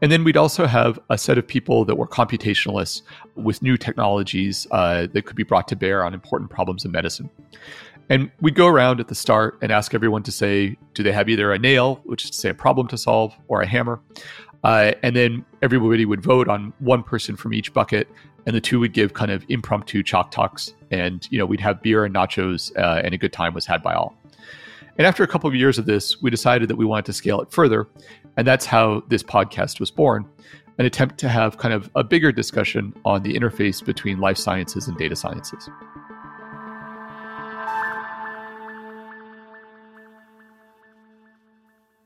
And 0.00 0.12
then 0.12 0.22
we'd 0.22 0.36
also 0.36 0.66
have 0.66 0.98
a 1.10 1.18
set 1.18 1.38
of 1.38 1.46
people 1.46 1.84
that 1.84 1.96
were 1.96 2.06
computationalists 2.06 3.02
with 3.34 3.62
new 3.62 3.76
technologies 3.76 4.66
uh, 4.70 5.08
that 5.12 5.22
could 5.26 5.36
be 5.36 5.42
brought 5.42 5.66
to 5.68 5.76
bear 5.76 6.04
on 6.04 6.14
important 6.14 6.50
problems 6.50 6.84
in 6.84 6.92
medicine. 6.92 7.28
And 8.10 8.30
we'd 8.40 8.54
go 8.54 8.66
around 8.66 9.00
at 9.00 9.08
the 9.08 9.14
start 9.14 9.58
and 9.60 9.70
ask 9.70 9.94
everyone 9.94 10.22
to 10.22 10.32
say, 10.32 10.76
do 10.94 11.02
they 11.02 11.12
have 11.12 11.28
either 11.28 11.52
a 11.52 11.58
nail, 11.58 12.00
which 12.04 12.24
is 12.24 12.30
to 12.30 12.36
say 12.38 12.48
a 12.48 12.54
problem 12.54 12.88
to 12.88 12.96
solve, 12.96 13.34
or 13.48 13.60
a 13.60 13.66
hammer? 13.66 14.00
Uh, 14.64 14.92
and 15.02 15.14
then 15.14 15.44
everybody 15.62 16.04
would 16.04 16.22
vote 16.22 16.48
on 16.48 16.72
one 16.78 17.02
person 17.02 17.36
from 17.36 17.52
each 17.52 17.72
bucket, 17.72 18.08
and 18.46 18.56
the 18.56 18.60
two 18.60 18.80
would 18.80 18.92
give 18.92 19.12
kind 19.12 19.30
of 19.30 19.44
impromptu 19.48 20.02
chalk 20.02 20.30
talks. 20.30 20.74
And, 20.90 21.28
you 21.30 21.38
know, 21.38 21.44
we'd 21.44 21.60
have 21.60 21.82
beer 21.82 22.04
and 22.04 22.14
nachos, 22.14 22.74
uh, 22.76 23.02
and 23.04 23.14
a 23.14 23.18
good 23.18 23.32
time 23.32 23.52
was 23.52 23.66
had 23.66 23.82
by 23.82 23.94
all. 23.94 24.16
And 24.98 25.06
after 25.06 25.22
a 25.22 25.28
couple 25.28 25.48
of 25.48 25.54
years 25.54 25.78
of 25.78 25.86
this, 25.86 26.20
we 26.20 26.28
decided 26.28 26.68
that 26.68 26.76
we 26.76 26.84
wanted 26.84 27.06
to 27.06 27.12
scale 27.12 27.40
it 27.40 27.52
further. 27.52 27.88
And 28.36 28.44
that's 28.44 28.66
how 28.66 29.04
this 29.08 29.22
podcast 29.22 29.78
was 29.78 29.90
born 29.92 30.28
an 30.78 30.86
attempt 30.86 31.18
to 31.18 31.28
have 31.28 31.58
kind 31.58 31.74
of 31.74 31.90
a 31.96 32.04
bigger 32.04 32.30
discussion 32.30 32.94
on 33.04 33.22
the 33.24 33.34
interface 33.34 33.84
between 33.84 34.20
life 34.20 34.36
sciences 34.36 34.86
and 34.86 34.96
data 34.96 35.16
sciences. 35.16 35.68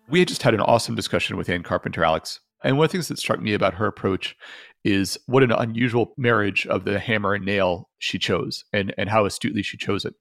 We 0.09 0.21
had 0.21 0.29
just 0.29 0.43
had 0.43 0.55
an 0.55 0.61
awesome 0.61 0.95
discussion 0.95 1.37
with 1.37 1.51
Anne 1.51 1.63
Carpenter, 1.63 2.03
Alex. 2.03 2.41
And 2.65 2.79
one 2.79 2.87
of 2.87 2.91
the 2.91 2.93
things 2.93 3.09
that 3.09 3.19
struck 3.19 3.43
me 3.43 3.53
about 3.53 3.75
her 3.75 3.87
approach 3.87 4.37
is 4.85 5.19
what 5.27 5.43
an 5.43 5.53
unusual 5.53 6.15
marriage 6.17 6.67
of 6.67 6.85
the 6.85 6.99
hammer 6.99 7.35
and 7.35 7.45
nail 7.45 7.91
she 7.99 8.19
chose 8.19 8.65
and, 8.73 8.95
and 8.97 9.11
how 9.11 9.27
astutely 9.27 9.63
she 9.63 9.77
chose 9.77 10.07
it. 10.07 10.15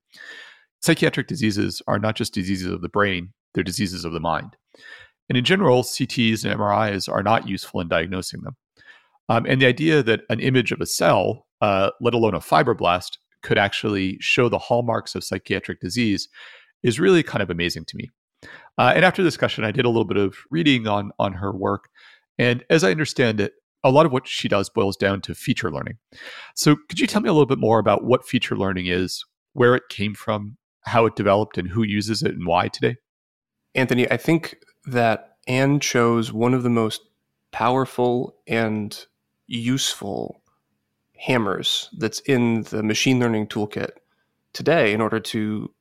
Psychiatric 0.81 1.27
diseases 1.27 1.81
are 1.87 1.99
not 1.99 2.15
just 2.15 2.33
diseases 2.33 2.71
of 2.71 2.81
the 2.81 2.89
brain, 2.89 3.33
they're 3.53 3.63
diseases 3.63 4.05
of 4.05 4.13
the 4.13 4.19
mind. 4.19 4.55
And 5.29 5.37
in 5.37 5.45
general, 5.45 5.83
CTs 5.83 6.43
and 6.43 6.59
MRIs 6.59 7.11
are 7.11 7.23
not 7.23 7.47
useful 7.47 7.79
in 7.81 7.87
diagnosing 7.87 8.41
them. 8.41 8.55
Um, 9.29 9.45
and 9.45 9.61
the 9.61 9.65
idea 9.65 10.03
that 10.03 10.21
an 10.29 10.39
image 10.39 10.71
of 10.71 10.81
a 10.81 10.85
cell, 10.85 11.45
uh, 11.61 11.91
let 12.01 12.13
alone 12.13 12.33
a 12.33 12.39
fibroblast, 12.39 13.17
could 13.43 13.57
actually 13.57 14.17
show 14.19 14.49
the 14.49 14.57
hallmarks 14.57 15.15
of 15.15 15.23
psychiatric 15.23 15.79
disease 15.79 16.27
is 16.83 16.99
really 16.99 17.23
kind 17.23 17.41
of 17.41 17.49
amazing 17.49 17.85
to 17.85 17.97
me. 17.97 18.09
Uh, 18.77 18.93
and 18.95 19.05
after 19.05 19.21
the 19.21 19.27
discussion, 19.27 19.63
I 19.63 19.71
did 19.71 19.85
a 19.85 19.89
little 19.89 20.05
bit 20.05 20.17
of 20.17 20.35
reading 20.49 20.87
on 20.87 21.11
on 21.19 21.33
her 21.33 21.51
work, 21.55 21.89
and 22.37 22.63
as 22.69 22.83
I 22.83 22.91
understand 22.91 23.39
it, 23.39 23.53
a 23.83 23.91
lot 23.91 24.05
of 24.05 24.11
what 24.11 24.27
she 24.27 24.47
does 24.47 24.69
boils 24.69 24.97
down 24.97 25.21
to 25.21 25.35
feature 25.35 25.71
learning. 25.71 25.97
So, 26.55 26.75
could 26.89 26.99
you 26.99 27.07
tell 27.07 27.21
me 27.21 27.29
a 27.29 27.33
little 27.33 27.45
bit 27.45 27.59
more 27.59 27.79
about 27.79 28.03
what 28.03 28.27
feature 28.27 28.57
learning 28.57 28.87
is, 28.87 29.23
where 29.53 29.75
it 29.75 29.83
came 29.89 30.13
from, 30.13 30.57
how 30.81 31.05
it 31.05 31.15
developed, 31.15 31.57
and 31.57 31.69
who 31.69 31.83
uses 31.83 32.23
it 32.23 32.33
and 32.33 32.45
why 32.45 32.67
today? 32.67 32.97
Anthony, 33.75 34.09
I 34.09 34.17
think 34.17 34.57
that 34.85 35.37
Anne 35.47 35.79
chose 35.79 36.33
one 36.33 36.53
of 36.53 36.63
the 36.63 36.69
most 36.69 37.01
powerful 37.51 38.35
and 38.47 39.05
useful 39.47 40.41
hammers 41.17 41.89
that's 41.97 42.19
in 42.21 42.63
the 42.63 42.81
machine 42.81 43.19
learning 43.19 43.47
toolkit 43.47 43.91
today 44.53 44.93
in 44.93 45.01
order 45.01 45.19
to 45.19 45.71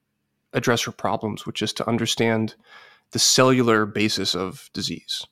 address 0.53 0.83
her 0.83 0.93
problems, 0.93 1.47
which 1.47 1.63
is 1.63 1.73
to 1.73 1.89
understand 1.89 2.55
the 3.13 3.19
cellular 3.19 3.87
basis 3.87 4.35
of 4.35 4.71
disease. 4.73 5.27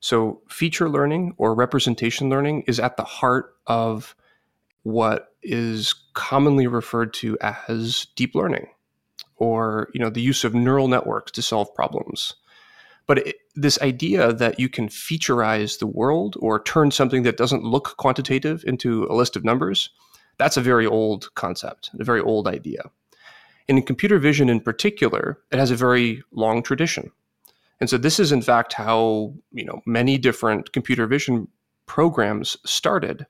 So, 0.00 0.42
feature 0.48 0.88
learning 0.88 1.34
or 1.38 1.54
representation 1.54 2.30
learning 2.30 2.64
is 2.68 2.78
at 2.78 2.96
the 2.96 3.04
heart 3.04 3.56
of 3.66 4.14
what 4.82 5.34
is 5.42 5.94
commonly 6.14 6.66
referred 6.66 7.12
to 7.14 7.38
as 7.40 8.06
deep 8.16 8.34
learning 8.34 8.66
or 9.36 9.88
you 9.94 10.00
know 10.00 10.10
the 10.10 10.20
use 10.20 10.44
of 10.44 10.54
neural 10.54 10.88
networks 10.88 11.32
to 11.32 11.42
solve 11.42 11.74
problems. 11.74 12.34
But 13.06 13.26
it, 13.26 13.36
this 13.54 13.80
idea 13.80 14.32
that 14.34 14.60
you 14.60 14.68
can 14.68 14.88
featureize 14.88 15.78
the 15.78 15.86
world 15.86 16.36
or 16.40 16.62
turn 16.62 16.90
something 16.90 17.22
that 17.22 17.38
doesn't 17.38 17.64
look 17.64 17.96
quantitative 17.96 18.62
into 18.66 19.04
a 19.04 19.14
list 19.14 19.36
of 19.36 19.44
numbers 19.44 19.90
that's 20.38 20.56
a 20.56 20.62
very 20.62 20.86
old 20.86 21.34
concept 21.34 21.90
a 21.98 22.04
very 22.04 22.20
old 22.20 22.46
idea. 22.46 22.90
And 23.68 23.78
in 23.78 23.84
computer 23.84 24.18
vision 24.18 24.48
in 24.48 24.60
particular 24.60 25.38
it 25.50 25.58
has 25.58 25.70
a 25.70 25.76
very 25.76 26.22
long 26.32 26.62
tradition. 26.62 27.10
And 27.80 27.88
so 27.88 27.96
this 27.96 28.18
is 28.18 28.32
in 28.32 28.42
fact 28.42 28.72
how 28.72 29.34
you 29.52 29.64
know 29.64 29.80
many 29.86 30.18
different 30.18 30.72
computer 30.72 31.06
vision 31.06 31.48
programs 31.86 32.56
started 32.64 33.26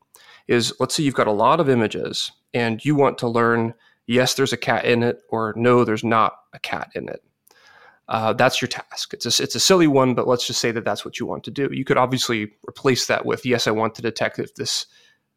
is 0.48 0.72
let's 0.80 0.94
say 0.94 1.02
you've 1.02 1.14
got 1.14 1.26
a 1.26 1.32
lot 1.32 1.60
of 1.60 1.68
images 1.68 2.32
and 2.52 2.84
you 2.84 2.94
want 2.94 3.18
to 3.18 3.28
learn 3.28 3.74
yes, 4.08 4.34
there's 4.34 4.52
a 4.52 4.56
cat 4.56 4.84
in 4.84 5.04
it, 5.04 5.20
or 5.28 5.54
no, 5.56 5.84
there's 5.84 6.02
not 6.02 6.32
a 6.54 6.58
cat 6.58 6.90
in 6.96 7.08
it. 7.08 7.22
Uh, 8.08 8.32
that's 8.32 8.60
your 8.60 8.68
task. 8.68 9.12
It's 9.12 9.26
a, 9.26 9.42
it's 9.42 9.54
a 9.54 9.60
silly 9.60 9.86
one, 9.86 10.14
but 10.14 10.26
let's 10.26 10.46
just 10.46 10.60
say 10.60 10.72
that 10.72 10.84
that's 10.84 11.04
what 11.04 11.20
you 11.20 11.26
want 11.26 11.44
to 11.44 11.50
do. 11.50 11.68
You 11.70 11.84
could 11.84 11.98
obviously 11.98 12.50
replace 12.66 13.06
that 13.06 13.26
with, 13.26 13.44
yes, 13.44 13.66
I 13.66 13.70
want 13.70 13.94
to 13.96 14.02
detect 14.02 14.38
if 14.38 14.54
this 14.54 14.86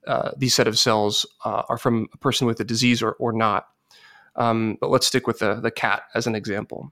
uh, 0.07 0.31
these 0.35 0.55
set 0.55 0.67
of 0.67 0.79
cells 0.79 1.27
uh, 1.45 1.61
are 1.69 1.77
from 1.77 2.07
a 2.11 2.17
person 2.17 2.47
with 2.47 2.59
a 2.59 2.63
disease 2.63 3.03
or, 3.03 3.11
or 3.19 3.31
not. 3.31 3.67
Um, 4.35 4.77
but 4.81 4.89
let's 4.89 5.05
stick 5.05 5.27
with 5.27 5.37
the, 5.39 5.55
the 5.55 5.69
cat 5.69 6.03
as 6.15 6.25
an 6.25 6.33
example. 6.33 6.91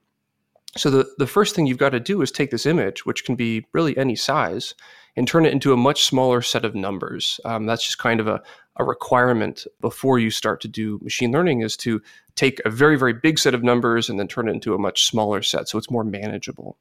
So 0.78 0.92
the, 0.92 1.10
the 1.18 1.26
first 1.26 1.56
thing 1.56 1.66
you've 1.66 1.80
got 1.80 1.90
to 1.90 2.00
do 2.00 2.22
is 2.22 2.30
take 2.30 2.52
this 2.52 2.68
image, 2.68 3.08
which 3.08 3.26
can 3.26 3.36
be 3.36 3.66
really 3.74 3.98
any 3.98 4.16
size, 4.16 4.76
and 5.16 5.28
turn 5.28 5.46
it 5.46 5.54
into 5.54 5.74
a 5.74 5.78
much 5.78 6.06
smaller 6.06 6.42
set 6.42 6.66
of 6.66 6.76
numbers. 6.76 7.40
Um, 7.46 7.66
that's 7.66 7.84
just 7.84 7.98
kind 7.98 8.20
of 8.20 8.28
a, 8.28 8.42
a 8.78 8.84
requirement 8.84 9.66
before 9.82 10.20
you 10.20 10.32
start 10.32 10.62
to 10.62 10.68
do 10.68 11.00
machine 11.02 11.32
learning 11.32 11.62
is 11.62 11.76
to 11.78 12.02
take 12.36 12.62
a 12.66 12.70
very, 12.70 12.98
very 12.98 13.14
big 13.14 13.38
set 13.38 13.54
of 13.54 13.64
numbers 13.64 14.10
and 14.10 14.20
then 14.20 14.28
turn 14.28 14.48
it 14.48 14.54
into 14.54 14.74
a 14.74 14.80
much 14.80 15.06
smaller 15.06 15.42
set 15.42 15.68
so 15.68 15.78
it's 15.78 15.92
more 15.92 16.04
manageable. 16.04 16.78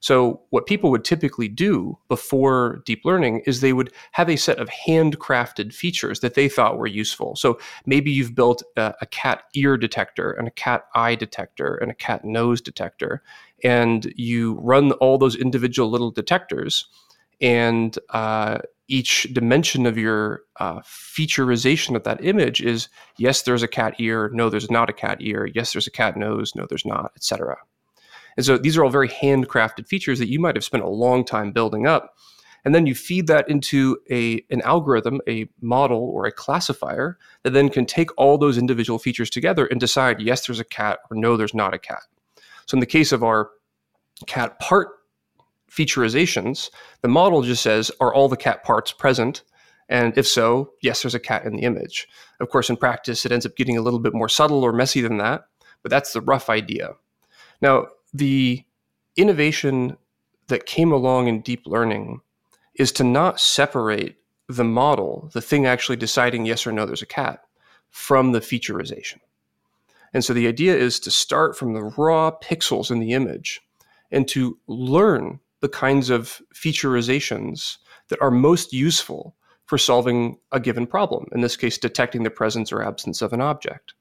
So, 0.00 0.40
what 0.48 0.66
people 0.66 0.90
would 0.90 1.04
typically 1.04 1.46
do 1.46 1.98
before 2.08 2.82
deep 2.86 3.04
learning 3.04 3.42
is 3.46 3.60
they 3.60 3.74
would 3.74 3.92
have 4.12 4.30
a 4.30 4.36
set 4.36 4.58
of 4.58 4.70
handcrafted 4.70 5.74
features 5.74 6.20
that 6.20 6.34
they 6.34 6.48
thought 6.48 6.78
were 6.78 6.86
useful. 6.86 7.36
So, 7.36 7.58
maybe 7.84 8.10
you've 8.10 8.34
built 8.34 8.62
a, 8.78 8.94
a, 9.02 9.06
cat 9.06 9.42
ear 9.54 9.76
detector 9.76 10.32
and 10.32 10.48
a 10.48 10.52
cat 10.52 10.86
eye 10.94 11.16
detector 11.16 11.74
and 11.74 11.90
a 11.90 11.94
cat 11.94 12.24
nose 12.24 12.62
detector, 12.62 13.22
and 13.62 14.10
you 14.16 14.54
run 14.62 14.92
all 14.92 15.18
those 15.18 15.36
individual 15.36 15.90
little 15.90 16.10
detectors, 16.10 16.86
and 17.40 17.98
uh, 18.10 18.58
each 18.88 19.28
dimension 19.32 19.86
of 19.86 19.96
your 19.96 20.42
uh, 20.58 20.80
featureization 20.80 21.94
of 21.96 22.04
that 22.04 22.24
image 22.24 22.60
is 22.60 22.88
yes 23.18 23.42
there's 23.42 23.62
a 23.62 23.68
cat 23.68 23.94
ear 23.98 24.30
no 24.32 24.50
there's 24.50 24.70
not 24.70 24.90
a 24.90 24.92
cat 24.92 25.18
ear 25.20 25.46
yes 25.54 25.72
there's 25.72 25.86
a 25.86 25.90
cat 25.90 26.16
nose 26.16 26.54
no 26.54 26.66
there's 26.68 26.86
not 26.86 27.12
etc 27.16 27.56
and 28.36 28.46
so 28.46 28.58
these 28.58 28.76
are 28.76 28.84
all 28.84 28.90
very 28.90 29.08
handcrafted 29.08 29.86
features 29.86 30.18
that 30.18 30.28
you 30.28 30.40
might 30.40 30.56
have 30.56 30.64
spent 30.64 30.84
a 30.84 30.88
long 30.88 31.24
time 31.24 31.52
building 31.52 31.86
up 31.86 32.14
And 32.64 32.74
then 32.74 32.86
you 32.86 32.94
feed 32.94 33.26
that 33.28 33.48
into 33.48 33.98
a, 34.10 34.44
an 34.50 34.60
algorithm, 34.62 35.20
a 35.28 35.48
model, 35.60 35.98
or 35.98 36.26
a 36.26 36.32
classifier 36.32 37.18
that 37.42 37.52
then 37.52 37.68
can 37.68 37.86
take 37.86 38.10
all 38.18 38.38
those 38.38 38.58
individual 38.58 38.98
features 38.98 39.30
together 39.30 39.66
and 39.66 39.80
decide 39.80 40.20
yes, 40.20 40.46
there's 40.46 40.60
a 40.60 40.64
cat, 40.64 40.98
or 41.10 41.16
no, 41.16 41.36
there's 41.36 41.54
not 41.54 41.74
a 41.74 41.78
cat. 41.78 42.02
So 42.66 42.76
in 42.76 42.80
the 42.80 42.86
case 42.86 43.12
of 43.12 43.22
our 43.24 43.50
cat 44.26 44.58
part 44.60 44.88
featurizations, 45.70 46.70
the 47.02 47.08
model 47.08 47.42
just 47.42 47.62
says, 47.62 47.90
are 48.00 48.12
all 48.12 48.28
the 48.28 48.36
cat 48.36 48.62
parts 48.64 48.92
present? 48.92 49.42
And 49.88 50.16
if 50.16 50.26
so, 50.26 50.72
yes, 50.82 51.02
there's 51.02 51.14
a 51.14 51.20
cat 51.20 51.44
in 51.44 51.54
the 51.54 51.62
image. 51.62 52.06
Of 52.40 52.50
course, 52.50 52.70
in 52.70 52.76
practice, 52.76 53.24
it 53.24 53.32
ends 53.32 53.46
up 53.46 53.56
getting 53.56 53.76
a 53.76 53.82
little 53.82 53.98
bit 53.98 54.14
more 54.14 54.28
subtle 54.28 54.62
or 54.62 54.72
messy 54.72 55.00
than 55.00 55.18
that, 55.18 55.42
but 55.82 55.90
that's 55.90 56.12
the 56.12 56.20
rough 56.20 56.48
idea. 56.48 56.90
Now, 57.60 57.86
the 58.12 58.64
innovation 59.16 59.96
that 60.48 60.66
came 60.66 60.92
along 60.92 61.28
in 61.28 61.42
deep 61.42 61.62
learning 61.66 62.20
is 62.74 62.92
to 62.92 63.04
not 63.04 63.40
separate 63.40 64.16
the 64.48 64.64
model, 64.64 65.30
the 65.32 65.40
thing 65.40 65.66
actually 65.66 65.96
deciding 65.96 66.46
yes 66.46 66.66
or 66.66 66.72
no, 66.72 66.86
there's 66.86 67.02
a 67.02 67.06
cat, 67.06 67.44
from 67.90 68.32
the 68.32 68.40
featurization. 68.40 69.20
And 70.12 70.24
so 70.24 70.32
the 70.32 70.48
idea 70.48 70.76
is 70.76 70.98
to 71.00 71.10
start 71.10 71.56
from 71.56 71.72
the 71.72 71.84
raw 71.84 72.32
pixels 72.42 72.90
in 72.90 72.98
the 72.98 73.12
image 73.12 73.60
and 74.10 74.26
to 74.28 74.58
learn 74.66 75.40
the 75.60 75.68
kinds 75.68 76.10
of 76.10 76.40
featurizations 76.54 77.78
that 78.08 78.20
are 78.20 78.30
most 78.30 78.72
useful 78.72 79.34
for 79.66 79.78
solving 79.78 80.38
a 80.52 80.58
given 80.58 80.86
problem, 80.86 81.26
in 81.32 81.42
this 81.42 81.56
case, 81.56 81.78
detecting 81.78 82.24
the 82.24 82.30
presence 82.30 82.72
or 82.72 82.82
absence 82.82 83.22
of 83.22 83.32
an 83.32 83.40
object. 83.40 83.94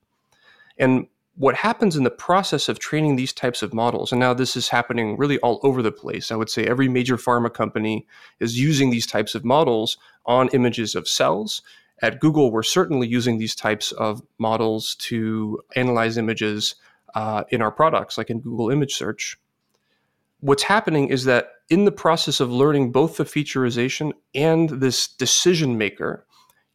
And 0.78 1.08
what 1.36 1.56
happens 1.56 1.96
in 1.96 2.04
the 2.04 2.10
process 2.10 2.68
of 2.68 2.80
training 2.80 3.16
these 3.16 3.32
types 3.32 3.62
of 3.62 3.74
models, 3.74 4.12
and 4.12 4.20
now 4.20 4.34
this 4.34 4.56
is 4.56 4.70
happening 4.70 5.16
really 5.16 5.38
all 5.40 5.60
over 5.64 5.82
the 5.82 5.92
place. 5.92 6.32
I 6.32 6.36
would 6.36 6.50
say 6.50 6.66
every 6.66 6.90
major 6.90 7.18
pharma 7.18 7.54
company 7.54 8.08
is 8.40 8.60
using 8.60 8.90
these 8.90 9.06
types 9.06 9.36
of 9.36 9.46
models 9.46 9.98
on 10.26 10.50
images 10.50 10.96
of 10.96 11.08
cells. 11.08 11.62
At 12.02 12.20
Google, 12.20 12.52
we're 12.52 12.64
certainly 12.64 13.08
using 13.08 13.38
these 13.38 13.56
types 13.56 13.92
of 13.94 14.22
models 14.38 14.96
to 14.96 15.62
analyze 15.76 16.18
images 16.18 16.76
uh, 17.16 17.44
in 17.50 17.62
our 17.62 17.72
products, 17.72 18.18
like 18.18 18.30
in 18.30 18.42
Google 18.42 18.70
Image 18.70 18.96
Search 18.96 19.38
what's 20.40 20.64
happening 20.64 21.10
is 21.10 21.26
that 21.26 21.52
in 21.70 21.86
the 21.86 21.92
process 21.92 22.40
of 22.40 22.52
learning 22.52 22.92
both 22.92 23.18
the 23.18 23.26
featurization 23.26 24.14
and 24.34 24.70
this 24.70 25.08
decision 25.08 25.78
maker, 25.78 26.26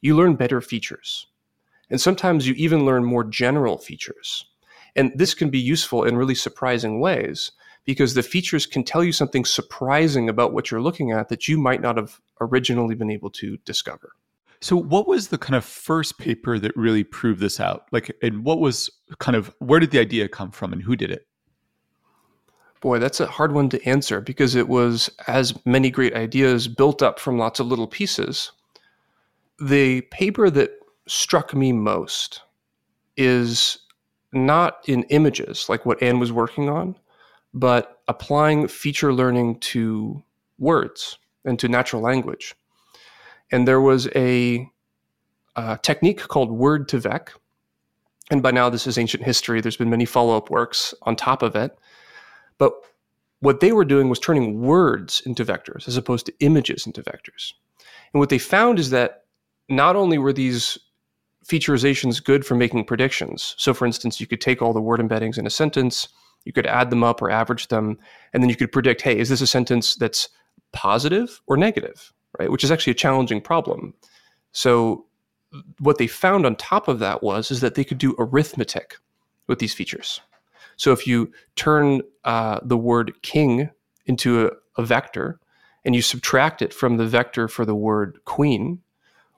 you 0.00 0.16
learn 0.16 0.36
better 0.36 0.60
features. 0.60 1.26
And 1.90 2.00
sometimes 2.00 2.46
you 2.46 2.54
even 2.54 2.84
learn 2.84 3.04
more 3.04 3.24
general 3.24 3.78
features. 3.78 4.46
And 4.96 5.12
this 5.16 5.34
can 5.34 5.50
be 5.50 5.58
useful 5.58 6.04
in 6.04 6.16
really 6.16 6.34
surprising 6.34 7.00
ways 7.00 7.52
because 7.84 8.14
the 8.14 8.22
features 8.22 8.66
can 8.66 8.84
tell 8.84 9.04
you 9.04 9.12
something 9.12 9.44
surprising 9.44 10.28
about 10.28 10.52
what 10.52 10.70
you're 10.70 10.80
looking 10.80 11.12
at 11.12 11.28
that 11.28 11.48
you 11.48 11.58
might 11.58 11.82
not 11.82 11.96
have 11.96 12.20
originally 12.40 12.94
been 12.94 13.10
able 13.10 13.30
to 13.30 13.56
discover. 13.58 14.12
So, 14.60 14.76
what 14.76 15.06
was 15.06 15.28
the 15.28 15.36
kind 15.36 15.56
of 15.56 15.64
first 15.64 16.18
paper 16.18 16.58
that 16.58 16.74
really 16.74 17.04
proved 17.04 17.40
this 17.40 17.60
out? 17.60 17.86
Like, 17.92 18.16
and 18.22 18.44
what 18.44 18.60
was 18.60 18.88
kind 19.18 19.36
of 19.36 19.54
where 19.58 19.80
did 19.80 19.90
the 19.90 19.98
idea 19.98 20.26
come 20.28 20.50
from 20.50 20.72
and 20.72 20.80
who 20.80 20.96
did 20.96 21.10
it? 21.10 21.26
Boy, 22.84 22.98
that's 22.98 23.18
a 23.18 23.26
hard 23.26 23.52
one 23.52 23.70
to 23.70 23.82
answer 23.88 24.20
because 24.20 24.54
it 24.54 24.68
was, 24.68 25.08
as 25.26 25.54
many 25.64 25.88
great 25.88 26.14
ideas, 26.14 26.68
built 26.68 27.00
up 27.00 27.18
from 27.18 27.38
lots 27.38 27.58
of 27.58 27.66
little 27.66 27.86
pieces. 27.86 28.52
The 29.58 30.02
paper 30.02 30.50
that 30.50 30.72
struck 31.06 31.54
me 31.54 31.72
most 31.72 32.42
is 33.16 33.78
not 34.34 34.86
in 34.86 35.04
images 35.04 35.66
like 35.70 35.86
what 35.86 36.02
Anne 36.02 36.18
was 36.18 36.30
working 36.30 36.68
on, 36.68 36.94
but 37.54 38.02
applying 38.06 38.68
feature 38.68 39.14
learning 39.14 39.60
to 39.60 40.22
words 40.58 41.16
and 41.46 41.58
to 41.60 41.68
natural 41.68 42.02
language. 42.02 42.54
And 43.50 43.66
there 43.66 43.80
was 43.80 44.08
a, 44.14 44.68
a 45.56 45.78
technique 45.80 46.28
called 46.28 46.50
word2vec. 46.50 47.28
And 48.30 48.42
by 48.42 48.50
now, 48.50 48.68
this 48.68 48.86
is 48.86 48.98
ancient 48.98 49.22
history. 49.22 49.62
There's 49.62 49.78
been 49.78 49.88
many 49.88 50.04
follow 50.04 50.36
up 50.36 50.50
works 50.50 50.92
on 51.00 51.16
top 51.16 51.42
of 51.42 51.56
it 51.56 51.78
but 52.58 52.72
what 53.40 53.60
they 53.60 53.72
were 53.72 53.84
doing 53.84 54.08
was 54.08 54.18
turning 54.18 54.62
words 54.62 55.22
into 55.26 55.44
vectors 55.44 55.86
as 55.86 55.96
opposed 55.96 56.26
to 56.26 56.34
images 56.40 56.86
into 56.86 57.02
vectors. 57.02 57.52
And 58.12 58.20
what 58.20 58.30
they 58.30 58.38
found 58.38 58.78
is 58.78 58.90
that 58.90 59.24
not 59.68 59.96
only 59.96 60.18
were 60.18 60.32
these 60.32 60.78
featurizations 61.46 62.22
good 62.22 62.44
for 62.44 62.54
making 62.54 62.84
predictions. 62.84 63.54
So, 63.58 63.74
for 63.74 63.86
instance, 63.86 64.20
you 64.20 64.26
could 64.26 64.40
take 64.40 64.62
all 64.62 64.72
the 64.72 64.80
word 64.80 65.00
embeddings 65.00 65.38
in 65.38 65.46
a 65.46 65.50
sentence, 65.50 66.08
you 66.44 66.52
could 66.52 66.66
add 66.66 66.90
them 66.90 67.04
up 67.04 67.22
or 67.22 67.30
average 67.30 67.68
them, 67.68 67.98
and 68.32 68.42
then 68.42 68.50
you 68.50 68.56
could 68.56 68.72
predict 68.72 69.02
hey, 69.02 69.18
is 69.18 69.28
this 69.28 69.40
a 69.40 69.46
sentence 69.46 69.94
that's 69.94 70.28
positive 70.72 71.40
or 71.46 71.56
negative, 71.56 72.12
right? 72.38 72.50
Which 72.50 72.64
is 72.64 72.70
actually 72.70 72.92
a 72.92 72.94
challenging 72.94 73.40
problem. 73.40 73.94
So, 74.52 75.06
what 75.78 75.98
they 75.98 76.06
found 76.06 76.46
on 76.46 76.56
top 76.56 76.88
of 76.88 76.98
that 76.98 77.22
was 77.22 77.50
is 77.50 77.60
that 77.60 77.74
they 77.74 77.84
could 77.84 77.98
do 77.98 78.16
arithmetic 78.18 78.96
with 79.46 79.58
these 79.58 79.74
features. 79.74 80.20
So 80.76 80.92
if 80.92 81.06
you 81.06 81.32
turn 81.56 82.02
uh, 82.24 82.60
the 82.62 82.76
word 82.76 83.12
king 83.22 83.70
into 84.06 84.46
a, 84.46 84.50
a 84.76 84.84
vector 84.84 85.40
and 85.84 85.94
you 85.94 86.02
subtract 86.02 86.62
it 86.62 86.72
from 86.72 86.96
the 86.96 87.06
vector 87.06 87.48
for 87.48 87.64
the 87.64 87.74
word 87.74 88.18
queen, 88.24 88.80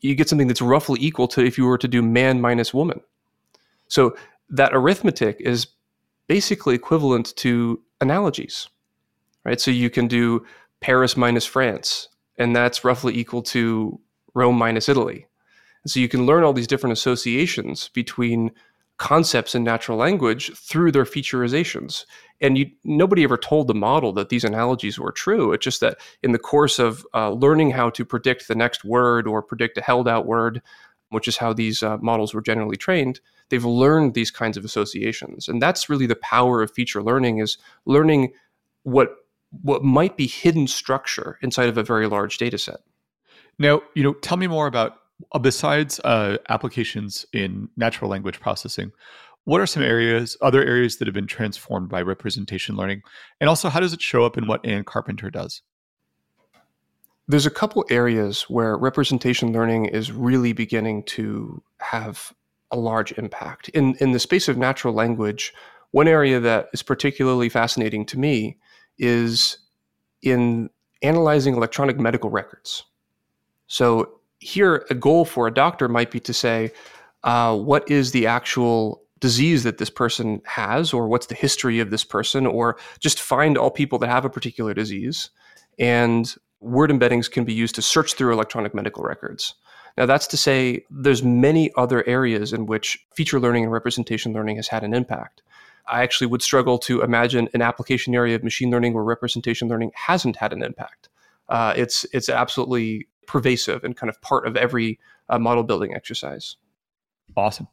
you 0.01 0.14
get 0.14 0.28
something 0.28 0.49
that's 0.49 0.62
roughly 0.62 1.01
equal 1.01 1.28
to 1.28 1.45
if 1.45 1.59
you 1.59 1.66
were 1.66 1.78
to 1.78 1.89
do 1.89 2.03
man 2.03 2.41
minus 2.41 2.72
woman. 2.72 3.01
So 3.89 4.16
that 4.51 4.74
arithmetic 4.74 5.37
is 5.41 5.66
basically 6.28 6.74
equivalent 6.74 7.34
to 7.37 7.80
analogies, 8.01 8.68
right? 9.45 9.61
So 9.61 9.70
you 9.70 9.91
can 9.91 10.07
do 10.07 10.45
Paris 10.80 11.16
minus 11.16 11.47
France, 11.47 12.09
and 12.39 12.55
that's 12.55 12.84
roughly 12.84 13.16
equal 13.16 13.43
to 13.43 13.99
Rome 14.34 14.57
minus 14.57 14.89
Italy. 14.89 15.26
And 15.82 15.91
so 15.91 16.01
you 16.01 16.09
can 16.09 16.26
learn 16.26 16.45
all 16.45 16.53
these 16.53 16.66
different 16.66 16.93
associations 16.93 17.89
between 17.95 18.51
concepts 18.99 19.55
in 19.55 19.62
natural 19.62 19.99
language 19.99 20.55
through 20.57 20.92
their 20.92 21.05
featurizations. 21.05 22.05
And 22.40 22.59
you, 22.59 22.70
nobody 22.84 23.24
ever 23.24 23.36
told 23.36 23.68
the 23.68 23.74
model 23.74 24.12
that 24.14 24.28
these 24.28 24.44
analogies 24.44 24.99
were 24.99 25.12
true. 25.12 25.53
It's 25.53 25.64
just 25.64 25.80
that 25.80 25.99
in 26.22 26.32
the 26.32 26.38
course 26.38 26.78
of 26.78 27.07
uh, 27.14 27.30
learning 27.30 27.70
how 27.70 27.90
to 27.90 28.05
predict 28.05 28.49
the 28.49 28.55
next 28.55 28.84
word 28.84 29.26
or 29.26 29.42
predict 29.42 29.78
a 29.78 29.82
held 29.82 30.09
out 30.09 30.26
word, 30.26 30.62
which 31.11 31.28
is 31.28 31.36
how 31.36 31.53
these 31.53 31.82
uh, 31.82 31.99
models 31.99 32.34
were 32.34 32.42
generally 32.42 32.76
trained, 32.76 33.20
they've 33.49 33.64
learned 33.64 34.14
these 34.14 34.30
kinds 34.30 34.57
of 34.57 34.64
associations. 34.64 35.49
And 35.49 35.61
that's 35.61 35.88
really 35.88 36.07
the 36.07 36.16
power 36.16 36.62
of 36.62 36.72
feature 36.72 37.03
learning 37.03 37.38
is 37.38 37.59
learning 37.84 38.32
what 38.82 39.14
what 39.62 39.82
might 39.82 40.16
be 40.16 40.26
hidden 40.26 40.66
structure 40.66 41.38
inside 41.40 41.68
of 41.68 41.78
a 41.78 41.82
very 41.82 42.09
large 42.09 42.36
data 42.36 42.59
set. 42.59 42.80
Now, 43.59 43.80
you 43.94 44.03
know, 44.03 44.12
tell 44.14 44.36
me 44.36 44.49
more 44.49 44.66
about 44.66 44.99
besides 45.40 46.00
uh, 46.00 46.36
applications 46.48 47.26
in 47.32 47.68
natural 47.76 48.10
language 48.10 48.40
processing, 48.40 48.92
what 49.44 49.60
are 49.60 49.66
some 49.66 49.82
areas, 49.82 50.36
other 50.42 50.64
areas 50.64 50.96
that 50.96 51.06
have 51.06 51.14
been 51.14 51.26
transformed 51.26 51.88
by 51.88 52.02
representation 52.02 52.74
learning? 52.76 53.02
And 53.40 53.48
also, 53.48 53.68
how 53.68 53.80
does 53.80 53.92
it 53.92 54.02
show 54.02 54.24
up 54.24 54.36
in 54.36 54.46
what 54.46 54.64
Anne 54.66 54.84
Carpenter 54.84 55.30
does? 55.30 55.62
There's 57.28 57.46
a 57.46 57.50
couple 57.50 57.84
areas 57.88 58.42
where 58.42 58.76
representation 58.76 59.52
learning 59.52 59.86
is 59.86 60.12
really 60.12 60.52
beginning 60.52 61.04
to 61.04 61.62
have 61.78 62.32
a 62.70 62.76
large 62.76 63.12
impact. 63.12 63.68
In, 63.70 63.94
in 63.96 64.12
the 64.12 64.18
space 64.18 64.48
of 64.48 64.58
natural 64.58 64.94
language, 64.94 65.52
one 65.92 66.08
area 66.08 66.40
that 66.40 66.68
is 66.72 66.82
particularly 66.82 67.48
fascinating 67.48 68.04
to 68.06 68.18
me 68.18 68.58
is 68.98 69.58
in 70.22 70.70
analyzing 71.02 71.54
electronic 71.54 71.98
medical 71.98 72.30
records. 72.30 72.84
So, 73.68 74.20
here 74.39 74.87
a 74.91 74.95
goal 74.95 75.24
for 75.24 75.47
a 75.47 75.55
doctor 75.55 75.89
might 75.89 76.11
be 76.11 76.20
to 76.20 76.32
say 76.32 76.72
uh, 77.24 77.57
what 77.57 77.89
is 77.91 78.12
the 78.12 78.26
actual 78.26 79.03
disease 79.18 79.62
that 79.64 79.78
this 79.78 79.91
person 79.91 80.43
has 80.45 80.93
or 80.93 81.09
what's 81.09 81.26
the 81.26 81.34
history 81.34 81.80
of 81.80 81.91
this 81.91 82.05
person 82.05 82.47
or 82.47 82.76
just 83.01 83.20
find 83.20 83.57
all 83.57 83.70
people 83.70 83.99
that 83.99 84.09
have 84.09 84.24
a 84.24 84.30
particular 84.30 84.74
disease 84.74 85.30
and 85.78 86.34
word 86.61 86.91
embeddings 86.91 87.30
can 87.30 87.45
be 87.45 87.53
used 87.53 87.74
to 87.74 87.82
search 87.82 88.14
through 88.14 88.32
electronic 88.32 88.74
medical 88.74 89.03
records. 89.03 89.55
Now 89.97 90.05
that's 90.07 90.26
to 90.28 90.37
say 90.37 90.84
there's 90.91 91.22
many 91.22 91.72
other 91.76 92.07
areas 92.07 92.53
in 92.53 92.66
which 92.66 92.99
feature 93.14 93.41
learning 93.41 93.64
and 93.64 93.72
representation 93.72 94.32
learning 94.32 94.57
has 94.57 94.68
had 94.68 94.84
an 94.84 94.93
impact. 94.93 95.43
I 95.89 96.03
actually 96.03 96.26
would 96.26 96.43
struggle 96.43 96.78
to 96.80 97.03
imagine 97.03 97.49
an 97.55 97.62
application 97.62 98.14
area 98.14 98.34
of 98.34 98.45
machine 98.45 98.70
learning 98.70 98.93
where 98.93 99.05
representation 99.05 99.68
learning 99.68 99.93
hasn't 99.95 100.37
had 100.37 100.53
an 100.53 100.62
impact. 100.62 101.09
Uh, 101.49 101.72
it's 101.76 102.05
it's 102.12 102.28
absolutely 102.28 103.07
pervasive 103.26 103.84
and 103.84 103.96
kind 103.96 104.10
of 104.10 104.20
part 104.22 104.46
of 104.46 104.56
every 104.56 104.98
uh, 105.28 105.38
model 105.38 105.64
building 105.64 105.94
exercise. 105.94 106.56
Awesome. 107.36 107.68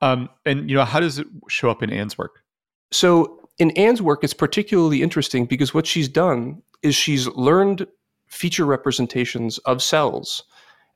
Um, 0.00 0.28
and 0.44 0.68
you 0.68 0.76
know, 0.76 0.84
how 0.84 1.00
does 1.00 1.18
it 1.18 1.26
show 1.48 1.70
up 1.70 1.82
in 1.82 1.90
Anne's 1.90 2.18
work? 2.18 2.42
So 2.90 3.48
in 3.58 3.70
Anne's 3.72 4.02
work, 4.02 4.24
it's 4.24 4.34
particularly 4.34 5.02
interesting 5.02 5.46
because 5.46 5.74
what 5.74 5.86
she's 5.86 6.08
done 6.08 6.62
is 6.82 6.94
she's 6.94 7.26
learned 7.28 7.86
feature 8.26 8.64
representations 8.64 9.58
of 9.58 9.82
cells 9.82 10.42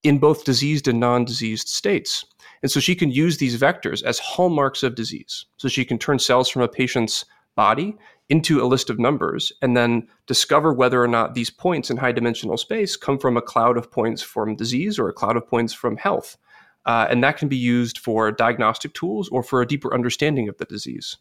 in 0.02 0.18
both 0.18 0.44
diseased 0.44 0.88
and 0.88 1.00
non-diseased 1.00 1.68
states. 1.68 2.24
And 2.62 2.70
so 2.70 2.80
she 2.80 2.94
can 2.94 3.10
use 3.10 3.38
these 3.38 3.60
vectors 3.60 4.02
as 4.02 4.18
hallmarks 4.18 4.82
of 4.82 4.94
disease. 4.94 5.46
So 5.58 5.68
she 5.68 5.84
can 5.84 5.98
turn 5.98 6.18
cells 6.18 6.48
from 6.48 6.62
a 6.62 6.68
patient's 6.68 7.24
body 7.54 7.96
into 8.28 8.62
a 8.62 8.66
list 8.66 8.90
of 8.90 8.98
numbers 8.98 9.52
and 9.62 9.76
then 9.76 10.08
discover 10.26 10.72
whether 10.72 11.02
or 11.02 11.08
not 11.08 11.34
these 11.34 11.50
points 11.50 11.90
in 11.90 11.96
high 11.96 12.12
dimensional 12.12 12.56
space 12.56 12.96
come 12.96 13.18
from 13.18 13.36
a 13.36 13.42
cloud 13.42 13.76
of 13.76 13.90
points 13.90 14.22
from 14.22 14.56
disease 14.56 14.98
or 14.98 15.08
a 15.08 15.12
cloud 15.12 15.36
of 15.36 15.46
points 15.46 15.72
from 15.72 15.96
health. 15.96 16.36
Uh, 16.84 17.06
and 17.10 17.22
that 17.22 17.36
can 17.36 17.48
be 17.48 17.56
used 17.56 17.98
for 17.98 18.30
diagnostic 18.32 18.94
tools 18.94 19.28
or 19.28 19.42
for 19.42 19.60
a 19.60 19.66
deeper 19.66 19.92
understanding 19.92 20.48
of 20.48 20.56
the 20.58 20.64
disease. 20.64 21.16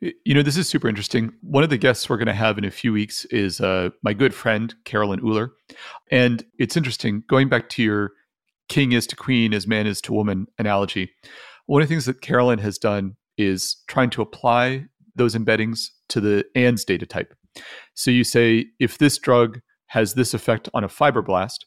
You 0.00 0.32
know, 0.34 0.42
this 0.42 0.56
is 0.56 0.66
super 0.66 0.88
interesting. 0.88 1.32
One 1.42 1.62
of 1.62 1.68
the 1.68 1.76
guests 1.76 2.08
we're 2.08 2.16
going 2.16 2.26
to 2.26 2.32
have 2.32 2.56
in 2.56 2.64
a 2.64 2.70
few 2.70 2.90
weeks 2.90 3.26
is 3.26 3.60
uh, 3.60 3.90
my 4.02 4.14
good 4.14 4.34
friend, 4.34 4.74
Carolyn 4.84 5.20
Uhler. 5.20 5.50
And 6.10 6.42
it's 6.58 6.76
interesting, 6.76 7.22
going 7.26 7.50
back 7.50 7.68
to 7.70 7.82
your 7.82 8.12
king 8.68 8.92
is 8.92 9.06
to 9.08 9.16
queen 9.16 9.52
as 9.52 9.66
man 9.66 9.86
is 9.86 10.00
to 10.02 10.14
woman 10.14 10.46
analogy, 10.58 11.10
one 11.66 11.82
of 11.82 11.88
the 11.88 11.92
things 11.92 12.06
that 12.06 12.22
Carolyn 12.22 12.60
has 12.60 12.78
done 12.78 13.16
is 13.36 13.76
trying 13.88 14.10
to 14.10 14.22
apply 14.22 14.86
those 15.20 15.36
embeddings 15.36 15.88
to 16.08 16.20
the 16.20 16.44
ANDS 16.54 16.84
data 16.84 17.04
type. 17.04 17.34
So 17.94 18.10
you 18.10 18.24
say, 18.24 18.66
if 18.80 18.96
this 18.96 19.18
drug 19.18 19.60
has 19.88 20.14
this 20.14 20.32
effect 20.32 20.68
on 20.72 20.82
a 20.82 20.88
fibroblast, 20.88 21.58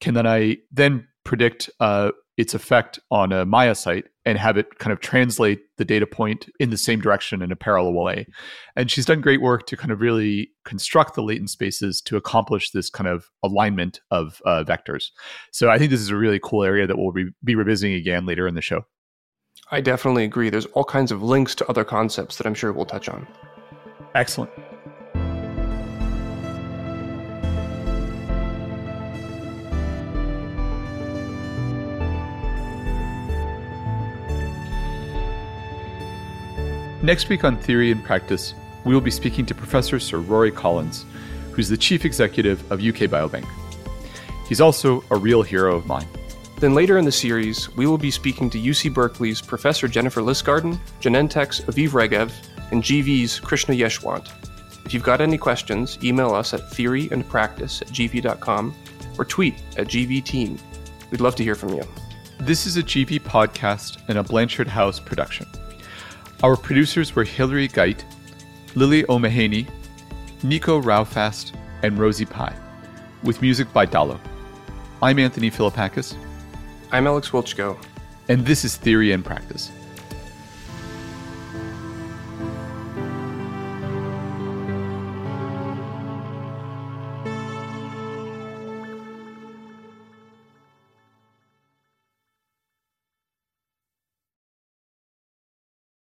can 0.00 0.14
then 0.14 0.26
I 0.26 0.58
then 0.70 1.08
predict 1.24 1.68
uh, 1.80 2.12
its 2.36 2.54
effect 2.54 3.00
on 3.10 3.32
a 3.32 3.44
myocyte 3.44 4.04
and 4.24 4.38
have 4.38 4.56
it 4.56 4.78
kind 4.78 4.92
of 4.92 5.00
translate 5.00 5.60
the 5.78 5.84
data 5.84 6.06
point 6.06 6.48
in 6.60 6.70
the 6.70 6.76
same 6.76 7.00
direction 7.00 7.42
in 7.42 7.50
a 7.50 7.56
parallel 7.56 7.92
way. 7.92 8.26
And 8.76 8.90
she's 8.90 9.04
done 9.04 9.20
great 9.20 9.42
work 9.42 9.66
to 9.66 9.76
kind 9.76 9.90
of 9.90 10.00
really 10.00 10.50
construct 10.64 11.14
the 11.14 11.22
latent 11.22 11.50
spaces 11.50 12.00
to 12.02 12.16
accomplish 12.16 12.70
this 12.70 12.88
kind 12.88 13.08
of 13.08 13.26
alignment 13.42 14.00
of 14.10 14.40
uh, 14.46 14.62
vectors. 14.64 15.06
So 15.50 15.70
I 15.70 15.78
think 15.78 15.90
this 15.90 16.00
is 16.00 16.10
a 16.10 16.16
really 16.16 16.40
cool 16.42 16.62
area 16.62 16.86
that 16.86 16.96
we'll 16.96 17.12
re- 17.12 17.32
be 17.42 17.56
revisiting 17.56 17.94
again 17.94 18.26
later 18.26 18.46
in 18.46 18.54
the 18.54 18.62
show. 18.62 18.84
I 19.70 19.80
definitely 19.80 20.24
agree. 20.24 20.50
There's 20.50 20.66
all 20.66 20.84
kinds 20.84 21.10
of 21.10 21.22
links 21.22 21.54
to 21.56 21.66
other 21.68 21.84
concepts 21.84 22.36
that 22.36 22.46
I'm 22.46 22.54
sure 22.54 22.72
we'll 22.72 22.84
touch 22.84 23.08
on. 23.08 23.26
Excellent. 24.14 24.50
Next 37.02 37.28
week 37.28 37.42
on 37.42 37.56
Theory 37.56 37.90
and 37.90 38.04
Practice, 38.04 38.54
we 38.84 38.94
will 38.94 39.00
be 39.00 39.10
speaking 39.10 39.44
to 39.46 39.54
Professor 39.56 39.98
Sir 39.98 40.18
Rory 40.18 40.52
Collins, 40.52 41.04
who's 41.50 41.68
the 41.68 41.76
Chief 41.76 42.04
Executive 42.04 42.60
of 42.70 42.78
UK 42.78 43.10
Biobank. 43.10 43.46
He's 44.48 44.60
also 44.60 45.02
a 45.10 45.16
real 45.16 45.42
hero 45.42 45.74
of 45.74 45.86
mine. 45.86 46.06
Then 46.62 46.76
later 46.76 46.96
in 46.96 47.04
the 47.04 47.10
series, 47.10 47.68
we 47.74 47.88
will 47.88 47.98
be 47.98 48.12
speaking 48.12 48.48
to 48.50 48.56
UC 48.56 48.94
Berkeley's 48.94 49.40
Professor 49.40 49.88
Jennifer 49.88 50.20
Listgarten, 50.20 50.78
Genentech's 51.00 51.60
Aviv 51.62 51.88
Regev, 51.88 52.30
and 52.70 52.84
GV's 52.84 53.40
Krishna 53.40 53.74
Yeshwant. 53.74 54.30
If 54.84 54.94
you've 54.94 55.02
got 55.02 55.20
any 55.20 55.36
questions, 55.36 55.98
email 56.04 56.32
us 56.32 56.54
at 56.54 56.60
theoryandpractice 56.70 57.82
at 57.82 57.88
gv.com 57.88 58.76
or 59.18 59.24
tweet 59.24 59.56
at 59.76 59.88
gvteam. 59.88 60.60
We'd 61.10 61.20
love 61.20 61.34
to 61.34 61.42
hear 61.42 61.56
from 61.56 61.70
you. 61.70 61.82
This 62.38 62.64
is 62.64 62.76
a 62.76 62.82
GV 62.84 63.22
podcast 63.22 64.00
and 64.06 64.18
a 64.18 64.22
Blanchard 64.22 64.68
House 64.68 65.00
production. 65.00 65.48
Our 66.44 66.56
producers 66.56 67.16
were 67.16 67.24
Hilary 67.24 67.66
Geit, 67.66 68.04
Lily 68.76 69.04
O'Maheny, 69.08 69.66
Nico 70.44 70.80
Raufast, 70.80 71.56
and 71.82 71.98
Rosie 71.98 72.24
Pye, 72.24 72.54
with 73.24 73.42
music 73.42 73.72
by 73.72 73.84
Dalo. 73.84 74.20
I'm 75.02 75.18
Anthony 75.18 75.50
Philippakis. 75.50 76.14
I'm 76.94 77.06
Alex 77.06 77.30
Wiltschko. 77.30 77.82
And 78.28 78.44
this 78.44 78.66
is 78.66 78.76
Theory 78.76 79.12
and 79.12 79.24
Practice. 79.24 79.72